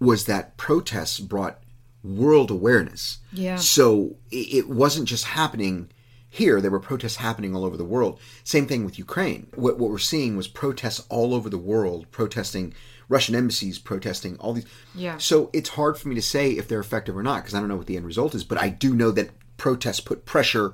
was 0.00 0.24
that 0.24 0.56
protests 0.56 1.20
brought 1.20 1.62
world 2.02 2.50
awareness. 2.50 3.18
Yeah. 3.32 3.58
So 3.58 4.16
it 4.32 4.68
wasn't 4.68 5.06
just 5.06 5.24
happening 5.24 5.88
here. 6.32 6.62
There 6.62 6.70
were 6.70 6.80
protests 6.80 7.16
happening 7.16 7.54
all 7.54 7.62
over 7.62 7.76
the 7.76 7.84
world. 7.84 8.18
Same 8.42 8.66
thing 8.66 8.86
with 8.86 8.98
Ukraine. 8.98 9.48
What, 9.54 9.78
what 9.78 9.90
we're 9.90 9.98
seeing 9.98 10.34
was 10.34 10.48
protests 10.48 11.04
all 11.10 11.34
over 11.34 11.50
the 11.50 11.58
world, 11.58 12.10
protesting 12.10 12.72
Russian 13.10 13.34
embassies, 13.34 13.78
protesting 13.78 14.38
all 14.38 14.54
these. 14.54 14.64
Yeah. 14.94 15.18
So 15.18 15.50
it's 15.52 15.68
hard 15.68 15.98
for 15.98 16.08
me 16.08 16.14
to 16.14 16.22
say 16.22 16.52
if 16.52 16.68
they're 16.68 16.80
effective 16.80 17.14
or 17.14 17.22
not 17.22 17.42
because 17.42 17.54
I 17.54 17.60
don't 17.60 17.68
know 17.68 17.76
what 17.76 17.86
the 17.86 17.98
end 17.98 18.06
result 18.06 18.34
is. 18.34 18.44
But 18.44 18.56
I 18.56 18.70
do 18.70 18.94
know 18.94 19.10
that 19.10 19.28
protests 19.58 20.00
put 20.00 20.24
pressure 20.24 20.72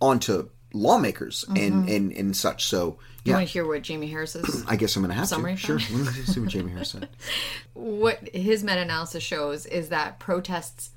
onto 0.00 0.48
lawmakers 0.72 1.44
and, 1.48 1.58
mm-hmm. 1.58 1.88
and, 1.88 2.12
and 2.12 2.36
such. 2.36 2.66
So 2.66 2.98
You 3.24 3.32
yeah. 3.32 3.34
want 3.34 3.48
to 3.48 3.52
hear 3.52 3.66
what 3.66 3.82
Jamie 3.82 4.06
Harris 4.06 4.36
is? 4.36 4.64
I 4.68 4.76
guess 4.76 4.94
I'm 4.94 5.02
going 5.02 5.10
to 5.10 5.16
have 5.16 5.26
Summary 5.26 5.56
to. 5.56 5.58
Sure. 5.58 5.78
Let 5.78 6.14
me 6.14 6.22
see 6.22 6.38
what 6.38 6.50
Jamie 6.50 6.70
Harris 6.70 6.90
said. 6.90 7.08
what 7.74 8.28
his 8.32 8.62
meta 8.62 8.82
analysis 8.82 9.24
shows 9.24 9.66
is 9.66 9.88
that 9.88 10.20
protests 10.20 10.90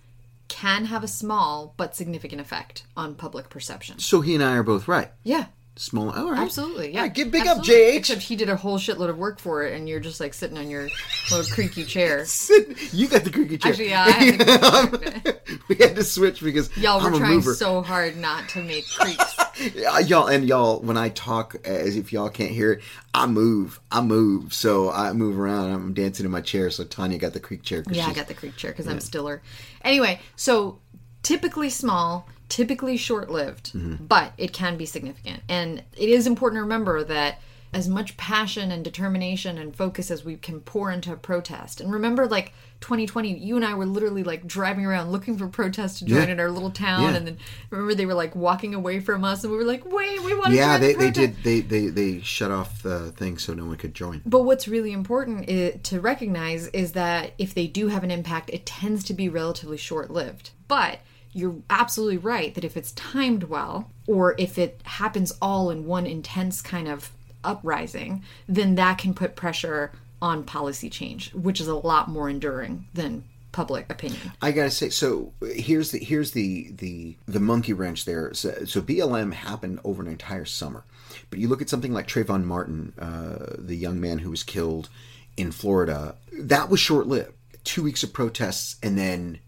can 0.54 0.86
have 0.86 1.04
a 1.04 1.08
small 1.08 1.74
but 1.78 1.96
significant 1.96 2.40
effect 2.40 2.84
on 2.96 3.16
public 3.16 3.50
perception. 3.50 3.98
So 3.98 4.22
he 4.22 4.36
and 4.36 4.44
I 4.44 4.56
are 4.56 4.62
both 4.62 4.88
right. 4.88 5.12
Yeah. 5.24 5.48
Small. 5.76 6.12
All 6.12 6.30
right. 6.30 6.40
Absolutely, 6.40 6.94
yeah. 6.94 7.02
Right, 7.02 7.14
give 7.14 7.32
big 7.32 7.48
Absolutely. 7.48 7.74
up, 7.74 7.94
JH. 7.94 7.98
Except 7.98 8.22
he 8.22 8.36
did 8.36 8.48
a 8.48 8.56
whole 8.56 8.78
shitload 8.78 9.10
of 9.10 9.18
work 9.18 9.40
for 9.40 9.64
it, 9.64 9.74
and 9.74 9.90
you're 9.90 10.00
just 10.00 10.20
like 10.20 10.36
sitting 10.36 10.56
on 10.56 10.70
your 10.70 10.88
little 11.32 11.52
creaky 11.52 11.84
chair. 11.84 12.28
you 12.92 13.08
got 13.08 13.24
the 13.24 13.32
creaky 13.32 13.58
chair. 13.58 13.72
Actually, 13.72 13.90
yeah, 13.90 14.04
I 14.04 14.12
had 14.12 15.42
we 15.68 15.76
had 15.76 15.96
to 15.96 16.04
switch 16.04 16.44
because 16.44 16.76
y'all 16.78 17.02
were 17.02 17.08
I'm 17.08 17.18
trying 17.18 17.42
so 17.42 17.82
hard 17.82 18.18
not 18.18 18.50
to 18.50 18.62
make 18.62 18.88
creaks. 18.88 19.36
Yeah, 19.74 19.98
y'all 19.98 20.28
and 20.28 20.48
y'all 20.48 20.80
when 20.80 20.96
I 20.96 21.10
talk 21.10 21.56
as 21.66 21.98
if 21.98 22.14
y'all 22.14 22.30
can't 22.30 22.52
hear 22.52 22.74
it, 22.74 22.82
I 23.16 23.26
move. 23.26 23.80
I 23.92 24.02
move. 24.02 24.54
So 24.54 24.92
I 24.92 25.12
move 25.14 25.40
around. 25.40 25.72
I'm 25.72 25.94
dancing 25.96 26.26
in 26.26 26.32
my 26.32 26.42
chair. 26.42 26.70
So 26.70 26.84
Tanya 26.84 27.18
got 27.18 27.34
the 27.34 27.40
creak 27.40 27.64
chair. 27.64 27.84
Yeah, 27.90 28.06
I 28.06 28.14
got 28.14 28.28
the 28.28 28.36
creak 28.36 28.58
chair 28.58 28.70
because 28.70 28.88
I'm 28.88 29.00
stiller. 29.00 29.42
Anyway, 29.84 30.22
so 30.36 30.80
typically 31.24 31.72
small, 31.72 32.28
typically 32.54 32.98
short 32.98 33.32
lived, 33.32 33.74
Mm-hmm. 33.74 34.06
but 34.06 34.34
it 34.38 34.54
can 34.54 34.78
be 34.78 34.86
significant. 34.86 35.42
And 35.50 35.82
it 35.98 36.10
is 36.10 36.28
important 36.28 36.58
to 36.60 36.62
remember 36.64 37.04
that 37.04 37.42
as 37.74 37.88
much 37.88 38.16
passion 38.18 38.72
and 38.72 38.84
determination 38.84 39.58
and 39.58 39.76
focus 39.76 40.12
as 40.12 40.24
we 40.24 40.36
can 40.38 40.60
pour 40.60 40.92
into 40.92 41.12
a 41.12 41.16
protest. 41.16 41.82
And 41.82 41.92
remember, 41.92 42.28
like 42.28 42.54
2020, 42.82 43.36
you 43.40 43.56
and 43.56 43.66
I 43.66 43.74
were 43.74 43.88
literally 43.88 44.24
like 44.24 44.46
driving 44.46 44.86
around 44.86 45.12
looking 45.12 45.36
for 45.40 45.48
protests 45.48 45.98
to 46.00 46.06
join 46.06 46.28
Yeah. 46.28 46.34
in 46.34 46.40
our 46.40 46.52
little 46.52 46.70
town. 46.70 47.02
Yeah. 47.02 47.16
And 47.16 47.26
then 47.28 47.38
remember, 47.72 47.96
they 47.96 48.06
were 48.06 48.14
like 48.14 48.36
walking 48.36 48.76
away 48.76 49.00
from 49.00 49.24
us, 49.24 49.44
and 49.44 49.52
we 49.52 49.58
were 49.58 49.64
like, 49.64 49.84
wait, 49.92 50.22
we 50.24 50.36
want 50.36 50.50
to 50.52 50.56
Yeah, 50.56 50.78
join 50.78 50.82
they, 50.82 50.94
the 50.94 51.00
they 51.00 51.12
did. 51.12 51.44
They, 51.44 51.60
they 51.62 51.88
they 51.88 52.22
shut 52.22 52.52
off 52.52 52.84
the 52.84 53.12
thing 53.14 53.40
so 53.40 53.56
no 53.56 53.66
one 53.66 53.78
could 53.78 53.96
join. 53.96 54.22
But 54.24 54.42
what's 54.44 54.68
really 54.68 54.92
important 54.92 55.50
i 55.50 55.80
to 55.90 56.00
recognize 56.00 56.68
is 56.68 56.92
that 56.92 57.34
if 57.40 57.56
they 57.56 57.66
do 57.66 57.88
have 57.88 58.04
an 58.04 58.12
impact, 58.12 58.52
it 58.52 58.68
tends 58.68 59.04
to 59.06 59.14
be 59.16 59.30
relatively 59.30 59.78
short 59.78 60.12
lived. 60.12 60.52
But 60.68 61.00
you're 61.34 61.56
absolutely 61.70 62.18
right 62.18 62.54
that 62.56 62.64
if 62.64 62.78
it's 62.78 62.92
timed 62.94 63.44
well, 63.44 63.90
or 64.08 64.36
if 64.38 64.58
it 64.58 64.80
happens 64.84 65.34
all 65.42 65.70
in 65.70 65.86
one 65.86 66.06
intense 66.06 66.62
kind 66.62 66.88
of 66.88 67.12
uprising, 67.44 68.24
then 68.48 68.76
that 68.76 68.98
can 68.98 69.14
put 69.14 69.36
pressure 69.36 69.92
on 70.22 70.44
policy 70.44 70.90
change, 70.90 71.34
which 71.34 71.60
is 71.60 71.68
a 71.68 71.76
lot 71.76 72.08
more 72.08 72.30
enduring 72.30 72.88
than 72.94 73.24
public 73.52 73.90
opinion. 73.90 74.32
I 74.42 74.52
gotta 74.52 74.72
say, 74.72 74.90
so 74.90 75.34
here's 75.42 75.92
the 75.92 76.00
here's 76.00 76.32
the 76.32 76.72
the 76.72 77.16
the 77.28 77.40
monkey 77.40 77.74
wrench 77.74 78.06
there. 78.06 78.34
So, 78.34 78.66
so 78.66 78.82
BLM 78.82 79.34
happened 79.34 79.80
over 79.84 80.02
an 80.02 80.08
entire 80.08 80.46
summer, 80.46 80.84
but 81.30 81.40
you 81.40 81.48
look 81.48 81.62
at 81.62 81.70
something 81.70 81.94
like 81.94 82.08
Trayvon 82.08 82.44
Martin, 82.44 82.94
uh, 83.00 83.56
the 83.58 83.76
young 83.76 84.00
man 84.00 84.20
who 84.20 84.30
was 84.30 84.44
killed 84.44 84.90
in 85.38 85.52
Florida. 85.52 86.16
That 86.32 86.70
was 86.70 86.80
short 86.80 87.08
lived. 87.08 87.34
Two 87.64 87.84
weeks 87.84 88.04
of 88.04 88.12
protests, 88.12 88.78
and 88.84 88.98
then 88.98 89.40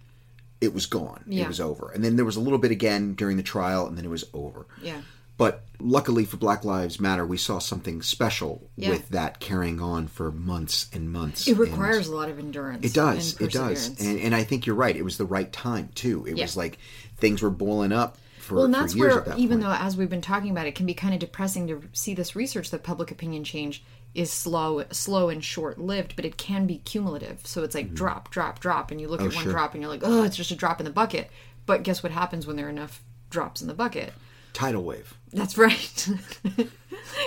it 0.61 0.73
was 0.73 0.85
gone. 0.85 1.23
Yeah. 1.27 1.43
It 1.43 1.47
was 1.47 1.59
over. 1.61 1.91
And 1.91 2.03
then 2.03 2.15
there 2.15 2.25
was 2.25 2.35
a 2.35 2.39
little 2.41 2.59
bit 2.59 2.71
again 2.71 3.13
during 3.13 3.37
the 3.37 3.43
trial, 3.43 3.87
and 3.87 3.97
then 3.97 4.05
it 4.05 4.09
was 4.09 4.23
over. 4.33 4.65
Yeah. 4.81 5.01
But 5.37 5.65
luckily 5.79 6.23
for 6.23 6.37
Black 6.37 6.63
Lives 6.63 6.99
Matter, 7.01 7.25
we 7.25 7.35
saw 7.37 7.59
something 7.59 8.01
special 8.01 8.69
Yeah. 8.77 8.91
with 8.91 9.09
that 9.09 9.41
carrying 9.41 9.81
on 9.81 10.07
for 10.07 10.31
months 10.31 10.87
and 10.93 11.11
months. 11.11 11.45
It 11.47 11.51
and- 11.51 11.59
requires 11.59 12.07
a 12.07 12.15
lot 12.15 12.29
of 12.29 12.39
endurance. 12.39 12.85
it 12.85 12.93
does. 12.93 13.39
It 13.41 13.51
does. 13.51 13.99
And, 13.99 14.17
and 14.19 14.33
I 14.33 14.43
think 14.45 14.65
you're 14.65 14.77
right. 14.77 14.95
It 14.95 15.03
was 15.03 15.17
the 15.17 15.25
right 15.25 15.51
time 15.51 15.89
too. 15.93 16.25
It 16.25 16.37
Yeah. 16.37 16.45
was 16.45 16.55
like 16.55 16.77
things 17.17 17.41
were 17.41 17.49
boiling 17.49 17.91
up 17.91 18.17
for, 18.39 18.55
well, 18.55 18.63
and 18.65 18.73
that's 18.73 18.95
where, 18.95 19.19
that 19.21 19.37
even 19.37 19.59
point. 19.59 19.63
though 19.63 19.85
as 19.85 19.97
we've 19.97 20.09
been 20.09 20.21
talking 20.21 20.51
about, 20.51 20.67
it 20.67 20.75
can 20.75 20.85
be 20.85 20.93
kind 20.93 21.13
of 21.13 21.19
depressing 21.19 21.67
to 21.67 21.81
see 21.91 22.13
this 22.13 22.33
research 22.35 22.71
that 22.71 22.83
public 22.83 23.11
opinion 23.11 23.43
change 23.43 23.83
is 24.15 24.31
slow, 24.31 24.83
slow 24.91 25.29
and 25.29 25.43
short-lived, 25.43 26.15
but 26.15 26.25
it 26.25 26.37
can 26.37 26.65
be 26.65 26.79
cumulative. 26.79 27.45
So 27.45 27.63
it's 27.63 27.75
like 27.75 27.93
drop, 27.93 28.31
drop, 28.31 28.59
drop, 28.59 28.89
and 28.89 28.99
you 28.99 29.07
look 29.07 29.19
at 29.19 29.25
one 29.25 29.31
Mm-hmm. 29.31 29.39
Oh, 29.39 29.43
sure. 29.43 29.51
drop 29.51 29.73
and 29.73 29.83
you're 29.83 29.91
like, 29.91 30.01
oh, 30.03 30.23
it's 30.23 30.37
just 30.37 30.51
a 30.51 30.55
drop 30.55 30.79
in 30.79 30.85
the 30.85 30.91
bucket. 30.91 31.29
But 31.65 31.83
guess 31.83 32.01
what 32.01 32.11
happens 32.11 32.47
when 32.47 32.55
there 32.55 32.67
are 32.67 32.69
enough 32.69 33.03
drops 33.29 33.61
in 33.61 33.67
the 33.67 33.73
bucket? 33.73 34.13
tidal 34.53 34.83
wave 34.83 35.13
That's 35.35 35.57
right. 35.57 36.09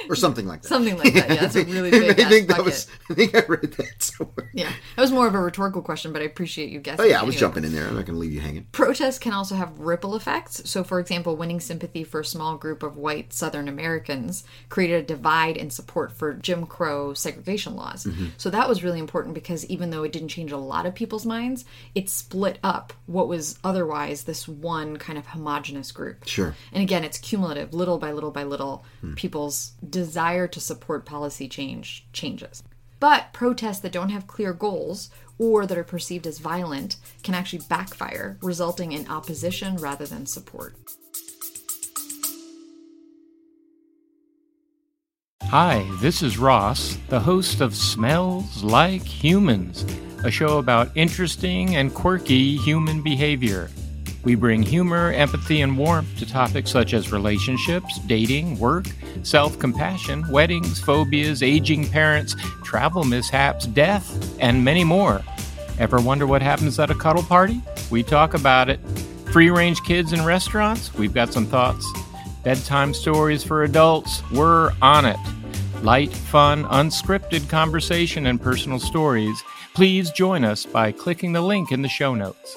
or 0.09 0.17
something 0.17 0.47
like 0.47 0.63
that. 0.63 0.69
Something 0.69 0.97
like 0.99 1.15
that. 1.15 1.29
Yeah, 1.31 1.37
that's 1.37 1.57
a 1.57 1.65
really 1.67 1.91
big 1.91 2.19
I 2.21 2.25
think 2.29 2.49
that 2.49 2.57
bucket. 2.59 2.65
was. 2.65 2.87
I 3.11 3.15
think 3.15 3.35
I 3.35 3.41
read 3.47 3.73
that 3.75 4.03
somewhere. 4.03 4.51
yeah, 4.53 4.71
that 4.97 5.03
was 5.03 5.11
more 5.13 5.27
of 5.27 5.35
a 5.35 5.41
rhetorical 5.41 5.83
question, 5.83 6.13
but 6.13 6.23
I 6.23 6.25
appreciate 6.25 6.71
you 6.71 6.81
guessing. 6.81 7.05
Oh 7.05 7.09
yeah, 7.09 7.21
I 7.21 7.25
was 7.25 7.35
Anyway. 7.37 7.41
jumping 7.41 7.65
in 7.65 7.73
there. 7.75 7.87
I'm 7.87 7.95
not 7.95 8.07
going 8.07 8.15
to 8.17 8.21
leave 8.21 8.33
you 8.33 8.41
hanging. 8.41 8.67
Protests 8.73 9.19
can 9.19 9.33
also 9.33 9.55
have 9.55 9.79
ripple 9.79 10.17
effects. 10.17 10.63
So, 10.69 10.83
for 10.85 11.01
example, 11.01 11.37
winning 11.37 11.61
sympathy 11.61 12.03
for 12.05 12.21
a 12.21 12.25
small 12.25 12.57
group 12.57 12.83
of 12.83 12.97
white 12.97 13.33
Southern 13.33 13.69
Americans 13.69 14.45
created 14.69 15.05
a 15.05 15.07
divide 15.07 15.57
in 15.57 15.71
support 15.71 16.13
for 16.13 16.35
Jim 16.35 16.67
Crow 16.67 17.15
segregation 17.15 17.77
laws. 17.77 18.05
Mm-hmm. 18.05 18.27
So, 18.37 18.51
that 18.51 18.69
was 18.69 18.83
really 18.83 18.99
important 19.01 19.35
because 19.35 19.65
even 19.67 19.91
though 19.91 20.03
it 20.03 20.13
didn't 20.13 20.29
change 20.29 20.51
a 20.53 20.57
lot 20.59 20.87
of 20.87 20.95
people's 20.95 21.27
minds, 21.27 21.65
it 21.95 22.09
split 22.09 22.59
up 22.63 22.93
what 23.07 23.29
was 23.29 23.59
otherwise 23.63 24.25
this 24.25 24.49
one 24.49 24.97
kind 24.97 25.19
of 25.19 25.27
homogenous 25.29 25.93
group. 25.93 26.27
Sure. 26.27 26.55
And 26.73 26.83
again, 26.83 27.05
it's 27.05 27.19
cumulative. 27.19 27.73
Little 27.75 27.98
by 27.99 28.13
little 28.13 28.31
by 28.31 28.45
little, 28.45 28.85
people's 29.17 29.73
desire 29.89 30.47
to 30.49 30.61
support 30.61 31.05
policy 31.05 31.49
change 31.49 32.07
changes. 32.13 32.63
But 33.01 33.33
protests 33.33 33.81
that 33.81 33.93
don't 33.93 34.09
have 34.11 34.27
clear 34.27 34.53
goals 34.53 35.11
or 35.39 35.67
that 35.67 35.79
are 35.79 35.85
perceived 35.85 36.27
as 36.27 36.39
violent 36.39 36.97
can 37.23 37.35
actually 37.35 37.63
backfire, 37.69 38.39
resulting 38.43 38.93
in 38.93 39.09
opposition 39.09 39.77
rather 39.77 40.05
than 40.05 40.27
support. 40.27 40.75
Hi, 45.45 45.89
this 46.03 46.23
is 46.23 46.37
Ross, 46.37 46.99
the 47.09 47.21
host 47.21 47.63
of 47.63 47.75
Smells 47.75 48.63
Like 48.63 49.03
Humans, 49.03 49.87
a 50.23 50.31
show 50.31 50.59
about 50.59 50.95
interesting 50.95 51.77
and 51.77 51.95
quirky 51.95 52.57
human 52.59 53.01
behavior. 53.01 53.71
We 54.25 54.35
bring 54.35 54.63
humor, 54.63 55.13
empathy, 55.13 55.61
and 55.61 55.79
warmth 55.79 56.19
to 56.19 56.27
topics 56.27 56.71
such 56.71 56.93
as 56.93 57.13
relationships, 57.13 57.99
dating, 58.07 58.59
work, 58.59 58.87
self 59.23 59.59
compassion, 59.59 60.29
weddings, 60.31 60.81
phobias, 60.81 61.43
aging 61.43 61.89
parents, 61.89 62.35
travel 62.65 63.05
mishaps, 63.05 63.67
death, 63.67 64.37
and 64.41 64.65
many 64.65 64.85
more. 64.85 65.23
Ever 65.79 66.01
wonder 66.01 66.27
what 66.27 66.43
happens 66.43 66.79
at 66.79 66.91
a 66.91 66.95
cuddle 66.95 67.23
party? 67.23 67.63
We 67.91 68.03
talk 68.03 68.35
about 68.35 68.69
it. 68.69 68.81
Free 69.33 69.51
range 69.51 69.83
kids 69.83 70.13
in 70.13 70.25
restaurants? 70.25 70.93
We've 70.95 71.15
got 71.15 71.33
some 71.33 71.47
thoughts. 71.47 71.87
Bedtime 72.43 72.95
stories 72.95 73.45
for 73.45 73.63
adults, 73.63 74.23
we're 74.31 74.73
on 74.83 75.05
it. 75.05 75.19
Light, 75.83 76.13
fun, 76.13 76.65
unscripted 76.65 77.49
conversation 77.49 78.27
and 78.27 78.41
personal 78.41 78.81
stories. 78.81 79.43
Please 79.75 80.11
join 80.11 80.45
us 80.45 80.67
by 80.67 80.91
clicking 80.91 81.33
the 81.33 81.41
link 81.41 81.71
in 81.71 81.83
the 81.83 81.89
show 81.89 82.15
notes. 82.15 82.57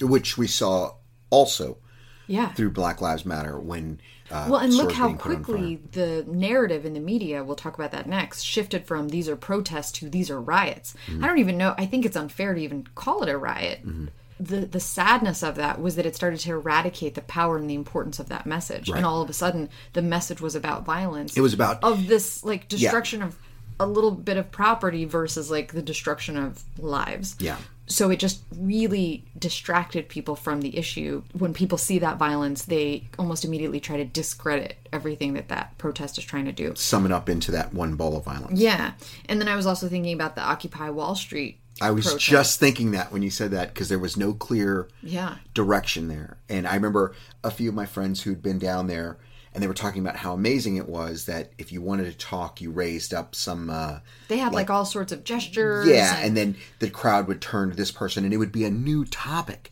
Which 0.00 0.36
we 0.38 0.46
saw 0.46 0.94
also 1.30 1.78
Yeah. 2.26 2.52
through 2.52 2.70
Black 2.70 3.00
Lives 3.00 3.24
Matter 3.24 3.58
when. 3.58 4.00
Uh, 4.30 4.46
Well, 4.48 4.60
and 4.60 4.72
look 4.72 4.92
how 4.92 5.08
being 5.08 5.18
put 5.18 5.36
on 5.36 5.44
quickly 5.44 5.80
the 5.92 6.24
narrative 6.26 6.86
in 6.86 6.94
the 6.94 7.00
media, 7.00 7.44
we'll 7.44 7.56
talk 7.56 7.74
about 7.74 7.92
that 7.92 8.08
next, 8.08 8.42
shifted 8.42 8.86
from 8.86 9.08
these 9.10 9.28
are 9.28 9.36
protests 9.36 9.92
to 9.92 10.08
these 10.08 10.30
are 10.30 10.40
riots. 10.40 10.94
Mm-hmm. 11.06 11.22
I 11.22 11.26
don't 11.28 11.38
even 11.38 11.58
know, 11.58 11.74
I 11.76 11.84
think 11.86 12.06
it's 12.06 12.16
unfair 12.16 12.54
to 12.54 12.60
even 12.60 12.86
call 12.94 13.22
it 13.22 13.28
a 13.28 13.36
riot. 13.36 13.86
Mm-hmm. 13.86 14.06
The, 14.40 14.66
the 14.66 14.80
sadness 14.80 15.42
of 15.42 15.54
that 15.56 15.80
was 15.80 15.96
that 15.96 16.06
it 16.06 16.16
started 16.16 16.40
to 16.40 16.52
eradicate 16.52 17.14
the 17.14 17.20
power 17.20 17.56
and 17.56 17.70
the 17.70 17.74
importance 17.74 18.18
of 18.18 18.28
that 18.30 18.46
message. 18.46 18.88
And 18.88 19.04
all 19.04 19.22
of 19.22 19.30
a 19.30 19.34
sudden, 19.34 19.68
the 19.92 20.02
message 20.02 20.40
was 20.40 20.56
about 20.56 20.84
violence. 20.84 21.36
It 21.36 21.40
was 21.40 21.54
about 21.54 21.84
of 21.84 22.08
this 22.08 22.42
like 22.44 22.66
destruction 22.68 23.22
of 23.22 23.38
a 23.80 23.86
little 23.86 24.10
bit 24.12 24.36
of 24.36 24.50
property 24.50 25.04
versus 25.04 25.50
like 25.50 25.72
the 25.72 25.82
destruction 25.82 26.36
of 26.36 26.62
lives. 26.78 27.36
Yeah. 27.38 27.56
So 27.86 28.08
it 28.10 28.18
just 28.18 28.40
really 28.56 29.24
distracted 29.38 30.08
people 30.08 30.36
from 30.36 30.62
the 30.62 30.78
issue. 30.78 31.22
When 31.34 31.52
people 31.52 31.76
see 31.76 31.98
that 31.98 32.16
violence, 32.16 32.64
they 32.64 33.08
almost 33.18 33.44
immediately 33.44 33.78
try 33.78 33.98
to 33.98 34.04
discredit 34.06 34.76
everything 34.90 35.34
that 35.34 35.48
that 35.48 35.76
protest 35.76 36.16
is 36.16 36.24
trying 36.24 36.46
to 36.46 36.52
do. 36.52 36.74
sum 36.76 37.04
it 37.04 37.12
up 37.12 37.28
into 37.28 37.50
that 37.50 37.74
one 37.74 37.94
ball 37.96 38.16
of 38.16 38.24
violence. 38.24 38.58
Yeah. 38.58 38.92
And 39.28 39.38
then 39.38 39.48
I 39.48 39.56
was 39.56 39.66
also 39.66 39.86
thinking 39.88 40.14
about 40.14 40.34
the 40.34 40.40
Occupy 40.42 40.88
Wall 40.90 41.14
Street. 41.14 41.58
I 41.82 41.90
was 41.90 42.06
protest. 42.06 42.24
just 42.24 42.60
thinking 42.60 42.92
that 42.92 43.12
when 43.12 43.20
you 43.22 43.30
said 43.30 43.50
that 43.50 43.74
because 43.74 43.88
there 43.90 43.98
was 43.98 44.16
no 44.16 44.32
clear 44.32 44.88
Yeah. 45.02 45.36
direction 45.52 46.08
there. 46.08 46.38
And 46.48 46.66
I 46.66 46.74
remember 46.76 47.14
a 47.42 47.50
few 47.50 47.68
of 47.68 47.74
my 47.74 47.84
friends 47.84 48.22
who'd 48.22 48.40
been 48.42 48.58
down 48.60 48.86
there 48.86 49.18
and 49.54 49.62
they 49.62 49.68
were 49.68 49.74
talking 49.74 50.02
about 50.02 50.16
how 50.16 50.32
amazing 50.34 50.76
it 50.76 50.88
was 50.88 51.26
that 51.26 51.52
if 51.58 51.70
you 51.72 51.80
wanted 51.80 52.04
to 52.10 52.18
talk, 52.18 52.60
you 52.60 52.70
raised 52.72 53.14
up 53.14 53.34
some. 53.34 53.70
Uh, 53.70 54.00
They 54.28 54.38
had 54.38 54.52
like, 54.52 54.68
all 54.70 54.84
sorts 54.84 55.12
of 55.12 55.22
gestures. 55.24 55.86
yeah, 55.86 56.16
and- 56.16 56.26
and 56.26 56.36
then 56.36 56.56
the 56.80 56.90
crowd 56.90 57.28
would 57.28 57.40
turn 57.40 57.70
to 57.70 57.76
this 57.76 57.90
person 57.92 58.24
and 58.24 58.34
it 58.34 58.38
would 58.38 58.52
be 58.52 58.64
a 58.64 58.70
new 58.70 59.04
topic. 59.04 59.70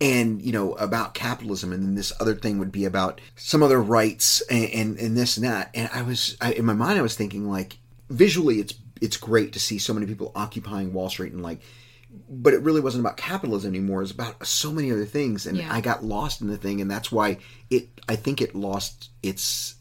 And, 0.00 0.42
you 0.42 0.50
know, 0.50 0.72
about 0.74 1.14
capitalism, 1.14 1.72
and 1.72 1.80
then 1.80 1.94
this 1.94 2.12
other 2.20 2.34
thing 2.34 2.58
would 2.58 2.72
be 2.72 2.84
about 2.86 3.20
some 3.36 3.62
other 3.62 3.80
rights 3.80 4.40
and, 4.50 4.64
and, 4.70 4.98
and 4.98 5.16
this 5.16 5.36
and 5.36 5.46
that. 5.46 5.70
And 5.74 5.88
I 5.92 6.02
was, 6.02 6.36
I, 6.40 6.54
in 6.54 6.64
my 6.64 6.72
mind, 6.72 6.98
I 6.98 7.02
was 7.02 7.14
thinking, 7.14 7.48
like, 7.48 7.78
visually, 8.10 8.58
it's 8.58 8.74
it's 9.00 9.16
great 9.16 9.52
to 9.52 9.60
see 9.60 9.78
so 9.78 9.94
many 9.94 10.06
people 10.06 10.32
occupying 10.34 10.92
Wall 10.92 11.08
Street 11.08 11.32
and, 11.32 11.40
like, 11.42 11.60
but 12.28 12.52
it 12.54 12.60
really 12.62 12.80
wasn't 12.80 13.00
about 13.04 13.16
capitalism 13.16 13.70
anymore. 13.74 14.00
It 14.00 14.04
was 14.04 14.10
about 14.10 14.46
so 14.46 14.72
many 14.72 14.90
other 14.92 15.04
things, 15.06 15.46
and 15.46 15.56
Yeah. 15.56 15.72
I 15.72 15.80
got 15.80 16.04
lost 16.04 16.40
in 16.40 16.48
the 16.48 16.56
thing, 16.56 16.80
and 16.80 16.90
that's 16.90 17.10
why 17.12 17.38
it. 17.70 17.88
I 18.08 18.16
think 18.16 18.40
it 18.40 18.54
lost 18.54 19.10
its 19.22 19.76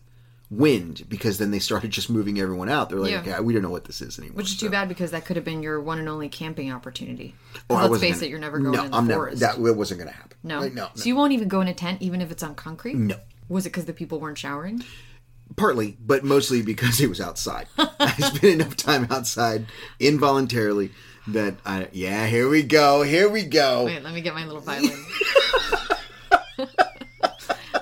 wind 0.49 1.05
because 1.07 1.37
then 1.37 1.49
they 1.51 1.59
started 1.59 1.89
just 1.91 2.09
moving 2.09 2.37
everyone 2.39 2.67
out. 2.67 2.89
They're 2.89 2.99
like, 2.99 3.11
Yeah. 3.11 3.19
okay, 3.21 3.39
we 3.39 3.53
don't 3.53 3.61
know 3.61 3.69
what 3.69 3.85
this 3.85 4.01
is 4.01 4.19
anymore. 4.19 4.35
which 4.35 4.49
is 4.51 4.57
too 4.57 4.69
bad 4.69 4.89
because 4.89 5.11
that 5.11 5.23
could 5.25 5.37
have 5.37 5.45
been 5.45 5.63
your 5.63 5.79
one 5.79 5.97
and 5.97 6.09
only 6.09 6.27
camping 6.27 6.71
opportunity. 6.73 7.35
Oh, 7.69 7.75
I 7.75 7.81
Let's 7.83 7.89
wasn't 7.91 8.09
face 8.09 8.15
gonna- 8.17 8.25
it, 8.27 8.29
you're 8.31 8.39
never 8.39 8.59
going 8.59 8.75
no, 8.75 8.83
in 8.83 8.91
the 8.91 8.97
I'm 8.97 9.07
forest. 9.07 9.39
Never, 9.41 9.53
that 9.57 9.69
it 9.69 9.75
wasn't 9.77 10.01
going 10.01 10.11
to 10.11 10.17
happen. 10.17 10.37
no. 10.43 10.59
Like, 10.59 10.73
no, 10.73 10.89
So 10.95 11.05
you 11.05 11.15
won't 11.15 11.31
even 11.31 11.47
go 11.47 11.61
in 11.61 11.69
a 11.69 11.73
tent 11.73 12.01
even 12.01 12.19
if 12.21 12.31
it's 12.31 12.43
on 12.43 12.55
concrete? 12.55 12.95
no. 12.97 13.15
Was 13.47 13.65
it 13.65 13.69
because 13.69 13.85
the 13.85 13.93
people 13.93 14.19
weren't 14.19 14.37
showering? 14.37 14.83
Partly, 15.55 15.97
but 16.05 16.23
mostly 16.25 16.61
because 16.61 16.99
it 17.01 17.07
was 17.07 17.19
outside. 17.21 17.67
I 17.77 18.11
spent 18.19 18.43
enough 18.43 18.75
time 18.77 19.07
outside 19.09 19.65
involuntarily 19.99 20.91
that 21.33 21.55
I. 21.65 21.87
Yeah, 21.91 22.25
here 22.27 22.49
we 22.49 22.63
go. 22.63 23.03
Here 23.03 23.29
we 23.29 23.43
go. 23.43 23.85
Wait, 23.85 24.03
let 24.03 24.13
me 24.13 24.21
get 24.21 24.33
my 24.33 24.45
little 24.45 24.61
violin. 24.61 25.05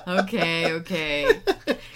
okay, 0.08 0.72
okay. 0.72 1.40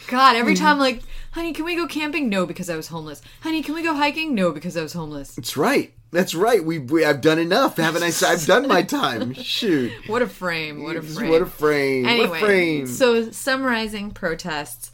God, 0.09 0.37
every 0.37 0.55
time 0.55 0.79
like, 0.79 1.03
honey, 1.33 1.53
can 1.53 1.65
we 1.65 1.77
go 1.77 1.87
camping? 1.87 2.29
No, 2.29 2.47
because 2.47 2.71
I 2.71 2.77
was 2.77 2.89
homeless. 2.89 3.23
Honey, 3.41 3.63
can 3.63 3.75
we 3.75 3.83
go 3.83 3.95
hiking? 3.95 4.35
No, 4.35 4.53
because 4.53 4.77
I 4.77 4.83
was 4.83 4.93
homeless. 4.93 5.35
That's 5.35 5.57
right. 5.57 5.93
That's 6.15 6.35
right. 6.35 6.65
We, 6.65 6.79
we 6.79 7.05
I've 7.05 7.21
done 7.21 7.41
enough, 7.41 7.77
haven't 7.77 8.05
I? 8.05 8.13
I've 8.29 8.47
done 8.47 8.69
my 8.69 8.83
time. 8.83 9.35
Shoot. 9.35 9.93
What 10.07 10.23
a 10.23 10.29
frame! 10.29 10.85
What 10.85 10.97
a 10.97 11.03
frame! 11.03 11.31
What 11.31 11.43
a 11.43 11.47
frame. 11.47 12.07
Anyway, 12.07 12.29
what 12.29 12.37
a 12.37 12.41
frame. 12.41 12.87
so 12.87 13.31
summarizing 13.33 14.13
protests, 14.13 14.93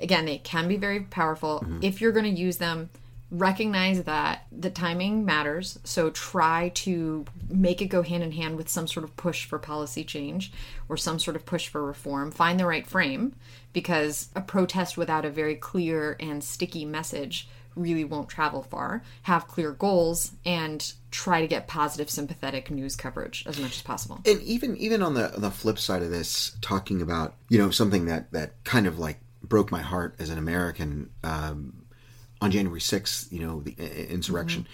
again, 0.00 0.24
they 0.24 0.38
can 0.38 0.66
be 0.66 0.76
very 0.76 1.00
powerful. 1.00 1.60
Mm-hmm. 1.60 1.78
If 1.82 2.00
you're 2.00 2.10
going 2.10 2.24
to 2.24 2.40
use 2.40 2.56
them, 2.56 2.90
recognize 3.30 4.04
that 4.04 4.46
the 4.50 4.70
timing 4.70 5.24
matters. 5.24 5.78
So 5.84 6.10
try 6.10 6.70
to 6.76 7.26
make 7.48 7.82
it 7.82 7.86
go 7.86 8.02
hand 8.02 8.22
in 8.22 8.32
hand 8.32 8.56
with 8.56 8.68
some 8.68 8.86
sort 8.86 9.04
of 9.04 9.16
push 9.16 9.44
for 9.44 9.58
policy 9.58 10.04
change 10.04 10.52
or 10.88 10.96
some 10.96 11.18
sort 11.18 11.36
of 11.36 11.44
push 11.44 11.68
for 11.68 11.84
reform. 11.84 12.30
Find 12.30 12.58
the 12.58 12.66
right 12.66 12.86
frame 12.86 13.34
because 13.72 14.28
a 14.34 14.40
protest 14.40 14.96
without 14.96 15.24
a 15.24 15.30
very 15.30 15.56
clear 15.56 16.16
and 16.20 16.42
sticky 16.42 16.84
message 16.84 17.48
really 17.74 18.04
won't 18.04 18.28
travel 18.28 18.62
far. 18.62 19.02
Have 19.22 19.46
clear 19.46 19.72
goals 19.72 20.32
and 20.44 20.92
try 21.10 21.40
to 21.40 21.46
get 21.46 21.68
positive 21.68 22.10
sympathetic 22.10 22.70
news 22.70 22.96
coverage 22.96 23.44
as 23.46 23.58
much 23.58 23.76
as 23.76 23.82
possible. 23.82 24.20
and 24.26 24.42
even 24.42 24.76
even 24.76 25.02
on 25.02 25.14
the 25.14 25.32
the 25.36 25.50
flip 25.50 25.78
side 25.78 26.02
of 26.02 26.10
this, 26.10 26.56
talking 26.60 27.00
about 27.00 27.34
you 27.48 27.58
know 27.58 27.70
something 27.70 28.06
that 28.06 28.32
that 28.32 28.62
kind 28.64 28.86
of 28.86 28.98
like 28.98 29.20
broke 29.42 29.70
my 29.70 29.80
heart 29.80 30.16
as 30.18 30.30
an 30.30 30.38
American 30.38 31.10
um, 31.22 31.77
on 32.40 32.50
January 32.50 32.80
sixth, 32.80 33.32
you 33.32 33.40
know, 33.40 33.60
the 33.60 33.74
uh, 33.78 33.84
insurrection. 33.84 34.66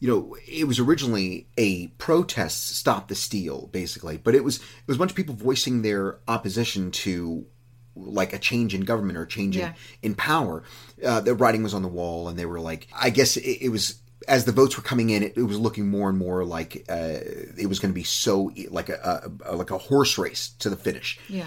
You 0.00 0.08
know, 0.08 0.36
it 0.48 0.64
was 0.66 0.80
originally 0.80 1.46
a 1.56 1.86
protest, 1.98 2.76
stop 2.76 3.06
the 3.08 3.14
steal, 3.14 3.68
basically, 3.72 4.16
but 4.16 4.34
it 4.34 4.42
was 4.42 4.56
it 4.58 4.64
was 4.88 4.96
a 4.96 4.98
bunch 4.98 5.12
of 5.12 5.16
people 5.16 5.34
voicing 5.36 5.82
their 5.82 6.18
opposition 6.26 6.90
to 6.92 7.46
like 7.94 8.32
a 8.32 8.38
change 8.38 8.74
in 8.74 8.80
government 8.80 9.18
or 9.18 9.22
a 9.22 9.28
change 9.28 9.56
Yeah. 9.56 9.74
in, 10.02 10.10
in 10.10 10.14
power. 10.14 10.64
Uh, 11.04 11.20
the 11.20 11.34
writing 11.34 11.62
was 11.62 11.74
on 11.74 11.82
the 11.82 11.88
wall, 11.88 12.28
and 12.28 12.38
they 12.38 12.46
were 12.46 12.58
like, 12.58 12.88
I 12.98 13.10
guess 13.10 13.36
it, 13.36 13.42
it 13.60 13.68
was 13.68 14.00
as 14.28 14.44
the 14.44 14.52
votes 14.52 14.76
were 14.76 14.82
coming 14.82 15.10
in, 15.10 15.22
it, 15.22 15.34
it 15.36 15.42
was 15.42 15.58
looking 15.58 15.88
more 15.88 16.08
and 16.08 16.16
more 16.18 16.44
like 16.44 16.84
uh, 16.88 17.18
it 17.58 17.68
was 17.68 17.78
going 17.78 17.90
to 17.92 17.94
be 17.94 18.04
so 18.04 18.50
like 18.70 18.88
a, 18.88 19.30
a, 19.44 19.52
a 19.52 19.56
like 19.56 19.70
a 19.70 19.78
horse 19.78 20.16
race 20.18 20.50
to 20.60 20.70
the 20.70 20.76
finish. 20.76 21.18
Yeah. 21.28 21.46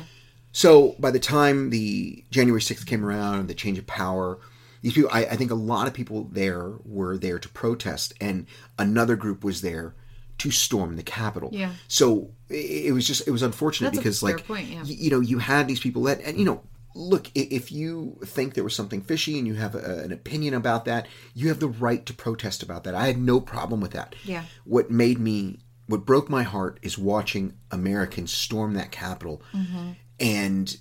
So 0.51 0.95
by 0.99 1.11
the 1.11 1.19
time 1.19 1.69
the 1.71 2.23
January 2.31 2.61
6th 2.61 2.85
came 2.85 3.03
around 3.03 3.39
and 3.39 3.49
the 3.49 3.53
change 3.53 3.77
of 3.77 3.85
power, 3.87 4.39
these 4.81 4.93
people, 4.93 5.09
I, 5.11 5.25
I 5.25 5.35
think 5.35 5.51
a 5.51 5.55
lot 5.55 5.87
of 5.87 5.93
people 5.93 6.25
there 6.31 6.73
were 6.83 7.17
there 7.17 7.39
to 7.39 7.49
protest, 7.49 8.13
and 8.21 8.45
another 8.77 9.15
group 9.15 9.43
was 9.43 9.61
there 9.61 9.95
to 10.39 10.51
storm 10.51 10.95
the 10.95 11.03
Capitol. 11.03 11.49
Yeah. 11.53 11.71
So 11.87 12.31
it, 12.49 12.87
it 12.87 12.91
was 12.93 13.07
just, 13.07 13.27
it 13.27 13.31
was 13.31 13.41
unfortunate 13.41 13.93
That's 13.93 13.97
because, 13.99 14.21
like, 14.23 14.45
point, 14.45 14.67
yeah. 14.67 14.81
y- 14.83 14.87
you 14.89 15.09
know, 15.09 15.21
you 15.21 15.39
had 15.39 15.67
these 15.67 15.79
people 15.79 16.03
that, 16.03 16.21
and 16.21 16.37
you 16.37 16.45
know, 16.45 16.61
look, 16.93 17.27
if 17.35 17.71
you 17.71 18.17
think 18.25 18.53
there 18.53 18.63
was 18.63 18.75
something 18.75 19.01
fishy 19.01 19.37
and 19.37 19.47
you 19.47 19.53
have 19.55 19.75
a, 19.75 19.99
an 20.03 20.11
opinion 20.11 20.53
about 20.53 20.85
that, 20.85 21.07
you 21.33 21.47
have 21.49 21.59
the 21.59 21.67
right 21.67 22.05
to 22.05 22.13
protest 22.13 22.63
about 22.63 22.83
that. 22.85 22.95
I 22.95 23.07
had 23.07 23.17
no 23.17 23.39
problem 23.41 23.81
with 23.81 23.91
that. 23.91 24.15
Yeah. 24.23 24.43
What 24.65 24.91
made 24.91 25.19
me, 25.19 25.59
what 25.87 26.05
broke 26.05 26.29
my 26.29 26.43
heart 26.43 26.79
is 26.81 26.97
watching 26.97 27.53
Americans 27.71 28.31
storm 28.31 28.73
that 28.75 28.91
Capitol 28.91 29.41
Mm-hmm. 29.53 29.89
and 30.19 30.77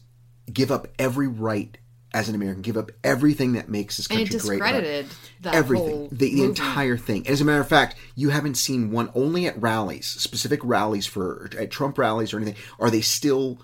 give 0.52 0.70
up 0.70 0.88
every 0.98 1.26
right 1.26 1.78
as 2.14 2.28
an 2.30 2.34
American, 2.34 2.62
give 2.62 2.76
up 2.78 2.90
everything 3.02 3.52
that 3.54 3.68
makes 3.68 3.96
this 3.98 4.06
And 4.06 4.18
country 4.20 4.36
it 4.36 4.42
great. 4.42 4.60
about- 4.60 4.72
discredited 4.80 5.06
that 5.42 5.54
everything, 5.54 5.88
whole 5.90 6.08
the, 6.12 6.34
the 6.34 6.42
entire 6.44 6.96
thing. 6.96 7.26
As 7.28 7.40
a 7.40 7.44
matter 7.44 7.60
of 7.60 7.68
fact, 7.68 7.96
you 8.14 8.30
haven't 8.30 8.54
seen 8.54 8.90
one 8.90 9.10
only 9.14 9.46
at 9.46 9.60
rallies, 9.60 10.06
specific 10.06 10.60
rallies 10.62 11.06
for 11.06 11.50
at 11.58 11.70
Trump 11.70 11.98
rallies 11.98 12.32
or 12.32 12.38
anything. 12.38 12.56
Are 12.78 12.88
they 12.88 13.00
still 13.02 13.58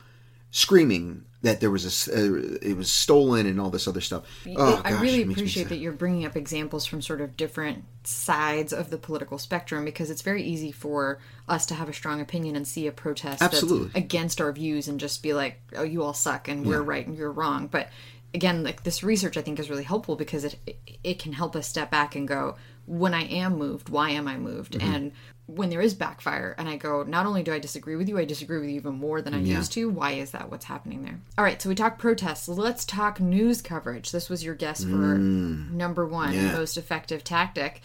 screaming 0.51 1.25
that 1.43 1.61
there 1.61 1.71
was 1.71 2.09
a 2.09 2.13
uh, 2.13 2.59
it 2.61 2.77
was 2.77 2.91
stolen 2.91 3.47
and 3.47 3.59
all 3.61 3.71
this 3.71 3.89
other 3.89 4.01
stuff? 4.01 4.25
Oh, 4.57 4.83
I 4.85 4.91
gosh, 4.91 5.01
really 5.01 5.23
it 5.23 5.29
makes 5.29 5.39
me 5.39 5.43
appreciate 5.45 5.69
that 5.71 5.77
you're 5.77 5.93
bringing 5.93 6.27
up 6.27 6.37
examples 6.37 6.85
from 6.85 7.01
sort 7.01 7.21
of 7.23 7.37
different 7.37 7.85
sides 8.05 8.73
of 8.73 8.91
the 8.91 8.99
political 8.99 9.39
spectrum 9.39 9.85
because 9.85 10.11
it's 10.11 10.23
very 10.23 10.43
easy 10.43 10.73
for 10.73 11.19
us 11.49 11.65
to 11.67 11.75
have 11.75 11.89
a 11.89 11.93
strong 11.93 12.21
opinion 12.21 12.57
and 12.57 12.67
see 12.69 12.87
a 12.87 12.93
protest 12.93 13.41
Absolutely. 13.43 13.87
that's 13.87 13.97
against 13.97 14.41
our 14.41 14.53
views 14.53 14.87
and 14.89 15.01
just 15.01 15.23
be 15.23 15.33
like, 15.33 15.61
"Oh, 15.77 15.83
you 15.83 16.03
all 16.03 16.15
suck 16.15 16.49
and 16.49 16.67
we're 16.67 16.83
right 16.83 17.07
and 17.07 17.17
you're 17.17 17.33
wrong." 17.33 17.69
But 17.69 17.89
again, 18.35 18.63
like 18.63 18.83
this 18.83 19.03
research, 19.03 19.37
I 19.37 19.43
think 19.43 19.59
is 19.59 19.71
really 19.71 19.85
helpful 19.85 20.17
because 20.17 20.45
it 20.45 20.57
it 21.03 21.19
can 21.19 21.33
help 21.33 21.57
us 21.57 21.67
step 21.67 21.91
back 21.91 22.15
and 22.15 22.27
go, 22.29 22.57
"When 22.87 23.15
I 23.15 23.25
am 23.25 23.57
moved, 23.59 23.89
why 23.89 24.11
am 24.11 24.29
I 24.29 24.37
moved?" 24.37 24.75
Mm-hmm. 24.75 24.95
And 24.95 25.13
when 25.47 25.69
there 25.71 25.81
is 25.81 25.95
backfire 25.95 26.55
and 26.59 26.69
I 26.69 26.77
go, 26.77 27.03
not 27.03 27.27
only 27.27 27.43
do 27.43 27.53
I 27.53 27.59
disagree 27.59 27.97
with 27.97 28.09
you, 28.09 28.17
I 28.19 28.25
disagree 28.25 28.61
with 28.61 28.69
you 28.69 28.77
even 28.77 28.95
more 28.95 29.21
than 29.21 29.35
I 29.35 29.41
used 29.41 29.73
to. 29.73 29.91
Why 29.91 30.13
is 30.13 30.31
that? 30.31 30.49
What's 30.49 30.65
happening 30.67 31.03
there? 31.03 31.19
All 31.37 31.45
right, 31.45 31.61
so 31.61 31.69
we 31.69 31.75
talk 31.75 31.99
protests. 31.99 32.47
Let's 32.47 32.85
talk 32.85 33.19
news 33.19 33.61
coverage. 33.61 34.13
This 34.13 34.29
was 34.31 34.45
your 34.45 34.55
guess 34.55 34.85
for 34.85 35.19
number 35.19 36.07
one 36.07 36.33
Mm. 36.35 36.43
yeah. 36.43 36.53
most 36.53 36.77
effective 36.77 37.25
tactic. 37.25 37.83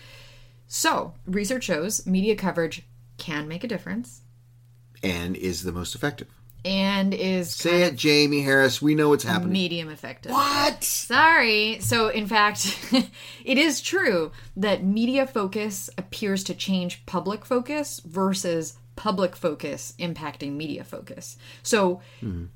So, 0.67 1.13
research 1.25 1.63
shows 1.63 2.05
media 2.05 2.35
coverage 2.35 2.83
can 3.17 3.47
make 3.47 3.63
a 3.63 3.67
difference 3.67 4.21
and 5.01 5.35
is 5.35 5.63
the 5.63 5.71
most 5.71 5.95
effective. 5.95 6.27
And 6.65 7.13
is 7.13 7.53
Say 7.53 7.83
it, 7.83 7.95
Jamie 7.95 8.41
Harris. 8.41 8.81
We 8.81 8.95
know 8.95 9.09
what's 9.09 9.23
happening. 9.23 9.53
medium 9.53 9.89
effective. 9.89 10.31
What? 10.31 10.83
Sorry. 10.83 11.79
So, 11.79 12.09
in 12.09 12.27
fact, 12.27 12.77
it 13.45 13.57
is 13.57 13.79
true 13.81 14.31
that 14.57 14.83
media 14.83 15.27
focus 15.27 15.89
appears 15.97 16.43
to 16.45 16.55
change 16.55 17.05
public 17.05 17.45
focus 17.45 18.01
versus 18.03 18.77
public 18.95 19.35
focus 19.35 19.93
impacting 19.99 20.53
media 20.53 20.83
focus. 20.83 21.37
So 21.63 22.01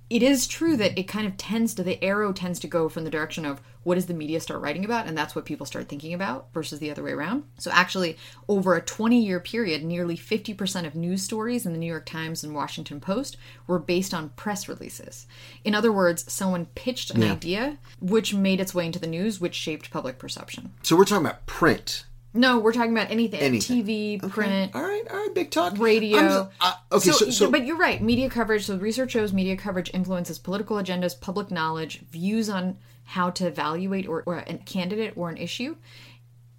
it 0.09 0.23
is 0.23 0.47
true 0.47 0.77
that 0.77 0.97
it 0.97 1.03
kind 1.03 1.27
of 1.27 1.37
tends 1.37 1.73
to, 1.75 1.83
the 1.83 2.03
arrow 2.03 2.31
tends 2.31 2.59
to 2.61 2.67
go 2.67 2.89
from 2.89 3.03
the 3.03 3.09
direction 3.09 3.45
of 3.45 3.61
what 3.83 3.95
does 3.95 4.07
the 4.07 4.13
media 4.13 4.39
start 4.39 4.61
writing 4.61 4.83
about? 4.83 5.07
And 5.07 5.17
that's 5.17 5.35
what 5.35 5.45
people 5.45 5.65
start 5.65 5.87
thinking 5.87 6.13
about 6.13 6.47
versus 6.53 6.79
the 6.79 6.91
other 6.91 7.03
way 7.03 7.11
around. 7.11 7.43
So 7.57 7.71
actually, 7.71 8.17
over 8.47 8.75
a 8.75 8.81
20 8.81 9.23
year 9.23 9.39
period, 9.39 9.83
nearly 9.83 10.17
50% 10.17 10.85
of 10.85 10.95
news 10.95 11.23
stories 11.23 11.65
in 11.65 11.71
the 11.71 11.79
New 11.79 11.87
York 11.87 12.05
Times 12.05 12.43
and 12.43 12.53
Washington 12.53 12.99
Post 12.99 13.37
were 13.67 13.79
based 13.79 14.13
on 14.13 14.29
press 14.29 14.67
releases. 14.67 15.27
In 15.63 15.73
other 15.73 15.91
words, 15.91 16.31
someone 16.31 16.67
pitched 16.75 17.11
an 17.11 17.23
idea 17.23 17.77
which 18.01 18.33
made 18.33 18.59
its 18.59 18.75
way 18.75 18.85
into 18.85 18.99
the 18.99 19.07
news, 19.07 19.39
which 19.39 19.55
shaped 19.55 19.91
public 19.91 20.19
perception. 20.19 20.73
So 20.83 20.95
we're 20.95 21.05
talking 21.05 21.25
about 21.25 21.45
print. 21.45 22.05
No, 22.39 22.57
we're 22.59 22.71
talking 22.71 22.91
about 22.91 23.11
anything, 23.11 23.41
Anything. 23.41 23.83
TV, 23.85 24.29
print, 24.31 24.73
All 24.73 24.81
right, 24.81 25.03
all 25.11 25.17
right, 25.17 25.33
big 25.35 25.51
talk. 25.51 25.77
radio. 25.77 26.49
Uh, 26.61 26.73
okay, 26.93 27.11
so, 27.11 27.29
so, 27.29 27.51
but 27.51 27.65
you're 27.65 27.75
right. 27.77 28.01
Media 28.01 28.29
coverage. 28.29 28.65
So 28.65 28.77
research 28.77 29.11
shows 29.11 29.33
media 29.33 29.57
coverage 29.57 29.91
influences 29.93 30.39
political 30.39 30.77
agendas, 30.77 31.19
public 31.19 31.51
knowledge, 31.51 31.99
views 32.11 32.49
on 32.49 32.77
how 33.03 33.29
to 33.31 33.47
evaluate 33.47 34.07
or, 34.07 34.23
or 34.25 34.37
a 34.37 34.53
candidate 34.59 35.13
or 35.17 35.29
an 35.29 35.35
issue, 35.37 35.75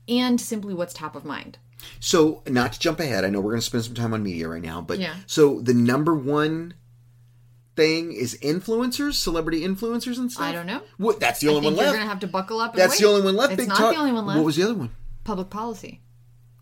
and 0.07 0.39
simply 0.41 0.75
what's 0.75 0.93
top 0.93 1.17
of 1.17 1.25
mind. 1.25 1.57
so 1.99 2.43
not 2.47 2.75
to 2.75 2.79
jump 2.79 3.01
ahead, 3.01 3.25
I 3.25 3.31
know 3.31 3.41
we're 3.41 3.53
going 3.53 3.61
to 3.61 3.67
spend 3.67 3.85
some 3.85 3.95
time 3.95 4.13
on 4.13 4.23
media 4.23 4.49
right 4.49 4.61
now, 4.63 4.83
but 4.83 4.99
Yeah. 4.99 5.15
so 5.27 5.61
the 5.63 5.73
number 5.73 6.15
one 6.15 6.75
thing 7.77 8.13
is 8.13 8.37
influencers, 8.43 9.15
celebrity 9.15 9.63
influencers, 9.63 10.19
and 10.19 10.31
stuff. 10.31 10.45
I 10.45 10.53
don't 10.53 10.67
know. 10.67 10.83
What? 10.99 11.21
That's 11.21 11.41
the 11.41 11.49
only 11.49 11.63
one 11.63 11.75
you're 11.75 11.85
left. 11.85 11.97
gonna 11.97 12.07
have 12.09 12.21
to 12.21 12.27
buckle 12.27 12.61
up. 12.61 12.75
That's 12.75 12.93
wait. 12.95 13.01
the 13.01 13.07
only 13.09 13.23
one 13.23 13.37
left. 13.37 13.53
It's 13.53 13.61
big 13.63 13.69
not 13.69 13.79
talk. 13.79 13.95
the 13.95 13.99
only 14.01 14.13
one 14.13 14.27
left. 14.27 14.37
What 14.39 14.45
was 14.45 14.57
the 14.57 14.65
other 14.65 14.75
one? 14.75 14.91
Public 15.31 15.51
policy. 15.51 16.01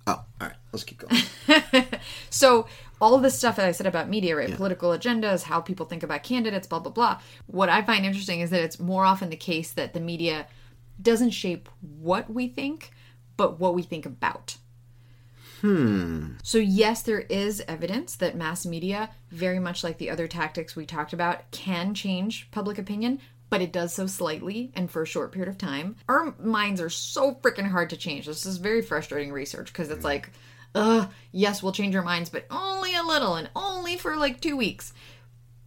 Oh, 0.06 0.12
all 0.12 0.26
right. 0.42 0.52
Let's 0.72 0.84
keep 0.84 0.98
going. 0.98 1.22
So 2.28 2.66
all 3.00 3.16
this 3.16 3.38
stuff 3.38 3.56
that 3.56 3.64
I 3.64 3.72
said 3.72 3.86
about 3.86 4.10
media, 4.10 4.36
right? 4.36 4.54
Political 4.54 4.90
agendas, 4.90 5.44
how 5.44 5.62
people 5.62 5.86
think 5.86 6.02
about 6.02 6.22
candidates, 6.22 6.66
blah 6.66 6.80
blah 6.80 6.92
blah. 6.92 7.18
What 7.46 7.70
I 7.70 7.80
find 7.80 8.04
interesting 8.04 8.40
is 8.40 8.50
that 8.50 8.60
it's 8.60 8.78
more 8.78 9.06
often 9.06 9.30
the 9.30 9.36
case 9.36 9.70
that 9.70 9.94
the 9.94 10.00
media 10.00 10.48
doesn't 11.00 11.30
shape 11.30 11.70
what 11.80 12.28
we 12.28 12.46
think, 12.46 12.90
but 13.38 13.58
what 13.58 13.74
we 13.74 13.80
think 13.80 14.04
about. 14.04 14.58
Hmm. 15.62 16.32
So 16.42 16.58
yes, 16.58 17.00
there 17.00 17.20
is 17.20 17.62
evidence 17.66 18.16
that 18.16 18.36
mass 18.36 18.66
media, 18.66 19.08
very 19.30 19.60
much 19.60 19.82
like 19.82 19.96
the 19.96 20.10
other 20.10 20.28
tactics 20.28 20.76
we 20.76 20.84
talked 20.84 21.14
about, 21.14 21.50
can 21.52 21.94
change 21.94 22.50
public 22.50 22.76
opinion, 22.76 23.20
but 23.50 23.62
it 23.62 23.72
does 23.72 23.94
so 23.94 24.06
slightly 24.06 24.70
and 24.74 24.90
for 24.90 25.02
a 25.02 25.06
short 25.06 25.32
period 25.32 25.48
of 25.48 25.58
time. 25.58 25.96
Our 26.08 26.34
minds 26.38 26.80
are 26.80 26.90
so 26.90 27.34
freaking 27.34 27.70
hard 27.70 27.90
to 27.90 27.96
change. 27.96 28.26
This 28.26 28.46
is 28.46 28.58
very 28.58 28.82
frustrating 28.82 29.32
research 29.32 29.72
because 29.72 29.90
it's 29.90 30.04
like, 30.04 30.30
uh, 30.74 31.06
yes, 31.32 31.62
we'll 31.62 31.72
change 31.72 31.96
our 31.96 32.02
minds, 32.02 32.30
but 32.30 32.46
only 32.50 32.94
a 32.94 33.02
little 33.02 33.36
and 33.36 33.50
only 33.56 33.96
for 33.96 34.16
like 34.16 34.40
two 34.40 34.56
weeks. 34.56 34.92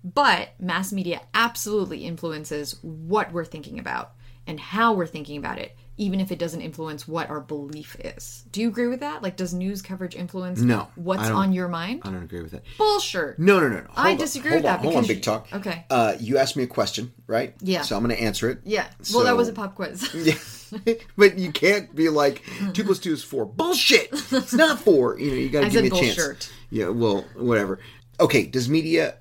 But 0.04 0.50
mass 0.60 0.92
media 0.92 1.22
absolutely 1.34 2.06
influences 2.06 2.78
what 2.82 3.32
we're 3.32 3.46
thinking 3.46 3.80
about 3.80 4.14
and 4.48 4.60
how 4.60 4.94
we're 4.94 5.08
thinking 5.08 5.38
about 5.38 5.60
it, 5.60 5.76
even 6.02 6.20
if 6.20 6.32
it 6.32 6.40
doesn't 6.40 6.62
influence 6.62 7.08
what 7.08 7.30
our 7.30 7.40
belief 7.40 7.96
is. 8.00 8.44
Do 8.52 8.60
you 8.60 8.70
agree 8.70 8.88
with 8.88 9.02
that? 9.02 9.22
Like, 9.22 9.38
does 9.38 9.54
news 9.54 9.84
coverage 9.84 10.16
influence 10.16 10.60
No, 10.60 10.88
what's 10.96 11.30
on 11.30 11.54
your 11.54 11.68
mind? 11.68 12.02
I 12.04 12.10
don't 12.10 12.24
agree 12.24 12.42
with 12.42 12.52
that. 12.54 12.64
Bullshit. 12.80 13.38
No, 13.38 13.60
no, 13.60 13.70
no, 13.70 13.82
no. 13.82 13.88
I 13.96 14.12
on, 14.14 14.18
disagree 14.18 14.56
with 14.56 14.66
on, 14.66 14.72
that 14.72 14.80
Hold 14.80 14.96
on, 14.96 15.06
big 15.06 15.22
talk. 15.22 15.48
okay. 15.54 15.86
Uh, 15.92 16.16
you 16.20 16.40
asked 16.40 16.58
me 16.58 16.64
a 16.64 16.68
question, 16.68 17.14
right? 17.28 17.54
Yeah. 17.62 17.84
So 17.84 17.96
I'm 17.96 18.04
going 18.04 18.16
to 18.16 18.22
answer 18.22 18.50
it. 18.50 18.62
Yeah. 18.64 18.88
Well, 19.14 19.26
that 19.26 19.38
was 19.38 19.48
a 19.48 19.54
pop 19.54 19.76
quiz. 19.76 20.10
Yeah. 20.76 20.94
but 21.18 21.38
you 21.38 21.52
can't 21.52 21.94
be 21.94 22.08
like 22.08 22.44
two 22.74 22.86
plus 22.86 22.98
two 22.98 23.12
is 23.12 23.22
four. 23.22 23.46
Bullshit. 23.46 24.08
It's 24.32 24.54
not 24.54 24.80
four. 24.80 25.20
You 25.20 25.30
know, 25.30 25.36
you 25.36 25.50
got 25.50 25.64
to 25.66 25.70
give 25.82 25.84
me 25.84 25.90
a 25.90 25.92
chance. 25.92 26.16
bullshit. 26.16 26.52
Yeah. 26.70 26.88
Well, 26.88 27.26
whatever. 27.36 27.80
Okay. 28.22 28.46
Does 28.46 28.70
media 28.70 29.18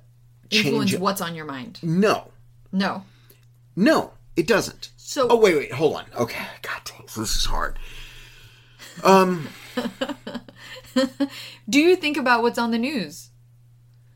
influence 0.49 0.91
change? 0.91 1.01
what's 1.01 1.19
on 1.19 1.35
your 1.35 1.45
mind. 1.45 1.79
No. 1.83 2.31
No. 2.71 3.03
No, 3.75 4.13
it 4.37 4.47
doesn't. 4.47 4.90
So- 5.11 5.27
Oh 5.29 5.35
wait, 5.35 5.57
wait, 5.57 5.73
hold 5.73 5.97
on. 5.97 6.05
Okay. 6.17 6.45
God 6.61 6.81
dang, 6.85 7.05
so 7.09 7.19
this 7.19 7.35
is 7.35 7.43
hard. 7.43 7.77
Um, 9.03 9.49
Do 11.69 11.81
you 11.81 11.97
think 11.97 12.15
about 12.15 12.43
what's 12.43 12.57
on 12.57 12.71
the 12.71 12.77
news? 12.77 13.29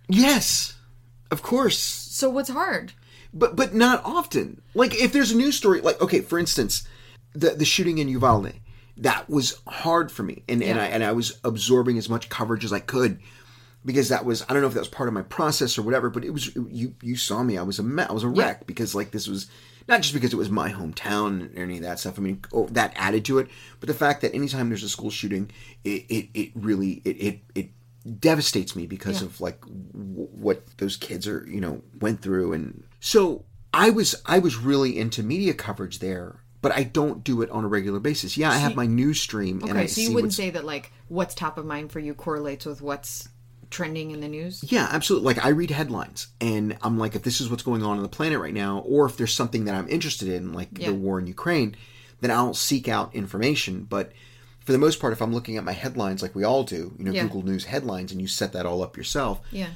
Yes, 0.07 0.77
of 1.31 1.41
course. 1.41 1.77
So 1.77 2.29
what's 2.29 2.49
hard? 2.49 2.93
but 3.33 3.57
but 3.57 3.73
not 3.73 4.05
often. 4.05 4.61
Like 4.73 4.95
if 4.95 5.11
there's 5.11 5.31
a 5.31 5.35
news 5.37 5.57
story, 5.57 5.81
like 5.81 5.99
okay, 6.01 6.21
for 6.21 6.39
instance, 6.39 6.87
the 7.33 7.49
the 7.49 7.65
shooting 7.65 7.97
in 7.97 8.07
Uvalde, 8.07 8.53
that 8.95 9.29
was 9.29 9.59
hard 9.67 10.09
for 10.13 10.23
me, 10.23 10.43
and 10.47 10.63
and 10.63 10.79
I 10.79 10.85
and 10.85 11.03
I 11.03 11.11
was 11.11 11.37
absorbing 11.43 11.97
as 11.97 12.07
much 12.07 12.29
coverage 12.29 12.63
as 12.63 12.71
I 12.71 12.79
could 12.79 13.19
because 13.83 14.07
that 14.07 14.23
was 14.23 14.45
I 14.47 14.53
don't 14.53 14.61
know 14.61 14.69
if 14.69 14.73
that 14.75 14.79
was 14.79 14.87
part 14.87 15.09
of 15.09 15.13
my 15.13 15.23
process 15.23 15.77
or 15.77 15.81
whatever, 15.81 16.09
but 16.09 16.23
it 16.23 16.29
was 16.31 16.55
you 16.55 16.95
you 17.01 17.17
saw 17.17 17.43
me, 17.43 17.57
I 17.57 17.63
was 17.63 17.79
a 17.79 18.07
I 18.09 18.13
was 18.13 18.23
a 18.23 18.29
wreck 18.29 18.65
because 18.65 18.95
like 18.95 19.11
this 19.11 19.27
was 19.27 19.49
not 19.87 20.01
just 20.01 20.13
because 20.13 20.33
it 20.33 20.37
was 20.37 20.49
my 20.49 20.71
hometown 20.71 21.55
or 21.57 21.61
any 21.61 21.77
of 21.77 21.83
that 21.83 21.99
stuff. 21.99 22.17
I 22.17 22.21
mean, 22.21 22.41
oh, 22.53 22.67
that 22.71 22.93
added 22.95 23.25
to 23.25 23.39
it, 23.39 23.47
but 23.79 23.87
the 23.87 23.93
fact 23.93 24.21
that 24.21 24.33
anytime 24.33 24.69
there's 24.69 24.83
a 24.83 24.89
school 24.89 25.11
shooting, 25.11 25.51
it 25.83 26.05
it, 26.09 26.29
it 26.33 26.51
really 26.55 27.01
it 27.05 27.17
it. 27.17 27.39
it 27.55 27.69
devastates 28.19 28.75
me 28.75 28.85
because 28.85 29.23
of 29.23 29.41
like 29.41 29.59
w- 29.61 30.29
what 30.31 30.61
those 30.77 30.95
kids 30.95 31.27
are 31.27 31.43
you 31.49 31.59
know 31.59 31.81
went 32.01 32.21
through 32.21 32.53
and 32.53 32.83
so 32.99 33.43
i 33.73 33.89
was 33.89 34.13
i 34.27 34.37
was 34.37 34.55
really 34.57 34.99
into 34.99 35.23
media 35.23 35.55
coverage 35.55 35.97
there 35.97 36.39
but 36.61 36.71
i 36.71 36.83
don't 36.83 37.23
do 37.23 37.41
it 37.41 37.49
on 37.49 37.63
a 37.63 37.67
regular 37.67 37.99
basis 37.99 38.37
yeah 38.37 38.51
i 38.51 38.57
have 38.57 38.75
my 38.75 38.85
news 38.85 39.19
stream 39.19 39.59
and 39.63 39.71
i 39.71 39.81
Okay, 39.81 39.87
so 39.87 40.01
you 40.01 40.13
wouldn't 40.13 40.33
say 40.33 40.51
that 40.51 40.63
like 40.63 40.91
what's 41.07 41.33
top 41.33 41.57
of 41.57 41.65
mind 41.65 41.91
for 41.91 41.99
you 41.99 42.13
correlates 42.13 42.67
with 42.67 42.79
what's 42.79 43.27
trending 43.69 44.11
in 44.11 44.19
the 44.21 44.27
news? 44.27 44.63
yeah 44.71 44.87
absolutely 44.91 45.25
like 45.33 45.45
i 45.45 45.49
read 45.49 45.71
headlines 45.71 46.27
and 46.41 46.77
i'm 46.81 46.97
like 46.97 47.15
if 47.15 47.23
this 47.23 47.41
is 47.41 47.49
what's 47.49 47.63
going 47.63 47.83
on 47.83 47.97
on 47.97 48.03
the 48.03 48.09
planet 48.09 48.39
right 48.39 48.53
now 48.53 48.79
or 48.85 49.05
if 49.05 49.17
there's 49.17 49.33
something 49.33 49.65
that 49.65 49.75
i'm 49.75 49.87
interested 49.89 50.27
in 50.27 50.53
like 50.53 50.69
Yeah. 50.77 50.87
the 50.89 50.93
war 50.95 51.19
in 51.19 51.27
ukraine 51.27 51.75
then 52.21 52.31
i'll 52.31 52.53
seek 52.53 52.87
out 52.87 53.13
information 53.15 53.83
but 53.89 54.11
for 54.59 54.71
the 54.71 54.77
most 54.77 54.99
part 54.99 55.13
if 55.13 55.21
i'm 55.21 55.33
looking 55.33 55.57
at 55.57 55.63
my 55.63 55.73
headlines 55.73 56.21
like 56.21 56.35
we 56.35 56.43
all 56.43 56.63
do 56.63 56.93
you 56.97 57.05
know 57.05 57.11
Yeah. 57.11 57.23
google 57.23 57.43
news 57.43 57.65
headlines 57.65 58.11
and 58.11 58.21
you 58.21 58.27
set 58.27 58.53
that 58.53 58.65
all 58.65 58.81
up 58.83 58.97
yourself 58.97 59.41
Yeah. 59.51 59.67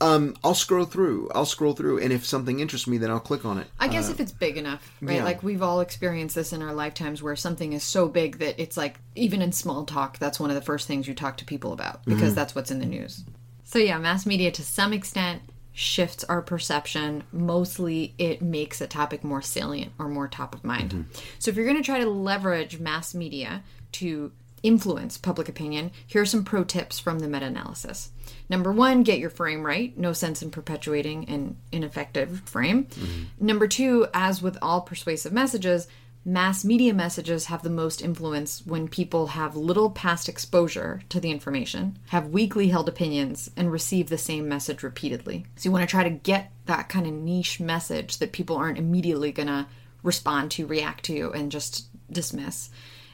Um, 0.00 0.36
I'll 0.44 0.54
scroll 0.54 0.84
through. 0.84 1.30
I'll 1.34 1.46
scroll 1.46 1.72
through, 1.72 2.00
and 2.00 2.12
if 2.12 2.26
something 2.26 2.60
interests 2.60 2.86
me, 2.86 2.98
then 2.98 3.10
I'll 3.10 3.20
click 3.20 3.44
on 3.44 3.58
it. 3.58 3.66
I 3.80 3.88
guess 3.88 4.08
uh, 4.08 4.12
if 4.12 4.20
it's 4.20 4.32
big 4.32 4.58
enough, 4.58 4.92
right? 5.00 5.16
yeah. 5.16 5.24
Like 5.24 5.42
we've 5.42 5.62
all 5.62 5.80
experienced 5.80 6.34
this 6.34 6.52
in 6.52 6.62
our 6.62 6.74
lifetimes 6.74 7.22
where 7.22 7.36
something 7.36 7.72
is 7.72 7.82
so 7.82 8.08
big 8.08 8.38
that 8.38 8.60
it's 8.60 8.76
like 8.76 8.98
even 9.14 9.40
in 9.40 9.52
small 9.52 9.84
talk, 9.84 10.18
that's 10.18 10.38
one 10.38 10.50
of 10.50 10.56
the 10.56 10.62
first 10.62 10.86
things 10.86 11.08
you 11.08 11.14
talk 11.14 11.38
to 11.38 11.44
people 11.44 11.72
about 11.72 12.04
because 12.04 12.22
mm-hmm. 12.22 12.34
that's 12.34 12.54
what's 12.54 12.70
in 12.70 12.78
the 12.78 12.86
news. 12.86 13.24
So 13.64 13.78
yeah, 13.78 13.98
mass 13.98 14.26
media 14.26 14.50
to 14.52 14.62
some 14.62 14.92
extent 14.92 15.42
shifts 15.72 16.24
our 16.24 16.42
perception. 16.42 17.24
Mostly 17.32 18.14
it 18.18 18.42
makes 18.42 18.80
a 18.80 18.86
topic 18.86 19.24
more 19.24 19.42
salient 19.42 19.92
or 19.98 20.08
more 20.08 20.28
top 20.28 20.54
of 20.54 20.62
mind. 20.62 20.90
Mm-hmm. 20.90 21.20
So 21.38 21.50
if 21.50 21.56
you're 21.56 21.66
going 21.66 21.76
to 21.78 21.82
try 21.82 22.00
to 22.00 22.08
leverage 22.08 22.78
mass 22.78 23.14
media 23.14 23.62
to 23.92 24.32
influence 24.66 25.16
public 25.16 25.48
opinion, 25.48 25.92
here 26.06 26.22
are 26.22 26.26
some 26.26 26.44
pro 26.44 26.64
tips 26.64 26.98
from 26.98 27.20
the 27.20 27.28
meta 27.28 27.46
analysis. 27.46 28.10
Number 28.48 28.72
one, 28.72 29.02
get 29.02 29.18
your 29.18 29.30
frame 29.30 29.64
right. 29.64 29.96
No 29.96 30.12
sense 30.12 30.42
in 30.42 30.50
perpetuating 30.50 31.28
an 31.28 31.56
ineffective 31.72 32.40
frame. 32.46 32.84
Mm-hmm. 32.86 33.46
Number 33.46 33.68
two, 33.68 34.06
as 34.12 34.42
with 34.42 34.58
all 34.60 34.80
persuasive 34.80 35.32
messages, 35.32 35.86
mass 36.24 36.64
media 36.64 36.92
messages 36.92 37.44
have 37.46 37.62
the 37.62 37.70
most 37.70 38.02
influence 38.02 38.66
when 38.66 38.88
people 38.88 39.28
have 39.28 39.56
little 39.56 39.90
past 39.90 40.28
exposure 40.28 41.00
to 41.08 41.20
the 41.20 41.30
information, 41.30 41.98
have 42.08 42.28
weakly 42.28 42.68
held 42.68 42.88
opinions, 42.88 43.48
and 43.56 43.70
receive 43.70 44.08
the 44.08 44.18
same 44.18 44.48
message 44.48 44.82
repeatedly. 44.82 45.46
So 45.54 45.68
you 45.68 45.72
want 45.72 45.88
to 45.88 45.90
try 45.90 46.02
to 46.02 46.10
get 46.10 46.50
that 46.66 46.88
kind 46.88 47.06
of 47.06 47.12
niche 47.12 47.60
message 47.60 48.18
that 48.18 48.32
people 48.32 48.56
aren't 48.56 48.78
immediately 48.78 49.30
going 49.30 49.46
to 49.46 49.66
respond 50.02 50.50
to, 50.52 50.66
react 50.66 51.04
to, 51.04 51.32
and 51.32 51.52
just 51.52 51.86
dismiss. 52.10 52.70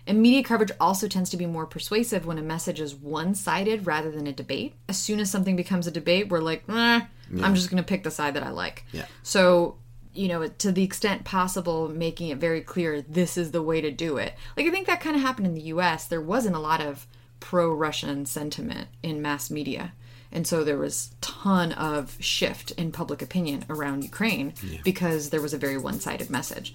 And 0.06 0.20
media 0.20 0.42
coverage 0.42 0.72
also 0.80 1.06
tends 1.06 1.30
to 1.30 1.36
be 1.36 1.46
more 1.46 1.66
persuasive 1.66 2.26
when 2.26 2.38
a 2.38 2.42
message 2.42 2.80
is 2.80 2.94
one 2.94 3.34
sided 3.34 3.86
rather 3.86 4.10
than 4.10 4.26
a 4.26 4.32
debate. 4.32 4.74
As 4.88 4.98
soon 4.98 5.20
as 5.20 5.30
something 5.30 5.54
becomes 5.54 5.86
a 5.86 5.92
debate, 5.92 6.28
we're 6.28 6.40
like, 6.40 6.64
eh, 6.68 7.00
I'm 7.40 7.54
just 7.54 7.70
going 7.70 7.82
to 7.82 7.86
pick 7.86 8.02
the 8.02 8.10
side 8.10 8.34
that 8.34 8.42
I 8.42 8.50
like. 8.50 8.84
Yeah. 8.92 9.06
So, 9.22 9.76
you 10.12 10.28
know, 10.28 10.46
to 10.48 10.72
the 10.72 10.82
extent 10.82 11.24
possible, 11.24 11.88
making 11.88 12.30
it 12.30 12.38
very 12.38 12.60
clear 12.60 13.00
this 13.02 13.38
is 13.38 13.52
the 13.52 13.62
way 13.62 13.80
to 13.80 13.90
do 13.90 14.16
it. 14.16 14.34
Like, 14.56 14.66
I 14.66 14.70
think 14.70 14.86
that 14.88 15.00
kind 15.00 15.14
of 15.14 15.22
happened 15.22 15.46
in 15.46 15.54
the 15.54 15.62
US. 15.62 16.06
There 16.06 16.20
wasn't 16.20 16.56
a 16.56 16.60
lot 16.60 16.80
of 16.80 17.06
pro 17.40 17.72
Russian 17.72 18.26
sentiment 18.26 18.88
in 19.02 19.22
mass 19.22 19.50
media. 19.50 19.92
And 20.32 20.46
so 20.46 20.64
there 20.64 20.78
was 20.78 21.14
ton 21.20 21.72
of 21.72 22.16
shift 22.18 22.70
in 22.72 22.90
public 22.90 23.20
opinion 23.20 23.64
around 23.68 24.02
Ukraine 24.02 24.54
because 24.82 25.28
there 25.28 25.42
was 25.42 25.52
a 25.52 25.58
very 25.58 25.76
one 25.76 26.00
sided 26.00 26.30
message. 26.30 26.72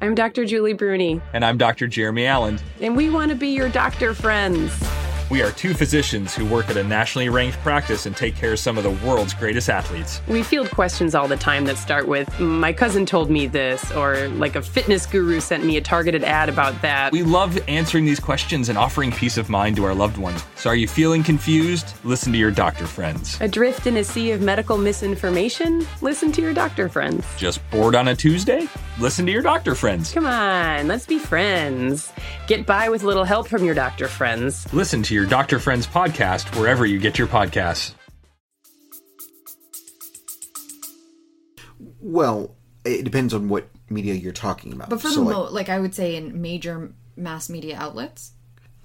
I'm 0.00 0.14
Dr. 0.14 0.44
Julie 0.44 0.74
Bruni, 0.74 1.20
And 1.32 1.44
I'm 1.44 1.56
Dr. 1.56 1.86
Jeremy 1.86 2.26
Allen. 2.26 2.58
and 2.80 2.96
we 2.96 3.08
want 3.10 3.30
to 3.30 3.34
be 3.36 3.48
your 3.48 3.68
doctor 3.68 4.12
friends. 4.14 4.72
We 5.28 5.42
are 5.42 5.50
two 5.50 5.74
physicians 5.74 6.36
who 6.36 6.46
work 6.46 6.70
at 6.70 6.76
a 6.76 6.84
nationally 6.84 7.28
ranked 7.28 7.58
practice 7.58 8.06
and 8.06 8.16
take 8.16 8.36
care 8.36 8.52
of 8.52 8.60
some 8.60 8.78
of 8.78 8.84
the 8.84 8.92
world's 9.04 9.34
greatest 9.34 9.68
athletes. 9.68 10.20
We 10.28 10.44
field 10.44 10.70
questions 10.70 11.16
all 11.16 11.26
the 11.26 11.36
time 11.36 11.64
that 11.64 11.78
start 11.78 12.06
with, 12.06 12.38
My 12.38 12.72
cousin 12.72 13.06
told 13.06 13.28
me 13.28 13.48
this, 13.48 13.90
or 13.90 14.28
like 14.28 14.54
a 14.54 14.62
fitness 14.62 15.04
guru 15.04 15.40
sent 15.40 15.64
me 15.64 15.78
a 15.78 15.80
targeted 15.80 16.22
ad 16.22 16.48
about 16.48 16.80
that. 16.82 17.10
We 17.10 17.24
love 17.24 17.58
answering 17.66 18.04
these 18.04 18.20
questions 18.20 18.68
and 18.68 18.78
offering 18.78 19.10
peace 19.10 19.36
of 19.36 19.48
mind 19.48 19.74
to 19.76 19.84
our 19.84 19.96
loved 19.96 20.16
ones. 20.16 20.44
So 20.54 20.70
are 20.70 20.76
you 20.76 20.86
feeling 20.86 21.24
confused? 21.24 21.94
Listen 22.04 22.30
to 22.32 22.38
your 22.38 22.52
doctor 22.52 22.86
friends. 22.86 23.36
Adrift 23.40 23.88
in 23.88 23.96
a 23.96 24.04
sea 24.04 24.30
of 24.30 24.40
medical 24.40 24.78
misinformation? 24.78 25.84
Listen 26.02 26.30
to 26.32 26.40
your 26.40 26.54
doctor 26.54 26.88
friends. 26.88 27.26
Just 27.36 27.68
bored 27.72 27.96
on 27.96 28.06
a 28.06 28.14
Tuesday? 28.14 28.68
Listen 29.00 29.26
to 29.26 29.32
your 29.32 29.42
doctor 29.42 29.74
friends. 29.74 30.12
Come 30.12 30.24
on, 30.26 30.86
let's 30.86 31.04
be 31.04 31.18
friends. 31.18 32.12
Get 32.46 32.64
by 32.64 32.88
with 32.88 33.02
a 33.02 33.06
little 33.06 33.24
help 33.24 33.48
from 33.48 33.64
your 33.64 33.74
doctor 33.74 34.06
friends. 34.06 34.72
Listen 34.72 35.02
to 35.02 35.15
your 35.16 35.24
Doctor 35.26 35.58
Friends 35.58 35.86
podcast 35.86 36.54
wherever 36.60 36.84
you 36.84 36.98
get 36.98 37.18
your 37.18 37.26
podcasts. 37.26 37.94
Well, 42.00 42.54
it 42.84 43.02
depends 43.02 43.32
on 43.32 43.48
what 43.48 43.68
media 43.88 44.12
you're 44.12 44.32
talking 44.32 44.74
about. 44.74 44.90
But 44.90 45.00
for 45.00 45.08
So, 45.08 45.14
the 45.16 45.20
like, 45.22 45.34
mo 45.34 45.42
like 45.44 45.68
I 45.70 45.80
would 45.80 45.94
say 45.94 46.16
in 46.16 46.42
major 46.42 46.92
mass 47.16 47.48
media 47.48 47.76
outlets. 47.78 48.32